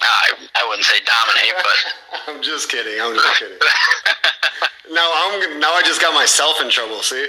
I, 0.00 0.34
I 0.56 0.68
wouldn't 0.68 0.84
say 0.84 0.98
dominate, 1.00 1.54
but 1.56 2.28
I'm 2.28 2.42
just 2.42 2.68
kidding. 2.68 3.00
I'm 3.00 3.14
just 3.14 3.38
kidding. 3.38 3.56
now 4.92 5.10
I'm 5.14 5.60
now 5.60 5.72
I 5.72 5.82
just 5.82 6.00
got 6.00 6.12
myself 6.14 6.60
in 6.60 6.68
trouble. 6.68 7.00
See, 7.00 7.24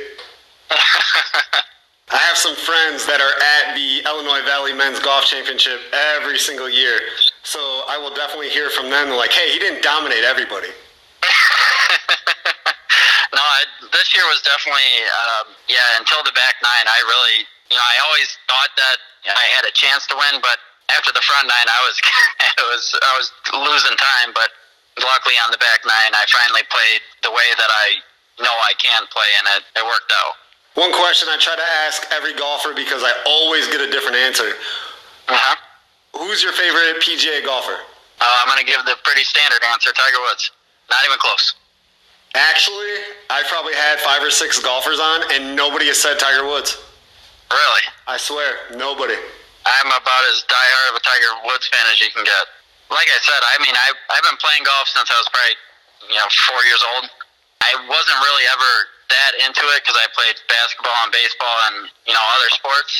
I 2.11 2.17
have 2.17 2.37
some 2.37 2.55
friends 2.55 3.05
that 3.05 3.21
are 3.21 3.69
at 3.69 3.75
the 3.75 4.03
Illinois 4.05 4.43
Valley 4.45 4.73
Men's 4.73 4.99
Golf 4.99 5.25
Championship 5.25 5.79
every 6.17 6.37
single 6.37 6.69
year, 6.69 6.99
so 7.43 7.59
I 7.87 7.97
will 7.97 8.13
definitely 8.13 8.49
hear 8.49 8.69
from 8.69 8.89
them. 8.89 9.15
like, 9.15 9.31
hey, 9.31 9.51
he 9.53 9.59
didn't 9.59 9.83
dominate 9.83 10.23
everybody. 10.23 10.69
I, 13.55 13.63
this 13.95 14.11
year 14.11 14.27
was 14.27 14.43
definitely 14.43 14.91
um, 15.07 15.55
yeah. 15.71 15.99
Until 15.99 16.21
the 16.27 16.35
back 16.35 16.59
nine, 16.59 16.85
I 16.85 16.99
really 17.07 17.37
you 17.71 17.77
know 17.79 17.85
I 17.85 17.95
always 18.05 18.29
thought 18.51 18.73
that 18.75 18.97
I 19.31 19.45
had 19.55 19.63
a 19.63 19.73
chance 19.73 20.05
to 20.11 20.15
win, 20.19 20.43
but 20.43 20.59
after 20.93 21.15
the 21.15 21.23
front 21.23 21.47
nine, 21.47 21.67
I 21.71 21.79
was 21.87 21.95
it 22.59 22.67
was 22.67 22.83
I 22.99 23.13
was 23.15 23.27
losing 23.55 23.95
time, 23.95 24.35
but 24.35 24.51
luckily 24.99 25.35
on 25.43 25.51
the 25.51 25.61
back 25.61 25.81
nine, 25.87 26.11
I 26.13 26.27
finally 26.27 26.63
played 26.67 27.01
the 27.23 27.31
way 27.31 27.49
that 27.57 27.71
I 27.71 27.87
know 28.43 28.51
I 28.51 28.75
can 28.77 29.07
play, 29.11 29.29
and 29.39 29.45
it, 29.59 29.63
it 29.79 29.85
worked 29.87 30.11
out. 30.11 30.35
One 30.75 30.91
question 30.91 31.31
I 31.31 31.39
try 31.39 31.55
to 31.55 31.69
ask 31.87 32.03
every 32.11 32.35
golfer 32.35 32.75
because 32.75 32.99
I 33.03 33.15
always 33.25 33.67
get 33.71 33.79
a 33.79 33.89
different 33.89 34.19
answer. 34.19 34.59
Uh-huh. 35.31 35.55
Who's 36.19 36.43
your 36.43 36.51
favorite 36.51 36.99
PGA 36.99 37.45
golfer? 37.45 37.79
Uh, 38.19 38.35
I'm 38.43 38.47
going 38.47 38.59
to 38.59 38.67
give 38.67 38.83
the 38.83 38.95
pretty 39.03 39.23
standard 39.23 39.63
answer, 39.71 39.91
Tiger 39.95 40.19
Woods. 40.27 40.51
Not 40.91 40.99
even 41.07 41.17
close. 41.19 41.55
Actually, 42.35 42.99
I 43.31 43.47
probably 43.47 43.71
had 43.79 43.95
five 44.03 44.19
or 44.19 44.27
six 44.27 44.59
golfers 44.59 44.99
on, 44.99 45.23
and 45.31 45.55
nobody 45.55 45.87
has 45.87 45.95
said 45.95 46.19
Tiger 46.19 46.43
Woods. 46.43 46.75
Really? 47.47 47.85
I 48.11 48.19
swear, 48.19 48.75
nobody. 48.75 49.15
I'm 49.63 49.87
about 49.87 50.23
as 50.35 50.43
diehard 50.51 50.87
of 50.91 50.95
a 50.99 51.03
Tiger 51.03 51.31
Woods 51.47 51.63
fan 51.71 51.87
as 51.87 51.97
you 52.03 52.11
can 52.11 52.27
get. 52.27 52.43
Like 52.91 53.07
I 53.07 53.19
said, 53.23 53.39
I 53.39 53.55
mean, 53.63 53.71
I've, 53.71 53.97
I've 54.11 54.25
been 54.27 54.37
playing 54.43 54.67
golf 54.67 54.91
since 54.91 55.07
I 55.07 55.15
was 55.15 55.31
probably, 55.31 55.55
you 56.11 56.19
know, 56.19 56.27
four 56.51 56.59
years 56.67 56.83
old. 56.93 57.07
I 57.63 57.71
wasn't 57.87 58.19
really 58.19 58.45
ever 58.51 58.71
that 59.15 59.31
into 59.41 59.63
it 59.71 59.87
because 59.87 59.95
I 59.95 60.05
played 60.11 60.35
basketball 60.51 60.99
and 61.07 61.15
baseball 61.15 61.57
and, 61.71 61.87
you 62.03 62.13
know, 62.13 62.25
other 62.35 62.51
sports. 62.51 62.93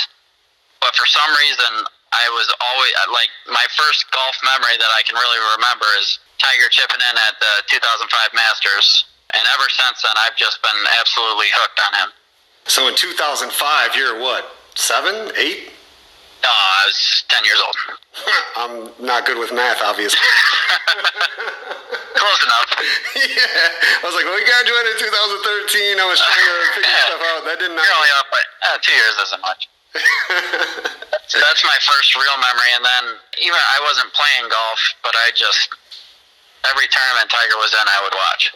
But 0.80 0.95
for 0.95 1.06
some 1.12 1.30
reason, 1.38 1.84
I 2.15 2.26
was 2.32 2.48
always, 2.63 2.93
like, 3.12 3.30
my 3.52 3.67
first 3.76 4.08
golf 4.15 4.39
memory 4.48 4.80
that 4.80 4.91
I 4.95 5.04
can 5.04 5.19
really 5.19 5.41
remember 5.60 5.86
is 6.00 6.24
Tiger 6.39 6.71
chipping 6.71 7.04
in 7.04 7.15
at 7.19 7.36
the 7.43 7.67
2005 7.67 8.10
Masters. 8.31 9.06
And 9.34 9.44
ever 9.58 9.67
since 9.69 10.02
then, 10.04 10.13
I've 10.21 10.38
just 10.38 10.62
been 10.62 10.82
absolutely 11.00 11.48
hooked 11.56 11.80
on 11.82 11.94
him. 12.06 12.10
So 12.67 12.88
in 12.88 12.96
2005, 12.96 13.52
you're 13.96 14.19
what, 14.19 14.46
seven, 14.76 15.32
eight? 15.38 15.71
No, 16.46 16.54
I 16.54 16.82
was 16.86 17.26
10 17.30 17.42
years 17.42 17.58
old. 17.58 17.78
I'm 18.62 18.76
not 19.02 19.26
good 19.26 19.42
with 19.42 19.50
math, 19.50 19.82
obviously. 19.82 20.21
Close 22.21 22.42
enough. 22.46 22.69
yeah. 23.17 24.02
I 24.02 24.06
was 24.06 24.13
like, 24.13 24.30
well, 24.30 24.38
we 24.38 24.46
graduated 24.46 24.94
in 24.94 25.10
2013. 25.10 25.98
I 25.98 26.06
was 26.06 26.21
trying 26.21 26.38
to 26.38 26.69
figure 26.78 26.86
yeah. 26.86 27.10
stuff 27.10 27.23
out. 27.34 27.42
That 27.50 27.58
didn't 27.58 27.82
You're 27.82 27.98
only 27.98 28.13
up 28.21 28.30
by 28.30 28.42
uh, 28.62 28.78
two 28.78 28.94
years 28.94 29.15
isn't 29.26 29.42
much. 29.42 29.65
that's, 29.96 31.34
that's 31.34 31.63
my 31.65 31.80
first 31.82 32.13
real 32.13 32.38
memory. 32.38 32.71
And 32.78 32.86
then 32.86 33.04
even 33.42 33.58
I 33.58 33.82
wasn't 33.82 34.13
playing 34.13 34.46
golf, 34.46 34.82
but 35.02 35.17
I 35.17 35.34
just, 35.34 35.73
every 36.69 36.86
tournament 36.94 37.34
Tiger 37.34 37.58
was 37.58 37.73
in, 37.73 37.86
I 37.90 38.00
would 38.06 38.13
watch. 38.13 38.54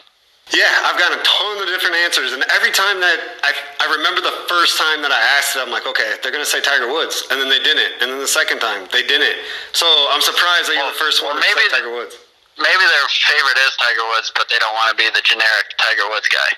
Yeah, 0.50 0.66
I've 0.82 0.98
got 0.98 1.14
a 1.14 1.20
ton 1.22 1.62
of 1.62 1.66
different 1.70 1.94
answers, 2.02 2.34
and 2.34 2.42
every 2.50 2.74
time 2.74 2.98
that 2.98 3.18
I, 3.46 3.54
I 3.54 3.86
remember 3.94 4.18
the 4.18 4.34
first 4.50 4.74
time 4.74 4.98
that 5.06 5.14
I 5.14 5.20
asked 5.38 5.54
it, 5.54 5.62
I'm 5.62 5.70
like, 5.70 5.86
okay, 5.86 6.18
they're 6.22 6.34
gonna 6.34 6.48
say 6.48 6.58
Tiger 6.58 6.90
Woods, 6.90 7.30
and 7.30 7.38
then 7.38 7.46
they 7.46 7.62
didn't, 7.62 8.02
and 8.02 8.10
then 8.10 8.18
the 8.18 8.26
second 8.30 8.58
time 8.58 8.90
they 8.90 9.06
didn't. 9.06 9.38
So 9.72 9.86
I'm 10.10 10.20
surprised 10.20 10.66
that 10.66 10.74
you're 10.74 10.90
the 10.90 10.98
first 10.98 11.22
one 11.22 11.38
well, 11.38 11.46
to 11.46 11.54
say 11.54 11.70
Tiger 11.70 11.94
Woods. 11.94 12.18
Maybe 12.58 12.82
their 12.82 13.06
favorite 13.30 13.58
is 13.62 13.72
Tiger 13.78 14.04
Woods, 14.10 14.34
but 14.34 14.50
they 14.50 14.58
don't 14.58 14.74
want 14.74 14.90
to 14.90 14.96
be 14.98 15.06
the 15.14 15.22
generic 15.22 15.70
Tiger 15.78 16.10
Woods 16.10 16.26
guy. 16.26 16.50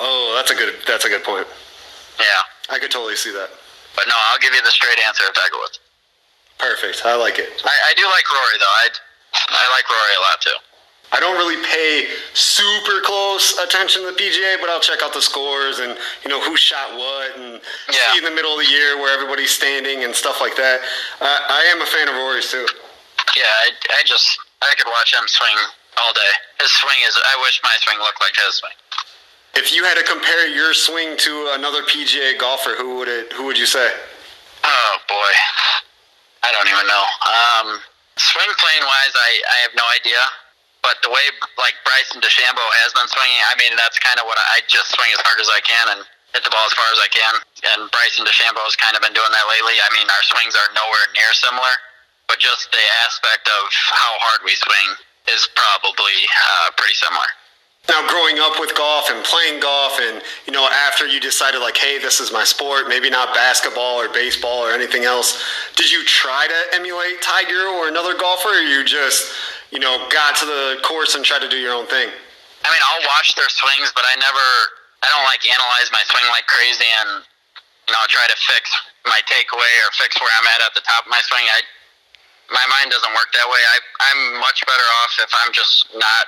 Oh, 0.00 0.32
that's 0.34 0.50
a 0.50 0.56
good 0.56 0.74
that's 0.88 1.04
a 1.04 1.12
good 1.12 1.22
point. 1.22 1.46
Yeah. 2.18 2.40
I 2.70 2.78
could 2.78 2.90
totally 2.90 3.16
see 3.16 3.30
that. 3.34 3.50
But 3.94 4.06
no, 4.06 4.14
I'll 4.30 4.38
give 4.38 4.54
you 4.54 4.62
the 4.62 4.70
straight 4.70 4.98
answer 5.06 5.26
of 5.26 5.34
Tiger 5.34 5.58
Woods. 5.58 5.78
Perfect. 6.58 7.02
I 7.04 7.16
like 7.16 7.38
it. 7.38 7.50
I, 7.64 7.74
I 7.90 7.92
do 7.94 8.04
like 8.08 8.26
Rory 8.30 8.56
though. 8.58 8.76
I 8.80 8.86
I 9.54 9.64
like 9.74 9.86
Rory 9.90 10.14
a 10.16 10.22
lot 10.24 10.38
too. 10.40 10.58
I 11.12 11.18
don't 11.18 11.34
really 11.36 11.58
pay 11.66 12.06
super 12.34 13.00
close 13.02 13.58
attention 13.58 14.02
to 14.06 14.12
the 14.12 14.16
PGA, 14.16 14.60
but 14.60 14.70
I'll 14.70 14.80
check 14.80 15.02
out 15.02 15.12
the 15.12 15.20
scores 15.22 15.80
and 15.80 15.98
you 16.22 16.30
know 16.30 16.40
who 16.40 16.56
shot 16.56 16.94
what 16.94 17.36
and 17.36 17.60
Yeah. 17.90 18.12
see 18.12 18.18
in 18.18 18.24
the 18.24 18.30
middle 18.30 18.52
of 18.58 18.64
the 18.64 18.70
year 18.70 18.96
where 18.98 19.12
everybody's 19.12 19.50
standing 19.50 20.04
and 20.04 20.14
stuff 20.14 20.40
like 20.40 20.54
that. 20.56 20.80
Uh, 21.20 21.38
I 21.50 21.66
am 21.74 21.82
a 21.82 21.86
fan 21.86 22.08
of 22.08 22.14
Rory's 22.14 22.50
too. 22.50 22.66
Yeah, 23.36 23.42
I, 23.44 23.70
I 23.98 24.02
just 24.06 24.38
I 24.62 24.72
could 24.78 24.86
watch 24.86 25.12
him 25.12 25.26
swing 25.26 25.56
all 25.98 26.12
day. 26.12 26.32
His 26.62 26.70
swing 26.78 26.98
is. 27.06 27.18
I 27.18 27.40
wish 27.42 27.60
my 27.64 27.74
swing 27.82 27.98
looked 27.98 28.20
like 28.20 28.36
his 28.36 28.54
swing. 28.62 28.72
If 29.54 29.74
you 29.74 29.82
had 29.82 29.96
to 29.98 30.04
compare 30.04 30.46
your 30.46 30.72
swing 30.74 31.16
to 31.18 31.52
another 31.58 31.82
PGA 31.82 32.38
golfer, 32.38 32.76
who 32.78 32.96
would 32.98 33.08
it? 33.08 33.32
Who 33.32 33.44
would 33.46 33.58
you 33.58 33.66
say? 33.66 33.90
Oh 34.62 34.94
boy, 35.08 35.32
I 36.46 36.52
don't 36.52 36.68
even 36.70 36.86
know. 36.86 37.04
Um, 37.26 37.80
swing 38.16 38.46
plane 38.62 38.84
wise, 38.86 39.10
I 39.16 39.30
I 39.42 39.56
have 39.66 39.74
no 39.74 39.82
idea. 39.98 40.22
But 40.80 40.96
the 41.04 41.12
way 41.12 41.24
like 41.60 41.76
Bryson 41.84 42.24
DeChambeau 42.24 42.68
has 42.84 42.90
been 42.96 43.08
swinging, 43.08 43.42
I 43.48 43.54
mean 43.60 43.76
that's 43.76 44.00
kind 44.00 44.16
of 44.16 44.24
what 44.24 44.40
I, 44.40 44.60
I 44.60 44.66
just 44.68 44.92
swing 44.96 45.12
as 45.12 45.20
hard 45.20 45.38
as 45.40 45.50
I 45.52 45.60
can 45.60 45.86
and 45.96 46.00
hit 46.32 46.42
the 46.46 46.52
ball 46.52 46.64
as 46.64 46.72
far 46.72 46.88
as 46.94 47.00
I 47.00 47.10
can. 47.12 47.34
And 47.74 47.80
Bryson 47.92 48.24
DeChambeau 48.24 48.64
has 48.64 48.78
kind 48.80 48.96
of 48.96 49.04
been 49.04 49.12
doing 49.12 49.32
that 49.32 49.46
lately. 49.50 49.76
I 49.76 49.88
mean 49.92 50.08
our 50.08 50.24
swings 50.32 50.56
are 50.56 50.68
nowhere 50.72 51.04
near 51.12 51.30
similar, 51.36 51.74
but 52.26 52.40
just 52.40 52.72
the 52.72 52.86
aspect 53.04 53.44
of 53.48 53.68
how 53.92 54.12
hard 54.24 54.40
we 54.44 54.56
swing 54.56 54.88
is 55.28 55.44
probably 55.52 56.16
uh, 56.26 56.72
pretty 56.76 56.96
similar. 56.96 57.28
Now, 57.88 58.06
growing 58.06 58.38
up 58.38 58.60
with 58.60 58.74
golf 58.76 59.10
and 59.10 59.24
playing 59.24 59.60
golf, 59.60 59.98
and 60.00 60.22
you 60.46 60.52
know, 60.52 60.68
after 60.86 61.06
you 61.06 61.18
decided 61.18 61.60
like, 61.60 61.76
hey, 61.76 61.98
this 61.98 62.20
is 62.20 62.30
my 62.30 62.44
sport, 62.44 62.88
maybe 62.88 63.08
not 63.08 63.34
basketball 63.34 63.96
or 63.96 64.08
baseball 64.08 64.58
or 64.62 64.72
anything 64.72 65.04
else, 65.04 65.42
did 65.76 65.90
you 65.90 66.04
try 66.04 66.46
to 66.46 66.76
emulate 66.76 67.22
Tiger 67.22 67.66
or 67.66 67.88
another 67.88 68.16
golfer, 68.16 68.50
or 68.50 68.60
you 68.60 68.84
just, 68.84 69.32
you 69.70 69.78
know, 69.78 70.06
got 70.10 70.34
to 70.42 70.46
the 70.46 70.82
course 70.82 71.14
and 71.14 71.24
tried 71.24 71.42
to 71.42 71.50
do 71.50 71.58
your 71.58 71.74
own 71.74 71.86
thing? 71.86 72.10
I 72.10 72.68
mean, 72.68 72.82
I'll 72.92 73.06
watch 73.08 73.34
their 73.38 73.48
swings, 73.48 73.94
but 73.96 74.04
I 74.04 74.14
never, 74.20 74.46
I 75.00 75.08
don't 75.08 75.24
like 75.24 75.40
analyze 75.48 75.88
my 75.94 76.04
swing 76.06 76.26
like 76.28 76.44
crazy 76.50 76.90
and, 77.02 77.24
you 77.88 77.92
know, 77.96 78.02
try 78.12 78.28
to 78.28 78.36
fix 78.36 78.68
my 79.08 79.22
takeaway 79.24 79.72
or 79.86 79.90
fix 79.96 80.18
where 80.20 80.30
I'm 80.36 80.46
at 80.52 80.60
at 80.60 80.76
the 80.76 80.84
top 80.84 81.08
of 81.08 81.10
my 81.10 81.22
swing. 81.24 81.46
I, 81.48 81.64
my 82.52 82.66
mind 82.68 82.92
doesn't 82.92 83.14
work 83.16 83.32
that 83.32 83.48
way. 83.48 83.62
I, 83.62 83.76
I'm 84.12 84.20
much 84.42 84.60
better 84.68 84.88
off 85.00 85.12
if 85.22 85.30
I'm 85.40 85.54
just 85.56 85.88
not 85.96 86.24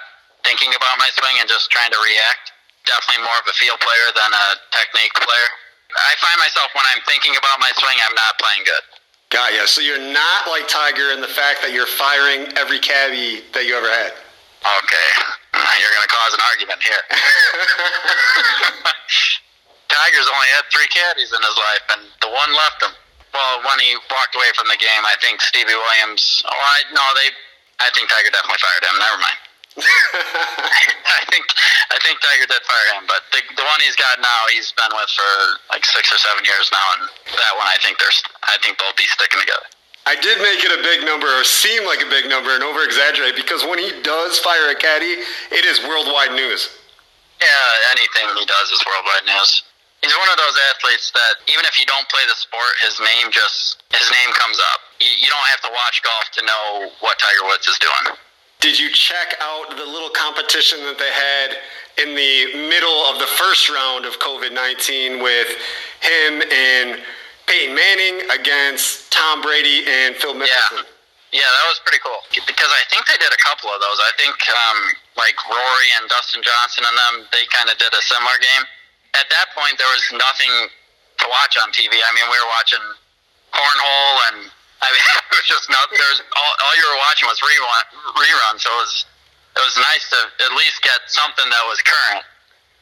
thinking 0.46 0.72
about 0.72 0.96
my 0.96 1.10
swing 1.18 1.36
and 1.42 1.46
just 1.50 1.68
trying 1.68 1.92
to 1.92 2.00
react. 2.00 2.54
Definitely 2.86 3.28
more 3.28 3.38
of 3.38 3.46
a 3.46 3.54
feel 3.54 3.78
player 3.78 4.08
than 4.16 4.30
a 4.32 4.46
technique 4.74 5.14
player. 5.14 5.50
I 5.92 6.16
find 6.18 6.38
myself 6.40 6.72
when 6.72 6.88
I'm 6.88 7.04
thinking 7.04 7.36
about 7.36 7.60
my 7.60 7.70
swing, 7.76 7.94
I'm 8.00 8.16
not 8.16 8.40
playing 8.40 8.64
good. 8.64 8.84
Got 9.32 9.56
ya. 9.56 9.64
So 9.64 9.80
you're 9.80 10.12
not 10.12 10.44
like 10.44 10.68
Tiger 10.68 11.16
in 11.16 11.24
the 11.24 11.32
fact 11.32 11.64
that 11.64 11.72
you're 11.72 11.88
firing 11.88 12.52
every 12.60 12.76
cabbie 12.76 13.40
that 13.56 13.64
you 13.64 13.72
ever 13.72 13.88
had. 13.88 14.12
Okay, 14.60 15.08
you're 15.56 15.94
going 15.96 16.06
to 16.06 16.12
cause 16.12 16.32
an 16.36 16.44
argument 16.52 16.78
here. 16.84 17.02
Tiger's 19.90 20.28
only 20.28 20.50
had 20.52 20.68
three 20.68 20.86
caddies 20.92 21.32
in 21.32 21.40
his 21.42 21.56
life, 21.56 21.84
and 21.96 22.00
the 22.20 22.30
one 22.30 22.52
left 22.52 22.84
him. 22.84 22.92
Well, 23.32 23.64
when 23.64 23.80
he 23.80 23.96
walked 24.12 24.36
away 24.36 24.52
from 24.52 24.68
the 24.68 24.76
game, 24.76 25.02
I 25.08 25.16
think 25.24 25.40
Stevie 25.40 25.74
Williams. 25.74 26.44
Oh, 26.44 26.52
I 26.52 26.84
no, 26.92 27.02
they. 27.16 27.32
I 27.80 27.88
think 27.96 28.12
Tiger 28.12 28.28
definitely 28.30 28.60
fired 28.60 28.84
him. 28.84 29.00
Never 29.00 29.16
mind. 29.16 29.40
I 29.80 31.22
think 31.32 31.44
I 31.88 31.96
think 32.04 32.20
Tiger 32.20 32.44
did 32.44 32.60
fire 32.60 32.88
him, 33.00 33.08
but 33.08 33.24
the 33.32 33.40
the 33.56 33.64
one 33.64 33.80
he's 33.80 33.96
got 33.96 34.20
now, 34.20 34.40
he's 34.52 34.68
been 34.76 34.92
with 34.92 35.08
for 35.08 35.32
like 35.72 35.84
six 35.84 36.12
or 36.12 36.20
seven 36.20 36.44
years 36.44 36.68
now, 36.68 36.86
and 37.00 37.08
that 37.32 37.52
one 37.56 37.64
I 37.64 37.80
think 37.80 37.96
there's. 37.96 38.20
I 38.44 38.60
think 38.60 38.76
they'll 38.76 38.96
be 39.00 39.08
sticking 39.08 39.40
together. 39.40 39.64
I 40.04 40.18
did 40.18 40.42
make 40.42 40.60
it 40.60 40.72
a 40.74 40.82
big 40.82 41.06
number, 41.06 41.30
or 41.30 41.46
seem 41.46 41.86
like 41.86 42.02
a 42.02 42.10
big 42.10 42.28
number, 42.28 42.52
and 42.52 42.60
over 42.66 42.82
exaggerate 42.84 43.38
because 43.38 43.64
when 43.64 43.78
he 43.78 43.94
does 44.02 44.36
fire 44.42 44.68
a 44.68 44.76
caddy, 44.76 45.22
it 45.54 45.64
is 45.64 45.80
worldwide 45.86 46.34
news. 46.34 46.68
Yeah, 47.40 47.94
anything 47.96 48.28
he 48.36 48.44
does 48.44 48.68
is 48.70 48.82
worldwide 48.84 49.24
news. 49.24 49.62
He's 50.02 50.12
one 50.18 50.30
of 50.34 50.36
those 50.36 50.58
athletes 50.74 51.14
that 51.14 51.46
even 51.46 51.62
if 51.64 51.78
you 51.78 51.86
don't 51.86 52.04
play 52.10 52.26
the 52.26 52.34
sport, 52.34 52.74
his 52.82 52.98
name 52.98 53.30
just 53.30 53.80
his 53.94 54.10
name 54.10 54.34
comes 54.34 54.58
up. 54.74 54.84
You, 54.98 55.08
you 55.16 55.30
don't 55.30 55.48
have 55.48 55.62
to 55.64 55.70
watch 55.70 56.02
golf 56.02 56.26
to 56.36 56.42
know 56.42 56.90
what 57.00 57.16
Tiger 57.22 57.46
Woods 57.46 57.64
is 57.70 57.78
doing. 57.78 58.18
Did 58.62 58.78
you 58.78 58.94
check 58.94 59.34
out 59.42 59.74
the 59.74 59.82
little 59.82 60.14
competition 60.14 60.78
that 60.86 60.94
they 60.94 61.10
had 61.10 61.58
in 61.98 62.14
the 62.14 62.62
middle 62.70 62.94
of 63.10 63.18
the 63.18 63.26
first 63.26 63.66
round 63.66 64.06
of 64.06 64.22
COVID 64.22 64.54
19 64.54 65.18
with 65.18 65.50
him 65.98 66.32
and 66.46 67.02
Peyton 67.50 67.74
Manning 67.74 68.22
against 68.30 69.10
Tom 69.10 69.42
Brady 69.42 69.82
and 69.82 70.14
Phil 70.14 70.38
Mickelson? 70.38 70.78
Yeah, 70.78 71.42
Yeah, 71.42 71.50
that 71.50 71.66
was 71.74 71.82
pretty 71.82 71.98
cool 72.06 72.22
because 72.30 72.70
I 72.70 72.86
think 72.86 73.02
they 73.10 73.18
did 73.18 73.34
a 73.34 73.42
couple 73.42 73.66
of 73.66 73.82
those. 73.82 73.98
I 73.98 74.14
think 74.14 74.38
um, 74.54 74.78
like 75.18 75.34
Rory 75.50 75.90
and 75.98 76.06
Dustin 76.06 76.46
Johnson 76.46 76.86
and 76.86 76.94
them, 76.94 77.14
they 77.34 77.42
kind 77.50 77.66
of 77.66 77.74
did 77.82 77.90
a 77.90 78.02
similar 78.06 78.38
game. 78.38 78.62
At 79.18 79.26
that 79.26 79.50
point, 79.58 79.74
there 79.74 79.90
was 79.90 80.06
nothing 80.22 80.70
to 81.18 81.26
watch 81.26 81.58
on 81.58 81.74
TV. 81.74 81.98
I 81.98 82.10
mean, 82.14 82.30
we 82.30 82.38
were 82.38 82.52
watching 82.54 82.84
cornhole, 83.50 84.16
and 84.30 84.38
I 84.86 84.90
mean, 84.90 85.06
it 85.30 85.34
was 85.38 85.46
just 85.46 85.70
not. 85.70 85.86
There's 85.90 86.20
all, 86.34 86.52
all 86.66 86.74
you 86.76 86.86
were 86.90 87.00
watching 87.06 87.30
was 87.30 87.38
rerun, 87.38 87.84
rerun. 88.18 88.54
So 88.58 88.68
it 88.74 88.80
was 88.82 88.94
it 89.54 89.62
was 89.62 89.76
nice 89.78 90.04
to 90.10 90.18
at 90.48 90.52
least 90.58 90.82
get 90.82 90.98
something 91.06 91.46
that 91.46 91.64
was 91.70 91.78
current. 91.86 92.24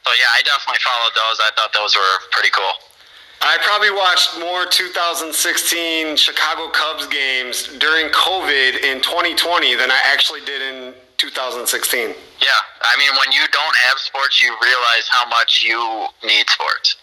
So 0.06 0.10
yeah, 0.16 0.32
I 0.32 0.40
definitely 0.42 0.80
followed 0.80 1.12
those. 1.12 1.36
I 1.44 1.50
thought 1.54 1.72
those 1.76 1.92
were 1.94 2.14
pretty 2.32 2.50
cool. 2.50 2.72
I 3.42 3.56
probably 3.64 3.90
watched 3.90 4.36
more 4.38 4.66
2016 4.66 6.16
Chicago 6.16 6.68
Cubs 6.72 7.06
games 7.06 7.68
during 7.78 8.08
COVID 8.12 8.84
in 8.84 9.00
2020 9.00 9.74
than 9.76 9.90
I 9.90 9.98
actually 10.12 10.40
did 10.44 10.60
in 10.60 10.92
2016. 11.16 12.08
Yeah, 12.40 12.48
I 12.82 12.96
mean, 12.98 13.10
when 13.16 13.32
you 13.32 13.40
don't 13.52 13.76
have 13.88 13.98
sports, 13.98 14.42
you 14.42 14.54
realize 14.62 15.08
how 15.08 15.28
much 15.28 15.62
you 15.64 16.06
need 16.22 16.48
sports. 16.50 16.96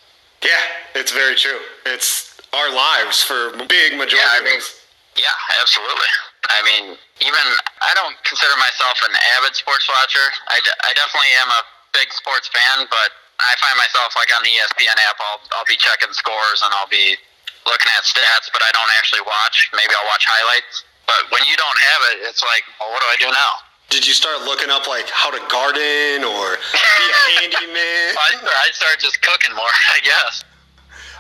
Yeah, 0.44 0.52
it's 0.96 1.12
very 1.12 1.36
true. 1.36 1.58
It's 1.86 2.40
our 2.54 2.70
lives 2.74 3.22
for 3.24 3.52
big 3.68 3.98
majority 3.98 4.18
Yeah, 4.18 4.30
I 4.34 4.38
of 4.38 4.44
mean- 4.46 4.58
us. 4.58 4.77
Yeah, 5.18 5.34
absolutely. 5.62 6.12
I 6.48 6.62
mean, 6.64 6.96
even 7.20 7.46
I 7.82 7.92
don't 7.98 8.16
consider 8.24 8.54
myself 8.62 9.02
an 9.04 9.14
avid 9.38 9.58
sports 9.58 9.90
watcher. 9.90 10.24
I, 10.48 10.62
de- 10.62 10.80
I 10.86 10.94
definitely 10.94 11.34
am 11.42 11.50
a 11.52 11.62
big 11.92 12.14
sports 12.14 12.48
fan, 12.54 12.86
but 12.88 13.10
I 13.42 13.58
find 13.58 13.76
myself 13.78 14.14
like 14.14 14.30
on 14.34 14.46
the 14.46 14.54
ESPN 14.54 14.98
app, 15.10 15.18
I'll 15.20 15.42
I'll 15.58 15.68
be 15.70 15.78
checking 15.78 16.14
scores 16.14 16.62
and 16.62 16.70
I'll 16.78 16.90
be 16.90 17.18
looking 17.66 17.90
at 17.98 18.06
stats, 18.06 18.48
but 18.54 18.62
I 18.64 18.72
don't 18.72 18.90
actually 18.98 19.26
watch. 19.26 19.70
Maybe 19.74 19.92
I'll 19.94 20.10
watch 20.10 20.26
highlights. 20.26 20.86
But 21.10 21.28
when 21.32 21.44
you 21.50 21.56
don't 21.58 21.80
have 21.94 22.02
it, 22.14 22.16
it's 22.28 22.44
like, 22.44 22.64
well, 22.80 22.92
what 22.92 23.00
do 23.02 23.08
I 23.08 23.18
do 23.20 23.30
now? 23.32 23.54
Did 23.90 24.04
you 24.04 24.12
start 24.12 24.44
looking 24.44 24.70
up 24.70 24.88
like 24.88 25.08
how 25.10 25.32
to 25.32 25.40
garden 25.48 26.28
or 26.28 26.60
be 26.60 27.06
a 27.08 27.18
handyman? 27.42 28.14
I 28.14 28.30
I 28.38 28.68
started 28.76 29.00
just 29.00 29.22
cooking 29.22 29.56
more, 29.56 29.72
I 29.96 30.00
guess. 30.04 30.44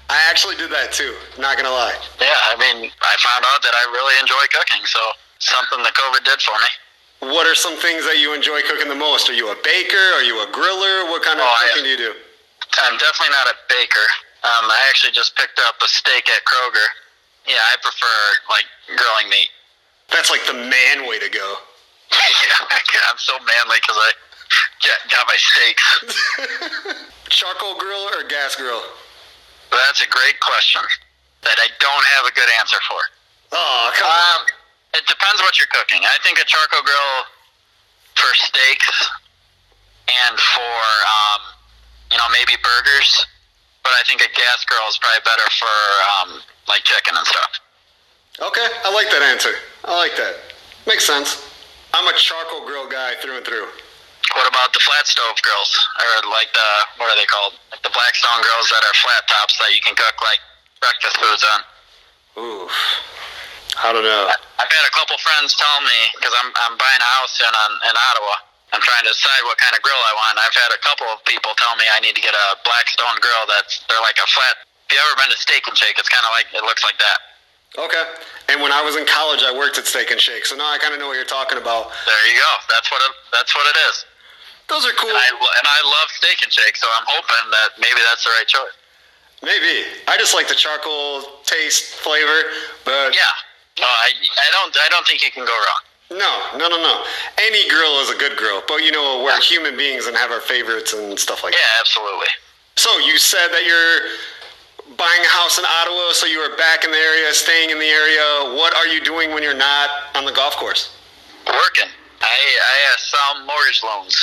I 0.10 0.18
actually 0.32 0.56
did 0.56 0.72
that 0.72 0.92
too. 0.96 1.14
Not 1.38 1.58
gonna 1.60 1.72
lie. 1.74 1.96
Yeah, 2.22 2.32
I 2.52 2.56
mean, 2.56 2.88
I 3.02 3.14
found 3.20 3.44
out 3.44 3.60
that 3.64 3.76
I 3.76 3.84
really 3.92 4.16
enjoy 4.24 4.40
cooking, 4.56 4.86
so 4.88 5.00
something 5.40 5.84
that 5.84 5.94
COVID 5.94 6.24
did 6.24 6.40
for 6.42 6.56
me. 6.64 6.72
What 7.34 7.44
are 7.50 7.56
some 7.58 7.76
things 7.82 8.06
that 8.06 8.18
you 8.22 8.32
enjoy 8.34 8.62
cooking 8.64 8.88
the 8.88 8.96
most? 8.98 9.28
Are 9.30 9.34
you 9.36 9.50
a 9.52 9.58
baker? 9.66 10.06
Are 10.16 10.24
you 10.24 10.40
a 10.44 10.48
griller? 10.54 11.10
What 11.12 11.24
kind 11.24 11.40
of 11.40 11.46
Oh, 11.46 11.50
I- 11.60 11.68
cooking 11.76 11.84
do 11.84 11.90
you 11.92 11.98
do? 11.98 12.14
I'm 12.80 12.96
definitely 13.00 13.34
not 13.34 13.48
a 13.52 13.56
baker. 13.68 14.08
Um, 14.46 14.70
I 14.70 14.86
actually 14.90 15.12
just 15.12 15.36
picked 15.36 15.60
up 15.66 15.76
a 15.82 15.88
steak 15.88 16.30
at 16.30 16.46
Kroger. 16.46 16.88
Yeah, 17.48 17.58
I 17.74 17.76
prefer 17.82 18.18
like 18.54 18.68
grilling 18.96 19.30
meat. 19.30 19.50
That's 20.14 20.30
like 20.30 20.46
the 20.46 20.54
man 20.54 21.08
way 21.10 21.18
to 21.20 21.28
go. 21.30 21.58
yeah, 22.12 23.10
I'm 23.12 23.18
so 23.18 23.34
manly 23.40 23.82
because 23.82 23.98
I 23.98 24.12
got 25.10 25.26
my 25.28 25.36
steaks. 25.36 25.88
Charcoal 27.30 27.76
grill 27.76 28.08
or 28.14 28.24
gas 28.30 28.56
grill? 28.56 28.84
That's 29.72 30.02
a 30.02 30.08
great 30.10 30.40
question 30.40 30.82
that 31.44 31.58
I 31.60 31.68
don't 31.80 32.06
have 32.18 32.26
a 32.26 32.34
good 32.34 32.50
answer 32.60 32.78
for. 32.90 33.00
Oh, 33.54 33.92
come 33.96 34.08
Um, 34.08 34.42
on. 34.44 35.00
it 35.00 35.06
depends 35.08 35.42
what 35.42 35.58
you're 35.60 35.72
cooking. 35.72 36.04
I 36.04 36.18
think 36.24 36.40
a 36.40 36.46
charcoal 36.46 36.82
grill 36.84 37.16
for 38.16 38.32
steaks 38.36 39.10
and 40.10 40.36
for 40.40 40.80
um, 41.08 41.42
you 42.12 42.18
know 42.18 42.28
maybe 42.32 42.56
burgers, 42.64 43.26
but 43.84 43.92
I 43.96 44.04
think 44.08 44.22
a 44.22 44.32
gas 44.36 44.66
grill 44.66 44.88
is 44.90 44.98
probably 44.98 45.22
better 45.24 45.48
for 45.60 45.76
um, 46.20 46.30
like 46.68 46.84
chicken 46.84 47.16
and 47.16 47.28
stuff. 47.28 47.52
Okay, 48.40 48.68
I 48.86 48.94
like 48.94 49.10
that 49.12 49.22
answer. 49.24 49.54
I 49.86 49.96
like 49.98 50.16
that. 50.18 50.36
Makes 50.86 51.06
sense. 51.06 51.44
I'm 51.94 52.08
a 52.08 52.14
charcoal 52.18 52.66
grill 52.66 52.88
guy 52.88 53.16
through 53.22 53.38
and 53.38 53.46
through. 53.46 53.68
What 54.36 54.48
about 54.48 54.74
the 54.76 54.84
flat 54.84 55.08
stove 55.08 55.40
grills, 55.42 55.72
or 55.98 56.30
like 56.30 56.52
the 56.52 56.70
what 57.00 57.08
are 57.10 57.18
they 57.18 57.26
called? 57.26 57.56
Like 57.72 57.82
the 57.82 57.94
Blackstone 57.94 58.44
grills 58.44 58.68
that 58.70 58.84
are 58.84 58.96
flat 59.00 59.24
tops 59.32 59.56
that 59.58 59.72
you 59.72 59.82
can 59.82 59.96
cook 59.96 60.20
like 60.22 60.42
breakfast 60.84 61.16
foods 61.18 61.44
on. 61.48 61.60
Ooh, 62.38 62.68
I 63.82 63.96
don't 63.96 64.06
know. 64.06 64.30
I've 64.60 64.70
had 64.70 64.86
a 64.86 64.94
couple 64.94 65.18
friends 65.24 65.56
tell 65.56 65.80
me 65.82 66.00
because 66.20 66.36
I'm 66.44 66.52
I'm 66.68 66.76
buying 66.76 67.02
a 67.02 67.12
house 67.18 67.40
in 67.40 67.50
on, 67.50 67.72
in 67.88 67.96
Ottawa, 67.96 68.36
I'm 68.76 68.84
trying 68.84 69.08
to 69.08 69.14
decide 69.16 69.42
what 69.48 69.56
kind 69.58 69.74
of 69.74 69.82
grill 69.82 69.98
I 69.98 70.14
want. 70.14 70.36
I've 70.44 70.54
had 70.54 70.76
a 70.76 70.82
couple 70.84 71.08
of 71.08 71.24
people 71.24 71.56
tell 71.56 71.74
me 71.80 71.88
I 71.88 72.04
need 72.04 72.20
to 72.20 72.24
get 72.24 72.36
a 72.36 72.48
Blackstone 72.68 73.16
grill 73.24 73.48
that's 73.48 73.80
they're 73.88 74.04
like 74.04 74.20
a 74.20 74.28
flat. 74.28 74.60
If 74.88 74.96
you 74.96 75.00
ever 75.00 75.16
been 75.20 75.32
to 75.32 75.40
Steak 75.40 75.68
and 75.68 75.76
Shake, 75.76 75.96
it's 75.96 76.12
kind 76.12 76.24
of 76.28 76.32
like 76.36 76.52
it 76.52 76.64
looks 76.68 76.84
like 76.84 77.00
that. 77.00 77.27
Okay. 77.78 78.04
And 78.50 78.62
when 78.62 78.72
I 78.72 78.82
was 78.82 78.96
in 78.96 79.06
college, 79.06 79.44
I 79.46 79.54
worked 79.54 79.78
at 79.78 79.86
Steak 79.86 80.10
and 80.10 80.20
Shake, 80.20 80.46
so 80.46 80.56
now 80.56 80.66
I 80.72 80.78
kind 80.80 80.94
of 80.94 81.00
know 81.00 81.08
what 81.08 81.16
you're 81.20 81.30
talking 81.30 81.58
about. 81.58 81.92
There 82.08 82.24
you 82.32 82.40
go. 82.40 82.52
That's 82.74 82.90
what 82.90 83.02
it, 83.06 83.14
that's 83.32 83.54
what 83.54 83.68
it 83.70 83.78
is. 83.92 84.06
Those 84.70 84.84
are 84.86 84.96
cool. 84.98 85.10
And 85.14 85.18
I, 85.20 85.30
and 85.30 85.68
I 85.68 85.80
love 85.86 86.08
Steak 86.18 86.42
and 86.44 86.52
Shake, 86.52 86.76
so 86.76 86.88
I'm 86.98 87.06
hoping 87.08 87.46
that 87.52 87.70
maybe 87.80 88.00
that's 88.10 88.24
the 88.24 88.32
right 88.34 88.48
choice. 88.48 88.76
Maybe. 89.44 89.86
I 90.08 90.18
just 90.18 90.34
like 90.34 90.48
the 90.48 90.56
charcoal 90.58 91.22
taste 91.46 91.96
flavor, 92.02 92.50
but 92.84 93.14
Yeah. 93.14 93.36
No, 93.80 93.86
I, 93.86 94.10
I 94.10 94.48
don't 94.58 94.74
I 94.74 94.90
don't 94.90 95.06
think 95.06 95.22
you 95.22 95.30
can 95.30 95.46
go 95.46 95.54
wrong. 95.54 96.18
no, 96.18 96.58
no, 96.58 96.66
no, 96.68 96.82
no. 96.82 97.06
Any 97.38 97.70
grill 97.70 98.02
is 98.02 98.10
a 98.10 98.18
good 98.18 98.36
grill, 98.36 98.64
but 98.68 98.82
you 98.82 98.92
know 98.92 99.22
we're 99.24 99.38
human 99.40 99.78
beings 99.78 100.08
and 100.08 100.18
have 100.18 100.32
our 100.32 100.42
favorites 100.42 100.94
and 100.94 101.14
stuff 101.20 101.44
like 101.44 101.54
that. 101.54 101.60
Yeah, 101.62 101.80
absolutely. 101.82 102.34
So 102.76 102.90
you 103.06 103.20
said 103.20 103.50
that 103.54 103.66
you're 103.70 104.10
buying 104.96 105.24
a 105.26 105.32
house 105.36 105.60
in 105.60 105.66
Ottawa, 105.66 106.14
so 106.14 106.26
you 106.26 106.40
are 106.40 106.56
back 106.56 106.84
in 106.86 106.92
the 106.92 106.98
area, 106.98 107.34
staying 107.34 107.70
in 107.70 107.80
the 107.80 107.92
area. 107.92 108.56
What 108.56 108.72
are 108.76 108.88
you 108.88 109.04
doing 109.04 109.32
when 109.32 109.44
you're 109.44 109.58
not 109.58 109.90
on 110.16 110.24
the 110.24 110.32
golf 110.32 110.56
course? 110.56 110.96
Working. 111.48 111.92
I 112.22 112.38
I 112.38 112.78
uh, 112.94 112.98
sell 112.98 113.32
mortgage 113.46 113.84
loans, 113.84 114.16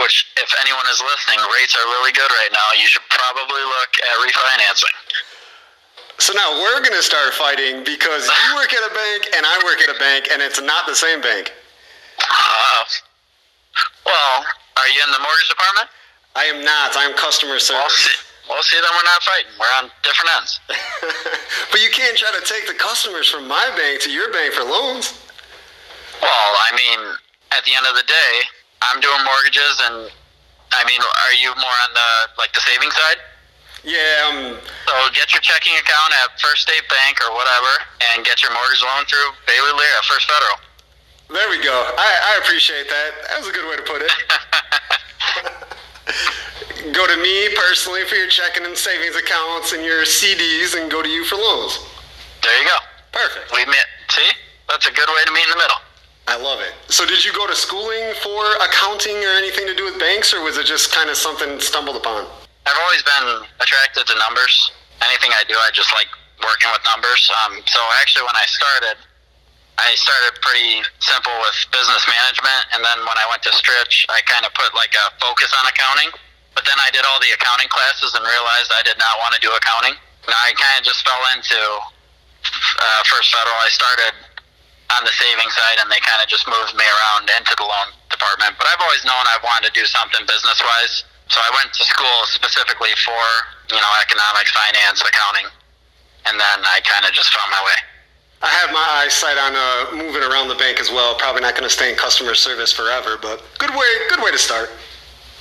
which 0.00 0.32
if 0.36 0.50
anyone 0.60 0.84
is 0.90 1.00
listening, 1.04 1.38
rates 1.52 1.76
are 1.76 1.86
really 2.00 2.12
good 2.12 2.30
right 2.30 2.52
now. 2.52 2.68
You 2.80 2.88
should 2.88 3.04
probably 3.10 3.62
look 3.62 3.92
at 4.00 4.14
refinancing. 4.24 4.96
So 6.18 6.32
now 6.32 6.56
we're 6.60 6.80
gonna 6.82 7.02
start 7.04 7.34
fighting 7.34 7.84
because 7.84 8.26
you 8.26 8.54
work 8.56 8.72
at 8.72 8.80
a 8.90 8.94
bank 8.94 9.28
and 9.36 9.44
I 9.44 9.60
work 9.64 9.80
at 9.84 9.94
a 9.94 9.98
bank, 9.98 10.28
and 10.32 10.40
it's 10.40 10.60
not 10.60 10.86
the 10.86 10.96
same 10.96 11.20
bank. 11.20 11.52
Uh, 12.18 12.84
well, 14.04 14.44
are 14.80 14.88
you 14.88 15.00
in 15.04 15.12
the 15.12 15.20
mortgage 15.20 15.48
department? 15.48 15.88
I 16.34 16.44
am 16.52 16.64
not. 16.64 16.92
I'm 16.96 17.14
customer 17.16 17.52
Well, 17.56 17.60
service. 17.60 17.96
see, 18.04 18.16
well, 18.48 18.62
see, 18.62 18.78
then 18.78 18.90
we're 18.94 19.10
not 19.10 19.22
fighting. 19.22 19.52
We're 19.58 19.74
on 19.82 19.90
different 20.02 20.30
ends. 20.38 20.60
but 21.70 21.82
you 21.82 21.90
can't 21.90 22.16
try 22.16 22.30
to 22.30 22.44
take 22.46 22.66
the 22.66 22.78
customers 22.78 23.28
from 23.28 23.48
my 23.48 23.66
bank 23.76 24.00
to 24.02 24.10
your 24.10 24.32
bank 24.32 24.54
for 24.54 24.62
loans. 24.62 25.18
Well, 26.22 26.30
I 26.30 26.70
mean, 26.72 27.00
at 27.52 27.64
the 27.66 27.74
end 27.74 27.86
of 27.90 27.94
the 27.94 28.06
day, 28.06 28.32
I'm 28.82 29.00
doing 29.00 29.18
mortgages, 29.24 29.82
and 29.90 30.10
I 30.72 30.84
mean, 30.86 31.00
are 31.02 31.34
you 31.36 31.50
more 31.58 31.78
on 31.88 31.90
the 31.92 32.10
like 32.38 32.54
the 32.54 32.62
savings 32.62 32.94
side? 32.94 33.18
Yeah, 33.86 34.30
um, 34.30 34.58
So 34.86 34.94
get 35.14 35.30
your 35.30 35.42
checking 35.42 35.74
account 35.78 36.10
at 36.22 36.38
First 36.40 36.62
State 36.66 36.82
Bank 36.90 37.18
or 37.22 37.30
whatever, 37.34 37.70
and 38.10 38.24
get 38.24 38.42
your 38.42 38.52
mortgage 38.52 38.82
loan 38.82 39.04
through 39.06 39.30
Bailey 39.46 39.72
Lear 39.78 39.94
at 39.98 40.04
First 40.04 40.26
Federal. 40.26 40.58
there 41.30 41.48
we 41.50 41.62
go. 41.62 41.94
I, 41.98 42.34
I 42.34 42.38
appreciate 42.42 42.88
that. 42.88 43.10
That 43.30 43.38
was 43.38 43.48
a 43.48 43.52
good 43.52 43.68
way 43.70 43.76
to 43.76 43.82
put 43.86 44.02
it. 44.02 44.10
go 46.92 47.06
to 47.06 47.16
me 47.16 47.48
personally 47.56 48.04
for 48.04 48.14
your 48.16 48.28
checking 48.28 48.64
and 48.64 48.76
savings 48.76 49.16
accounts 49.16 49.72
and 49.72 49.84
your 49.84 50.04
CDs, 50.04 50.80
and 50.80 50.90
go 50.90 51.02
to 51.02 51.08
you 51.08 51.24
for 51.24 51.36
loans. 51.36 51.78
There 52.42 52.54
you 52.60 52.66
go. 52.68 52.78
Perfect. 53.12 53.52
We 53.52 53.64
met. 53.66 53.86
See, 54.10 54.30
that's 54.68 54.86
a 54.86 54.92
good 54.92 55.08
way 55.08 55.22
to 55.26 55.32
meet 55.32 55.44
in 55.44 55.50
the 55.50 55.56
middle. 55.56 55.80
I 56.26 56.36
love 56.36 56.58
it. 56.58 56.74
So, 56.90 57.06
did 57.06 57.24
you 57.24 57.32
go 57.32 57.46
to 57.46 57.54
schooling 57.54 58.14
for 58.18 58.42
accounting 58.58 59.14
or 59.24 59.38
anything 59.38 59.66
to 59.66 59.74
do 59.74 59.84
with 59.84 59.98
banks, 59.98 60.34
or 60.34 60.42
was 60.42 60.58
it 60.58 60.66
just 60.66 60.90
kind 60.90 61.08
of 61.08 61.16
something 61.16 61.60
stumbled 61.60 61.96
upon? 61.96 62.26
I've 62.66 62.80
always 62.82 63.02
been 63.06 63.46
attracted 63.62 64.06
to 64.10 64.14
numbers. 64.18 64.72
Anything 65.06 65.30
I 65.38 65.46
do, 65.46 65.54
I 65.54 65.70
just 65.70 65.94
like 65.94 66.10
working 66.42 66.66
with 66.74 66.82
numbers. 66.82 67.30
Um, 67.46 67.62
so 67.70 67.78
actually, 68.02 68.26
when 68.26 68.34
I 68.34 68.46
started, 68.50 68.98
I 69.78 69.94
started 69.94 70.34
pretty 70.42 70.82
simple 70.98 71.32
with 71.46 71.56
business 71.70 72.02
management, 72.10 72.62
and 72.74 72.82
then 72.82 72.98
when 73.06 73.16
I 73.22 73.26
went 73.30 73.46
to 73.46 73.54
Stritch, 73.54 74.02
I 74.10 74.18
kind 74.26 74.42
of 74.42 74.50
put 74.58 74.74
like 74.74 74.98
a 74.98 75.06
focus 75.22 75.54
on 75.54 75.62
accounting. 75.70 76.10
But 76.56 76.64
then 76.64 76.80
I 76.80 76.88
did 76.88 77.04
all 77.04 77.20
the 77.20 77.30
accounting 77.36 77.68
classes 77.68 78.16
and 78.16 78.24
realized 78.24 78.72
I 78.72 78.80
did 78.82 78.96
not 78.96 79.20
want 79.20 79.36
to 79.36 79.40
do 79.44 79.52
accounting. 79.52 79.92
Now 80.24 80.40
I 80.40 80.56
kind 80.56 80.80
of 80.80 80.84
just 80.88 81.04
fell 81.04 81.20
into 81.36 81.60
uh, 81.60 83.00
First 83.06 83.28
Federal. 83.30 83.54
I 83.60 83.68
started 83.68 84.16
on 84.96 85.04
the 85.04 85.12
savings 85.12 85.52
side, 85.52 85.78
and 85.84 85.92
they 85.92 86.00
kind 86.00 86.24
of 86.24 86.26
just 86.32 86.48
moved 86.48 86.72
me 86.74 86.86
around 86.88 87.28
into 87.36 87.52
the 87.60 87.66
loan 87.66 87.92
department. 88.08 88.56
But 88.56 88.72
I've 88.72 88.80
always 88.80 89.04
known 89.04 89.20
I've 89.28 89.44
wanted 89.44 89.68
to 89.68 89.74
do 89.76 89.84
something 89.84 90.24
business 90.24 90.58
wise. 90.64 91.04
So 91.28 91.42
I 91.42 91.50
went 91.58 91.74
to 91.74 91.84
school 91.84 92.18
specifically 92.30 92.94
for, 93.04 93.22
you 93.68 93.82
know, 93.82 93.92
economics, 94.00 94.54
finance, 94.54 95.02
accounting. 95.02 95.50
And 96.24 96.38
then 96.38 96.58
I 96.64 96.80
kind 96.86 97.04
of 97.04 97.12
just 97.12 97.34
found 97.34 97.50
my 97.50 97.62
way. 97.66 97.78
I 98.42 98.50
have 98.62 98.70
my 98.70 98.86
eyesight 99.02 99.38
on 99.38 99.52
uh, 99.56 99.96
moving 99.96 100.22
around 100.22 100.48
the 100.48 100.54
bank 100.54 100.78
as 100.78 100.90
well. 100.90 101.16
Probably 101.16 101.42
not 101.42 101.54
going 101.54 101.66
to 101.66 101.72
stay 101.72 101.90
in 101.90 101.96
customer 101.96 102.34
service 102.34 102.72
forever, 102.72 103.18
but 103.20 103.42
good 103.58 103.70
way, 103.70 103.90
good 104.08 104.22
way 104.22 104.30
to 104.30 104.38
start. 104.38 104.70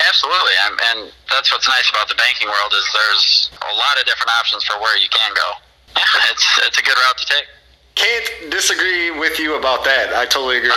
Absolutely. 0.04 0.56
And, 0.68 0.74
and 0.92 1.00
that's 1.32 1.52
what's 1.52 1.68
nice 1.68 1.90
about 1.90 2.10
the 2.10 2.16
banking 2.16 2.48
world 2.48 2.72
is 2.74 2.86
there's 2.92 3.50
a 3.64 3.76
lot 3.76 3.96
of 4.00 4.06
different 4.06 4.32
options 4.36 4.64
for 4.64 4.80
where 4.80 4.98
you 4.98 5.08
can 5.10 5.32
go. 5.34 5.50
Yeah, 5.96 6.32
it's, 6.32 6.46
it's 6.68 6.80
a 6.80 6.84
good 6.84 6.98
route 6.98 7.18
to 7.18 7.26
take. 7.26 7.48
Can't 7.96 8.52
disagree 8.52 9.12
with 9.12 9.40
you 9.40 9.56
about 9.56 9.86
that. 9.86 10.12
I 10.14 10.26
totally 10.26 10.58
agree. 10.58 10.76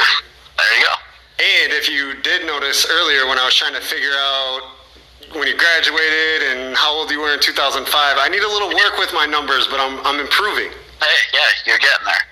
There 0.58 0.78
you 0.78 0.84
go. 0.86 0.94
And 1.38 1.72
if 1.72 1.88
you 1.88 2.14
did 2.22 2.46
notice 2.46 2.86
earlier 2.90 3.26
when 3.26 3.38
I 3.38 3.44
was 3.44 3.54
trying 3.54 3.74
to 3.74 3.80
figure 3.80 4.14
out 4.14 4.74
when 5.34 5.46
you 5.46 5.56
graduated 5.56 6.50
and 6.50 6.76
how 6.76 6.94
old 6.94 7.10
you 7.10 7.20
were 7.20 7.34
in 7.34 7.40
2005, 7.40 7.86
I 7.86 8.28
need 8.28 8.42
a 8.42 8.48
little 8.48 8.70
work 8.70 8.98
with 8.98 9.12
my 9.12 9.26
numbers, 9.26 9.66
but 9.66 9.78
I'm, 9.78 9.98
I'm 10.06 10.18
improving. 10.18 10.70
Hey, 10.98 11.18
yeah, 11.34 11.46
you're 11.66 11.78
getting 11.78 12.06
there. 12.06 12.24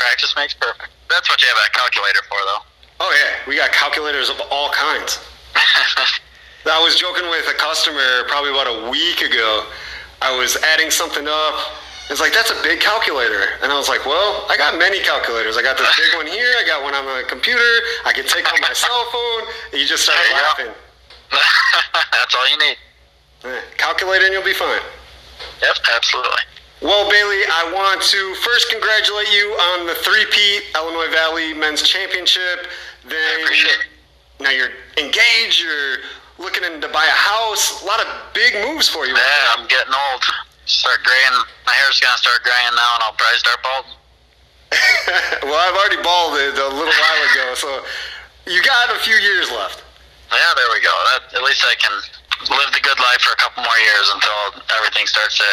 Practice 0.00 0.34
makes 0.36 0.52
perfect. 0.52 0.90
That's 1.08 1.28
what 1.28 1.40
you 1.40 1.48
have 1.48 1.56
a 1.64 1.70
calculator 1.72 2.20
for, 2.28 2.40
though. 2.44 2.62
Oh 3.00 3.12
yeah, 3.16 3.48
we 3.48 3.56
got 3.56 3.72
calculators 3.72 4.28
of 4.28 4.40
all 4.50 4.70
kinds. 4.70 5.18
I 6.66 6.80
was 6.82 6.96
joking 6.96 7.28
with 7.30 7.46
a 7.48 7.56
customer 7.58 8.24
probably 8.28 8.50
about 8.50 8.66
a 8.66 8.90
week 8.90 9.20
ago. 9.20 9.66
I 10.22 10.36
was 10.36 10.56
adding 10.74 10.90
something 10.90 11.26
up. 11.26 11.54
It's 12.10 12.20
like 12.20 12.32
that's 12.32 12.50
a 12.50 12.60
big 12.62 12.80
calculator, 12.80 13.58
and 13.62 13.72
I 13.72 13.76
was 13.78 13.88
like, 13.88 14.04
"Well, 14.04 14.46
I 14.50 14.56
got 14.56 14.76
many 14.78 15.00
calculators. 15.00 15.56
I 15.56 15.62
got 15.62 15.78
this 15.78 15.88
big 15.96 16.14
one 16.16 16.26
here. 16.26 16.52
I 16.58 16.64
got 16.66 16.82
one 16.82 16.94
on 16.94 17.06
the 17.06 17.24
computer. 17.28 17.70
I 18.04 18.12
can 18.12 18.26
take 18.26 18.46
on 18.52 18.60
my 18.60 18.72
cell 18.74 19.06
phone." 19.10 19.42
And 19.72 19.80
you 19.80 19.86
just 19.86 20.04
started 20.04 20.22
There 20.28 20.36
you 20.36 20.36
go. 20.36 20.46
laughing. 20.46 20.72
that's 22.12 22.34
all 22.34 22.46
you 22.50 22.58
need. 22.58 22.76
Calculator, 23.76 24.26
and 24.26 24.34
you'll 24.34 24.44
be 24.44 24.52
fine. 24.54 24.82
Yep, 25.62 25.76
absolutely. 25.94 26.42
Well, 26.82 27.08
Bailey, 27.10 27.42
I 27.46 27.70
want 27.72 28.02
to 28.02 28.34
first 28.42 28.70
congratulate 28.70 29.30
you 29.32 29.46
on 29.72 29.86
the 29.86 29.94
three-peat 29.94 30.62
Illinois 30.74 31.10
Valley 31.10 31.54
Men's 31.54 31.82
Championship. 31.82 32.66
Then 33.06 33.18
I 33.18 33.42
appreciate 33.42 33.78
it. 33.78 33.86
Now 34.42 34.50
you're 34.50 34.74
engaged. 34.98 35.62
You're 35.62 36.02
looking 36.38 36.62
to 36.66 36.88
buy 36.90 37.06
a 37.06 37.18
house. 37.18 37.82
A 37.82 37.86
lot 37.86 38.00
of 38.00 38.06
big 38.34 38.54
moves 38.66 38.88
for 38.88 39.06
you. 39.06 39.14
Yeah, 39.14 39.54
I'm 39.56 39.66
getting 39.68 39.94
old. 39.94 40.22
Start 40.66 41.02
graying. 41.02 41.34
My 41.66 41.72
hair's 41.72 41.98
gonna 41.98 42.18
start 42.18 42.42
graying 42.42 42.74
now, 42.74 42.90
and 42.98 43.02
I'll 43.06 43.14
probably 43.14 43.38
start 43.38 43.58
balding. 43.62 43.98
well, 45.46 45.58
I've 45.58 45.76
already 45.76 46.02
balded 46.02 46.58
a 46.58 46.68
little 46.70 46.96
while 46.96 47.22
ago, 47.30 47.54
so 47.54 47.68
you 48.46 48.62
got 48.62 48.90
a 48.90 48.98
few 49.00 49.16
years 49.16 49.50
left. 49.50 49.84
Yeah, 50.32 50.52
there 50.56 50.70
we 50.72 50.80
go. 50.80 50.94
That, 51.12 51.36
at 51.36 51.42
least 51.44 51.62
I 51.68 51.76
can 51.76 51.92
live 52.48 52.72
the 52.72 52.80
good 52.80 52.98
life 52.98 53.20
for 53.20 53.32
a 53.34 53.36
couple 53.36 53.62
more 53.62 53.78
years 53.78 54.06
until 54.14 54.64
everything 54.80 55.06
starts 55.06 55.38
to. 55.38 55.44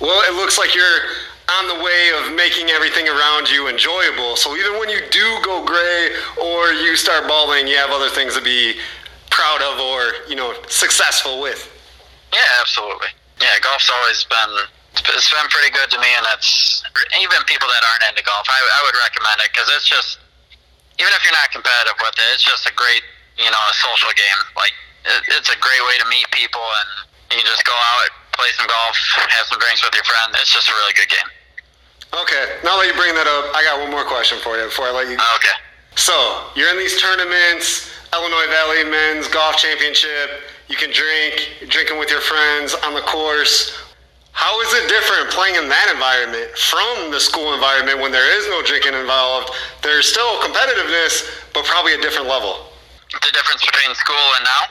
Well, 0.00 0.20
it 0.28 0.36
looks 0.36 0.58
like 0.58 0.74
you're 0.74 1.00
on 1.58 1.68
the 1.68 1.82
way 1.82 2.10
of 2.18 2.34
making 2.36 2.70
everything 2.70 3.08
around 3.08 3.48
you 3.50 3.68
enjoyable. 3.68 4.36
So 4.36 4.56
even 4.56 4.78
when 4.78 4.88
you 4.88 5.00
do 5.10 5.26
go 5.42 5.64
gray 5.64 6.14
or 6.40 6.72
you 6.72 6.96
start 6.96 7.26
balding, 7.26 7.66
you 7.66 7.76
have 7.76 7.90
other 7.90 8.08
things 8.08 8.34
to 8.36 8.42
be 8.42 8.78
proud 9.30 9.62
of 9.62 9.80
or, 9.80 10.28
you 10.28 10.36
know, 10.36 10.54
successful 10.68 11.40
with. 11.40 11.66
Yeah, 12.32 12.60
absolutely. 12.60 13.08
Yeah, 13.40 13.56
golf's 13.62 13.90
always 13.90 14.24
been 14.24 14.68
it's 14.90 15.30
been 15.30 15.48
pretty 15.54 15.70
good 15.70 15.88
to 15.94 15.98
me, 16.02 16.10
and 16.18 16.26
it's 16.34 16.82
even 17.22 17.38
people 17.46 17.70
that 17.70 17.82
aren't 17.86 18.10
into 18.10 18.26
golf, 18.26 18.46
I, 18.50 18.58
I 18.58 18.80
would 18.82 18.96
recommend 19.06 19.38
it 19.38 19.50
because 19.54 19.70
it's 19.78 19.86
just 19.86 20.18
even 20.98 21.14
if 21.14 21.22
you're 21.22 21.36
not 21.36 21.48
competitive 21.54 21.96
with 22.02 22.18
it, 22.18 22.28
it's 22.34 22.44
just 22.44 22.66
a 22.66 22.74
great 22.74 23.06
you 23.38 23.48
know 23.48 23.62
a 23.70 23.74
social 23.78 24.10
game. 24.12 24.40
Like 24.58 24.74
it, 25.06 25.22
it's 25.38 25.48
a 25.48 25.58
great 25.62 25.82
way 25.86 25.96
to 26.02 26.06
meet 26.10 26.26
people, 26.34 26.62
and 26.62 27.38
you 27.38 27.42
just 27.46 27.62
go 27.62 27.72
out, 27.72 28.10
play 28.34 28.50
some 28.58 28.66
golf, 28.66 28.98
have 29.16 29.46
some 29.46 29.62
drinks 29.62 29.80
with 29.86 29.94
your 29.94 30.04
friend. 30.04 30.34
It's 30.36 30.52
just 30.52 30.68
a 30.68 30.74
really 30.74 30.94
good 30.98 31.08
game. 31.08 31.30
Okay, 32.10 32.58
now 32.66 32.74
that 32.74 32.90
you 32.90 32.94
bring 32.98 33.14
that 33.14 33.30
up, 33.30 33.54
I 33.54 33.62
got 33.62 33.78
one 33.78 33.90
more 33.90 34.02
question 34.02 34.38
for 34.42 34.58
you 34.58 34.66
before 34.66 34.86
I 34.86 34.92
let 34.92 35.06
you 35.06 35.14
go. 35.14 35.22
Okay. 35.38 35.54
So, 35.94 36.50
you're 36.58 36.70
in 36.70 36.78
these 36.78 36.98
tournaments, 36.98 37.86
Illinois 38.10 38.50
Valley 38.50 38.82
Men's 38.82 39.30
Golf 39.30 39.56
Championship. 39.62 40.42
You 40.66 40.74
can 40.74 40.90
drink, 40.90 41.70
drinking 41.70 41.98
with 42.02 42.10
your 42.10 42.22
friends 42.22 42.74
on 42.82 42.94
the 42.94 43.06
course. 43.06 43.78
How 44.32 44.58
is 44.62 44.74
it 44.74 44.88
different 44.90 45.30
playing 45.30 45.54
in 45.54 45.68
that 45.70 45.88
environment 45.94 46.50
from 46.58 47.14
the 47.14 47.20
school 47.20 47.54
environment 47.54 48.02
when 48.02 48.10
there 48.10 48.26
is 48.38 48.46
no 48.50 48.62
drinking 48.62 48.94
involved? 48.94 49.54
There's 49.82 50.06
still 50.06 50.38
competitiveness, 50.42 51.46
but 51.54 51.62
probably 51.64 51.94
a 51.94 52.00
different 52.02 52.26
level. 52.26 52.70
The 53.10 53.30
difference 53.34 53.62
between 53.62 53.94
school 53.94 54.26
and 54.38 54.44
now? 54.46 54.62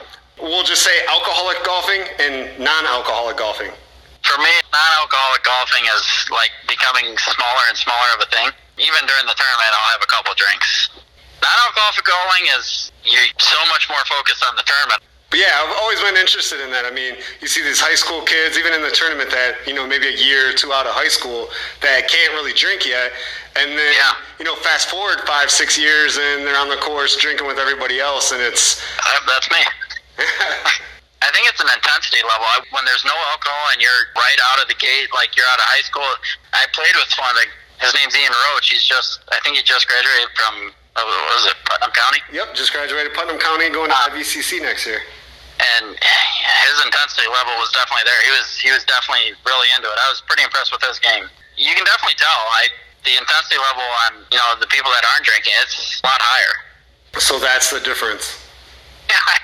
We'll 0.44 0.64
just 0.64 0.82
say 0.82 0.92
alcoholic 1.08 1.64
golfing 1.64 2.04
and 2.20 2.58
non 2.60 2.84
alcoholic 2.84 3.36
golfing. 3.36 3.72
For 4.30 4.38
me, 4.38 4.54
non-alcoholic 4.70 5.42
golfing 5.42 5.82
is 5.90 6.06
like 6.30 6.54
becoming 6.70 7.18
smaller 7.18 7.64
and 7.66 7.74
smaller 7.74 8.06
of 8.14 8.22
a 8.22 8.30
thing. 8.30 8.46
Even 8.78 9.02
during 9.02 9.26
the 9.26 9.34
tournament, 9.34 9.70
I'll 9.74 9.90
have 9.98 10.06
a 10.06 10.06
couple 10.06 10.30
drinks. 10.38 10.86
non-alcoholic 11.42 12.06
golfing 12.06 12.46
is 12.54 12.92
you're 13.02 13.26
so 13.42 13.58
much 13.74 13.90
more 13.90 13.98
focused 14.06 14.46
on 14.46 14.54
the 14.54 14.62
tournament. 14.62 15.02
But 15.34 15.38
yeah, 15.42 15.58
I've 15.58 15.74
always 15.82 15.98
been 16.00 16.14
interested 16.14 16.62
in 16.62 16.70
that. 16.70 16.86
I 16.86 16.94
mean, 16.94 17.18
you 17.42 17.46
see 17.50 17.62
these 17.62 17.82
high 17.82 17.94
school 17.98 18.22
kids, 18.22 18.58
even 18.58 18.70
in 18.72 18.82
the 18.82 18.90
tournament, 18.94 19.30
that 19.30 19.66
you 19.66 19.74
know 19.74 19.82
maybe 19.86 20.06
a 20.06 20.14
year 20.14 20.50
or 20.50 20.54
two 20.54 20.70
out 20.72 20.86
of 20.86 20.94
high 20.94 21.10
school 21.10 21.50
that 21.82 22.06
can't 22.06 22.32
really 22.34 22.54
drink 22.54 22.86
yet, 22.86 23.10
and 23.58 23.74
then 23.78 23.92
Yeah. 23.94 24.14
you 24.38 24.44
know 24.44 24.54
fast 24.62 24.90
forward 24.90 25.26
five, 25.26 25.50
six 25.50 25.78
years, 25.78 26.18
and 26.18 26.46
they're 26.46 26.58
on 26.58 26.68
the 26.68 26.78
course 26.78 27.16
drinking 27.18 27.46
with 27.46 27.58
everybody 27.58 27.98
else, 27.98 28.30
and 28.30 28.40
it's 28.42 28.78
Uh, 29.02 29.20
That's 29.26 29.50
me. 29.50 29.62
I 31.20 31.28
think 31.36 31.44
it's 31.48 31.60
an 31.60 31.68
intensity 31.68 32.24
level. 32.24 32.48
I, 32.48 32.64
when 32.72 32.84
there's 32.88 33.04
no 33.04 33.12
alcohol 33.32 33.76
and 33.76 33.80
you're 33.80 34.02
right 34.16 34.40
out 34.52 34.62
of 34.64 34.68
the 34.72 34.78
gate, 34.80 35.12
like 35.12 35.36
you're 35.36 35.46
out 35.52 35.60
of 35.60 35.68
high 35.68 35.84
school. 35.84 36.06
I 36.56 36.64
played 36.72 36.96
with 36.96 37.12
one. 37.20 37.36
Like, 37.36 37.52
his 37.84 37.92
name's 37.96 38.16
Ian 38.16 38.32
Roach. 38.52 38.68
He's 38.72 38.84
just, 38.84 39.20
I 39.32 39.40
think 39.44 39.56
he 39.56 39.62
just 39.64 39.84
graduated 39.88 40.32
from, 40.36 40.72
uh, 40.96 41.04
what 41.04 41.36
was 41.36 41.46
it, 41.52 41.56
Putnam 41.68 41.92
County? 41.92 42.20
yep, 42.32 42.52
just 42.56 42.72
graduated 42.72 43.12
Putnam 43.12 43.36
County, 43.40 43.68
going 43.68 43.88
to 43.92 43.96
Ah. 43.96 44.08
IVCC 44.12 44.60
next 44.64 44.84
year. 44.88 45.00
and 45.76 45.92
his 45.92 46.76
intensity 46.88 47.28
level 47.28 47.52
was 47.60 47.68
definitely 47.76 48.04
there. 48.08 48.20
He 48.24 48.32
was 48.32 48.48
he 48.56 48.70
was 48.72 48.80
definitely 48.88 49.36
really 49.44 49.68
into 49.76 49.88
it. 49.92 49.98
I 50.00 50.08
was 50.08 50.24
pretty 50.24 50.40
impressed 50.42 50.72
with 50.72 50.80
his 50.80 50.96
game. 50.98 51.28
You 51.60 51.72
can 51.76 51.84
definitely 51.84 52.16
tell. 52.16 52.40
I 52.56 52.68
the 53.04 53.12
intensity 53.16 53.60
level 53.60 53.84
on 54.08 54.24
you 54.32 54.40
know 54.40 54.56
the 54.56 54.66
people 54.72 54.88
that 54.92 55.04
aren't 55.12 55.24
drinking 55.28 55.52
it's 55.60 56.00
a 56.00 56.06
lot 56.08 56.16
higher. 56.24 57.20
So 57.20 57.36
that's 57.38 57.68
the 57.68 57.80
difference. 57.80 58.40
I 59.12 59.36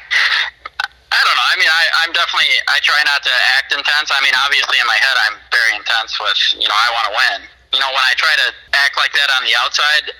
don't 1.25 1.37
know. 1.39 1.49
I 1.49 1.57
mean, 1.57 1.71
I, 1.71 1.85
I'm 2.05 2.13
definitely. 2.13 2.51
I 2.69 2.83
try 2.83 3.01
not 3.07 3.23
to 3.23 3.33
act 3.57 3.73
intense. 3.73 4.13
I 4.13 4.21
mean, 4.21 4.35
obviously, 4.43 4.77
in 4.83 4.87
my 4.91 4.99
head, 4.99 5.17
I'm 5.29 5.37
very 5.49 5.73
intense 5.79 6.19
with. 6.19 6.37
You 6.59 6.69
know, 6.69 6.77
I 6.77 6.89
want 6.93 7.07
to 7.09 7.15
win. 7.15 7.39
You 7.73 7.81
know, 7.81 7.91
when 7.95 8.05
I 8.05 8.13
try 8.19 8.35
to 8.37 8.49
act 8.85 8.99
like 8.99 9.15
that 9.15 9.29
on 9.39 9.47
the 9.47 9.55
outside, 9.57 10.13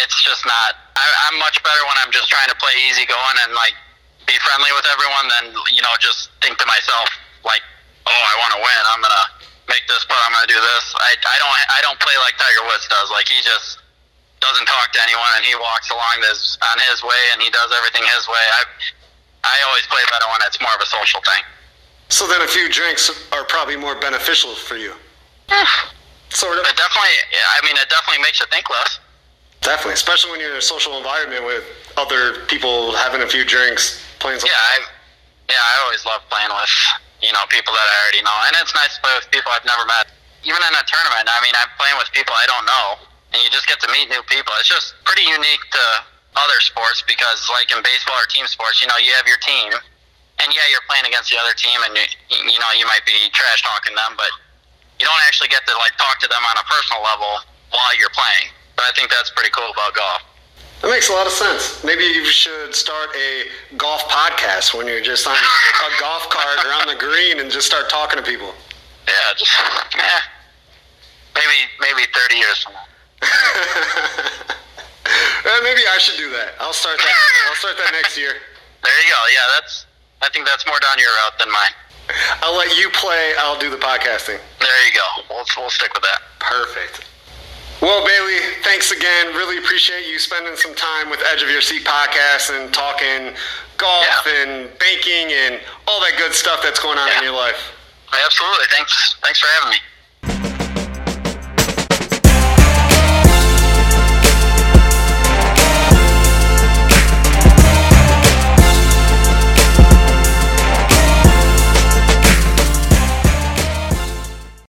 it's 0.00 0.18
just 0.24 0.42
not. 0.48 0.78
I, 0.96 1.04
I'm 1.28 1.36
much 1.38 1.60
better 1.62 1.82
when 1.84 1.96
I'm 2.00 2.10
just 2.10 2.32
trying 2.32 2.48
to 2.48 2.56
play 2.56 2.72
easy 2.88 3.04
going 3.04 3.36
and 3.44 3.52
like 3.52 3.76
be 4.24 4.34
friendly 4.42 4.72
with 4.74 4.88
everyone 4.90 5.26
than 5.30 5.44
you 5.70 5.84
know 5.84 5.92
just 6.02 6.34
think 6.42 6.58
to 6.58 6.66
myself 6.66 7.06
like, 7.46 7.62
oh, 8.08 8.22
I 8.26 8.34
want 8.40 8.52
to 8.56 8.60
win. 8.60 8.82
I'm 8.90 9.02
gonna 9.04 9.26
make 9.68 9.84
this 9.86 10.02
putt. 10.08 10.18
I'm 10.24 10.32
gonna 10.34 10.50
do 10.50 10.58
this. 10.58 10.84
I, 10.96 11.14
I 11.14 11.36
don't. 11.38 11.52
I 11.52 11.80
don't 11.84 12.00
play 12.00 12.16
like 12.24 12.34
Tiger 12.40 12.64
Woods 12.66 12.88
does. 12.88 13.08
Like 13.12 13.28
he 13.28 13.38
just 13.44 13.84
doesn't 14.40 14.68
talk 14.68 14.92
to 14.92 15.00
anyone 15.00 15.32
and 15.36 15.44
he 15.44 15.56
walks 15.56 15.88
along 15.88 16.20
this 16.20 16.58
on 16.60 16.76
his 16.92 17.00
way 17.00 17.22
and 17.32 17.40
he 17.40 17.48
does 17.48 17.72
everything 17.72 18.04
his 18.04 18.28
way. 18.28 18.44
I 18.52 18.62
I 19.46 19.56
always 19.70 19.86
play 19.86 20.02
better 20.10 20.26
when 20.34 20.42
it's 20.42 20.60
more 20.60 20.74
of 20.74 20.82
a 20.82 20.90
social 20.90 21.22
thing. 21.22 21.42
So 22.08 22.26
then 22.26 22.42
a 22.42 22.50
few 22.50 22.68
drinks 22.68 23.10
are 23.32 23.44
probably 23.44 23.76
more 23.76 23.94
beneficial 23.94 24.54
for 24.54 24.76
you. 24.76 24.92
Eh. 25.48 25.66
Sort 26.30 26.58
of. 26.58 26.66
It 26.66 26.76
definitely, 26.76 27.16
I 27.54 27.64
mean, 27.64 27.78
it 27.78 27.88
definitely 27.88 28.22
makes 28.22 28.40
you 28.40 28.46
think 28.50 28.68
less. 28.70 28.98
Definitely, 29.62 29.94
especially 29.94 30.30
when 30.30 30.40
you're 30.40 30.54
in 30.54 30.62
a 30.62 30.62
social 30.62 30.98
environment 30.98 31.46
with 31.46 31.64
other 31.96 32.44
people 32.46 32.94
having 32.94 33.22
a 33.22 33.26
few 33.26 33.44
drinks, 33.44 34.02
playing 34.18 34.38
some. 34.38 34.50
Yeah, 34.50 34.58
I, 34.58 34.76
yeah, 35.50 35.58
I 35.58 35.74
always 35.86 36.04
love 36.06 36.22
playing 36.30 36.50
with 36.50 36.74
you 37.22 37.32
know 37.32 37.42
people 37.50 37.74
that 37.74 37.82
I 37.82 37.94
already 38.06 38.22
know, 38.22 38.36
and 38.46 38.54
it's 38.62 38.74
nice 38.74 38.94
to 38.94 39.00
play 39.02 39.14
with 39.18 39.26
people 39.30 39.50
I've 39.50 39.66
never 39.66 39.86
met. 39.86 40.10
Even 40.46 40.62
in 40.62 40.74
a 40.74 40.84
tournament, 40.86 41.26
I 41.26 41.38
mean, 41.42 41.54
I'm 41.58 41.72
playing 41.78 41.98
with 41.98 42.06
people 42.14 42.34
I 42.38 42.46
don't 42.46 42.66
know, 42.66 42.86
and 43.34 43.42
you 43.42 43.50
just 43.50 43.66
get 43.66 43.82
to 43.82 43.88
meet 43.90 44.06
new 44.06 44.22
people. 44.30 44.54
It's 44.62 44.70
just 44.70 44.94
pretty 45.02 45.26
unique 45.26 45.64
to 45.74 45.84
other 46.36 46.60
sports 46.60 47.02
because, 47.08 47.48
like 47.50 47.72
in 47.72 47.82
baseball 47.82 48.16
or 48.16 48.28
team 48.28 48.46
sports, 48.46 48.80
you 48.80 48.88
know, 48.88 48.96
you 49.00 49.12
have 49.16 49.26
your 49.26 49.40
team, 49.40 49.72
and 50.40 50.48
yeah, 50.52 50.66
you're 50.70 50.84
playing 50.84 51.08
against 51.08 51.32
the 51.32 51.38
other 51.40 51.56
team, 51.56 51.80
and 51.84 51.96
you, 51.96 52.06
you 52.52 52.58
know, 52.60 52.70
you 52.76 52.84
might 52.86 53.04
be 53.08 53.16
trash 53.32 53.64
talking 53.64 53.96
them, 53.96 54.14
but 54.16 54.30
you 55.00 55.04
don't 55.04 55.22
actually 55.26 55.48
get 55.48 55.64
to 55.66 55.74
like 55.80 55.96
talk 55.96 56.20
to 56.20 56.28
them 56.28 56.40
on 56.44 56.56
a 56.56 56.64
personal 56.68 57.02
level 57.02 57.40
while 57.72 57.92
you're 57.98 58.12
playing. 58.12 58.52
But 58.76 58.88
I 58.88 58.92
think 58.92 59.08
that's 59.10 59.32
pretty 59.32 59.50
cool 59.50 59.68
about 59.72 59.96
golf. 59.96 60.22
That 60.82 60.90
makes 60.92 61.08
a 61.08 61.12
lot 61.12 61.26
of 61.26 61.32
sense. 61.32 61.82
Maybe 61.84 62.04
you 62.04 62.24
should 62.26 62.74
start 62.74 63.08
a 63.16 63.48
golf 63.76 64.04
podcast 64.08 64.76
when 64.76 64.86
you're 64.86 65.00
just 65.00 65.26
on 65.26 65.34
a 65.34 65.90
golf 66.00 66.28
cart 66.28 66.64
or 66.64 66.72
on 66.72 66.86
the 66.86 67.00
green 67.00 67.40
and 67.40 67.50
just 67.50 67.66
start 67.66 67.88
talking 67.88 68.18
to 68.18 68.24
people. 68.24 68.52
Yeah, 69.08 69.32
just 69.36 69.52
yeah. 69.96 70.20
Maybe 71.34 71.58
maybe 71.80 72.08
thirty 72.12 72.36
years 72.36 72.62
from 72.62 72.72
now. 72.72 74.56
Uh, 75.46 75.60
maybe 75.62 75.82
I 75.86 75.98
should 75.98 76.18
do 76.18 76.28
that. 76.34 76.54
I'll 76.58 76.72
start 76.74 76.98
that. 76.98 77.16
I'll 77.48 77.54
start 77.54 77.78
that 77.78 77.92
next 77.92 78.18
year. 78.18 78.34
There 78.82 78.98
you 79.02 79.08
go. 79.10 79.20
Yeah, 79.30 79.46
that's. 79.54 79.86
I 80.22 80.28
think 80.30 80.46
that's 80.46 80.66
more 80.66 80.78
down 80.80 80.98
your 80.98 81.12
route 81.22 81.38
than 81.38 81.52
mine. 81.52 81.70
I'll 82.42 82.56
let 82.56 82.76
you 82.78 82.88
play. 82.90 83.34
I'll 83.38 83.58
do 83.58 83.70
the 83.70 83.76
podcasting. 83.76 84.38
There 84.60 84.80
you 84.86 84.92
go. 84.94 85.06
We'll 85.30 85.46
we'll 85.56 85.70
stick 85.70 85.92
with 85.94 86.02
that. 86.02 86.20
Perfect. 86.40 87.04
Well, 87.82 88.00
Bailey, 88.06 88.40
thanks 88.64 88.90
again. 88.90 89.34
Really 89.36 89.58
appreciate 89.58 90.08
you 90.08 90.18
spending 90.18 90.56
some 90.56 90.74
time 90.74 91.10
with 91.10 91.20
Edge 91.30 91.42
of 91.42 91.50
Your 91.50 91.60
Seat 91.60 91.84
podcast 91.84 92.48
and 92.50 92.72
talking 92.72 93.36
golf 93.76 94.06
Yeah. 94.24 94.42
and 94.42 94.78
banking 94.78 95.28
and 95.30 95.60
all 95.86 96.00
that 96.00 96.16
good 96.16 96.32
stuff 96.32 96.62
that's 96.62 96.80
going 96.80 96.96
on 96.98 97.08
in 97.18 97.22
your 97.22 97.36
life. 97.36 97.60
Absolutely. 98.24 98.64
Thanks. 98.70 99.16
Thanks 99.22 99.38
for 99.40 99.46
having 99.60 99.70
me. 99.70 99.76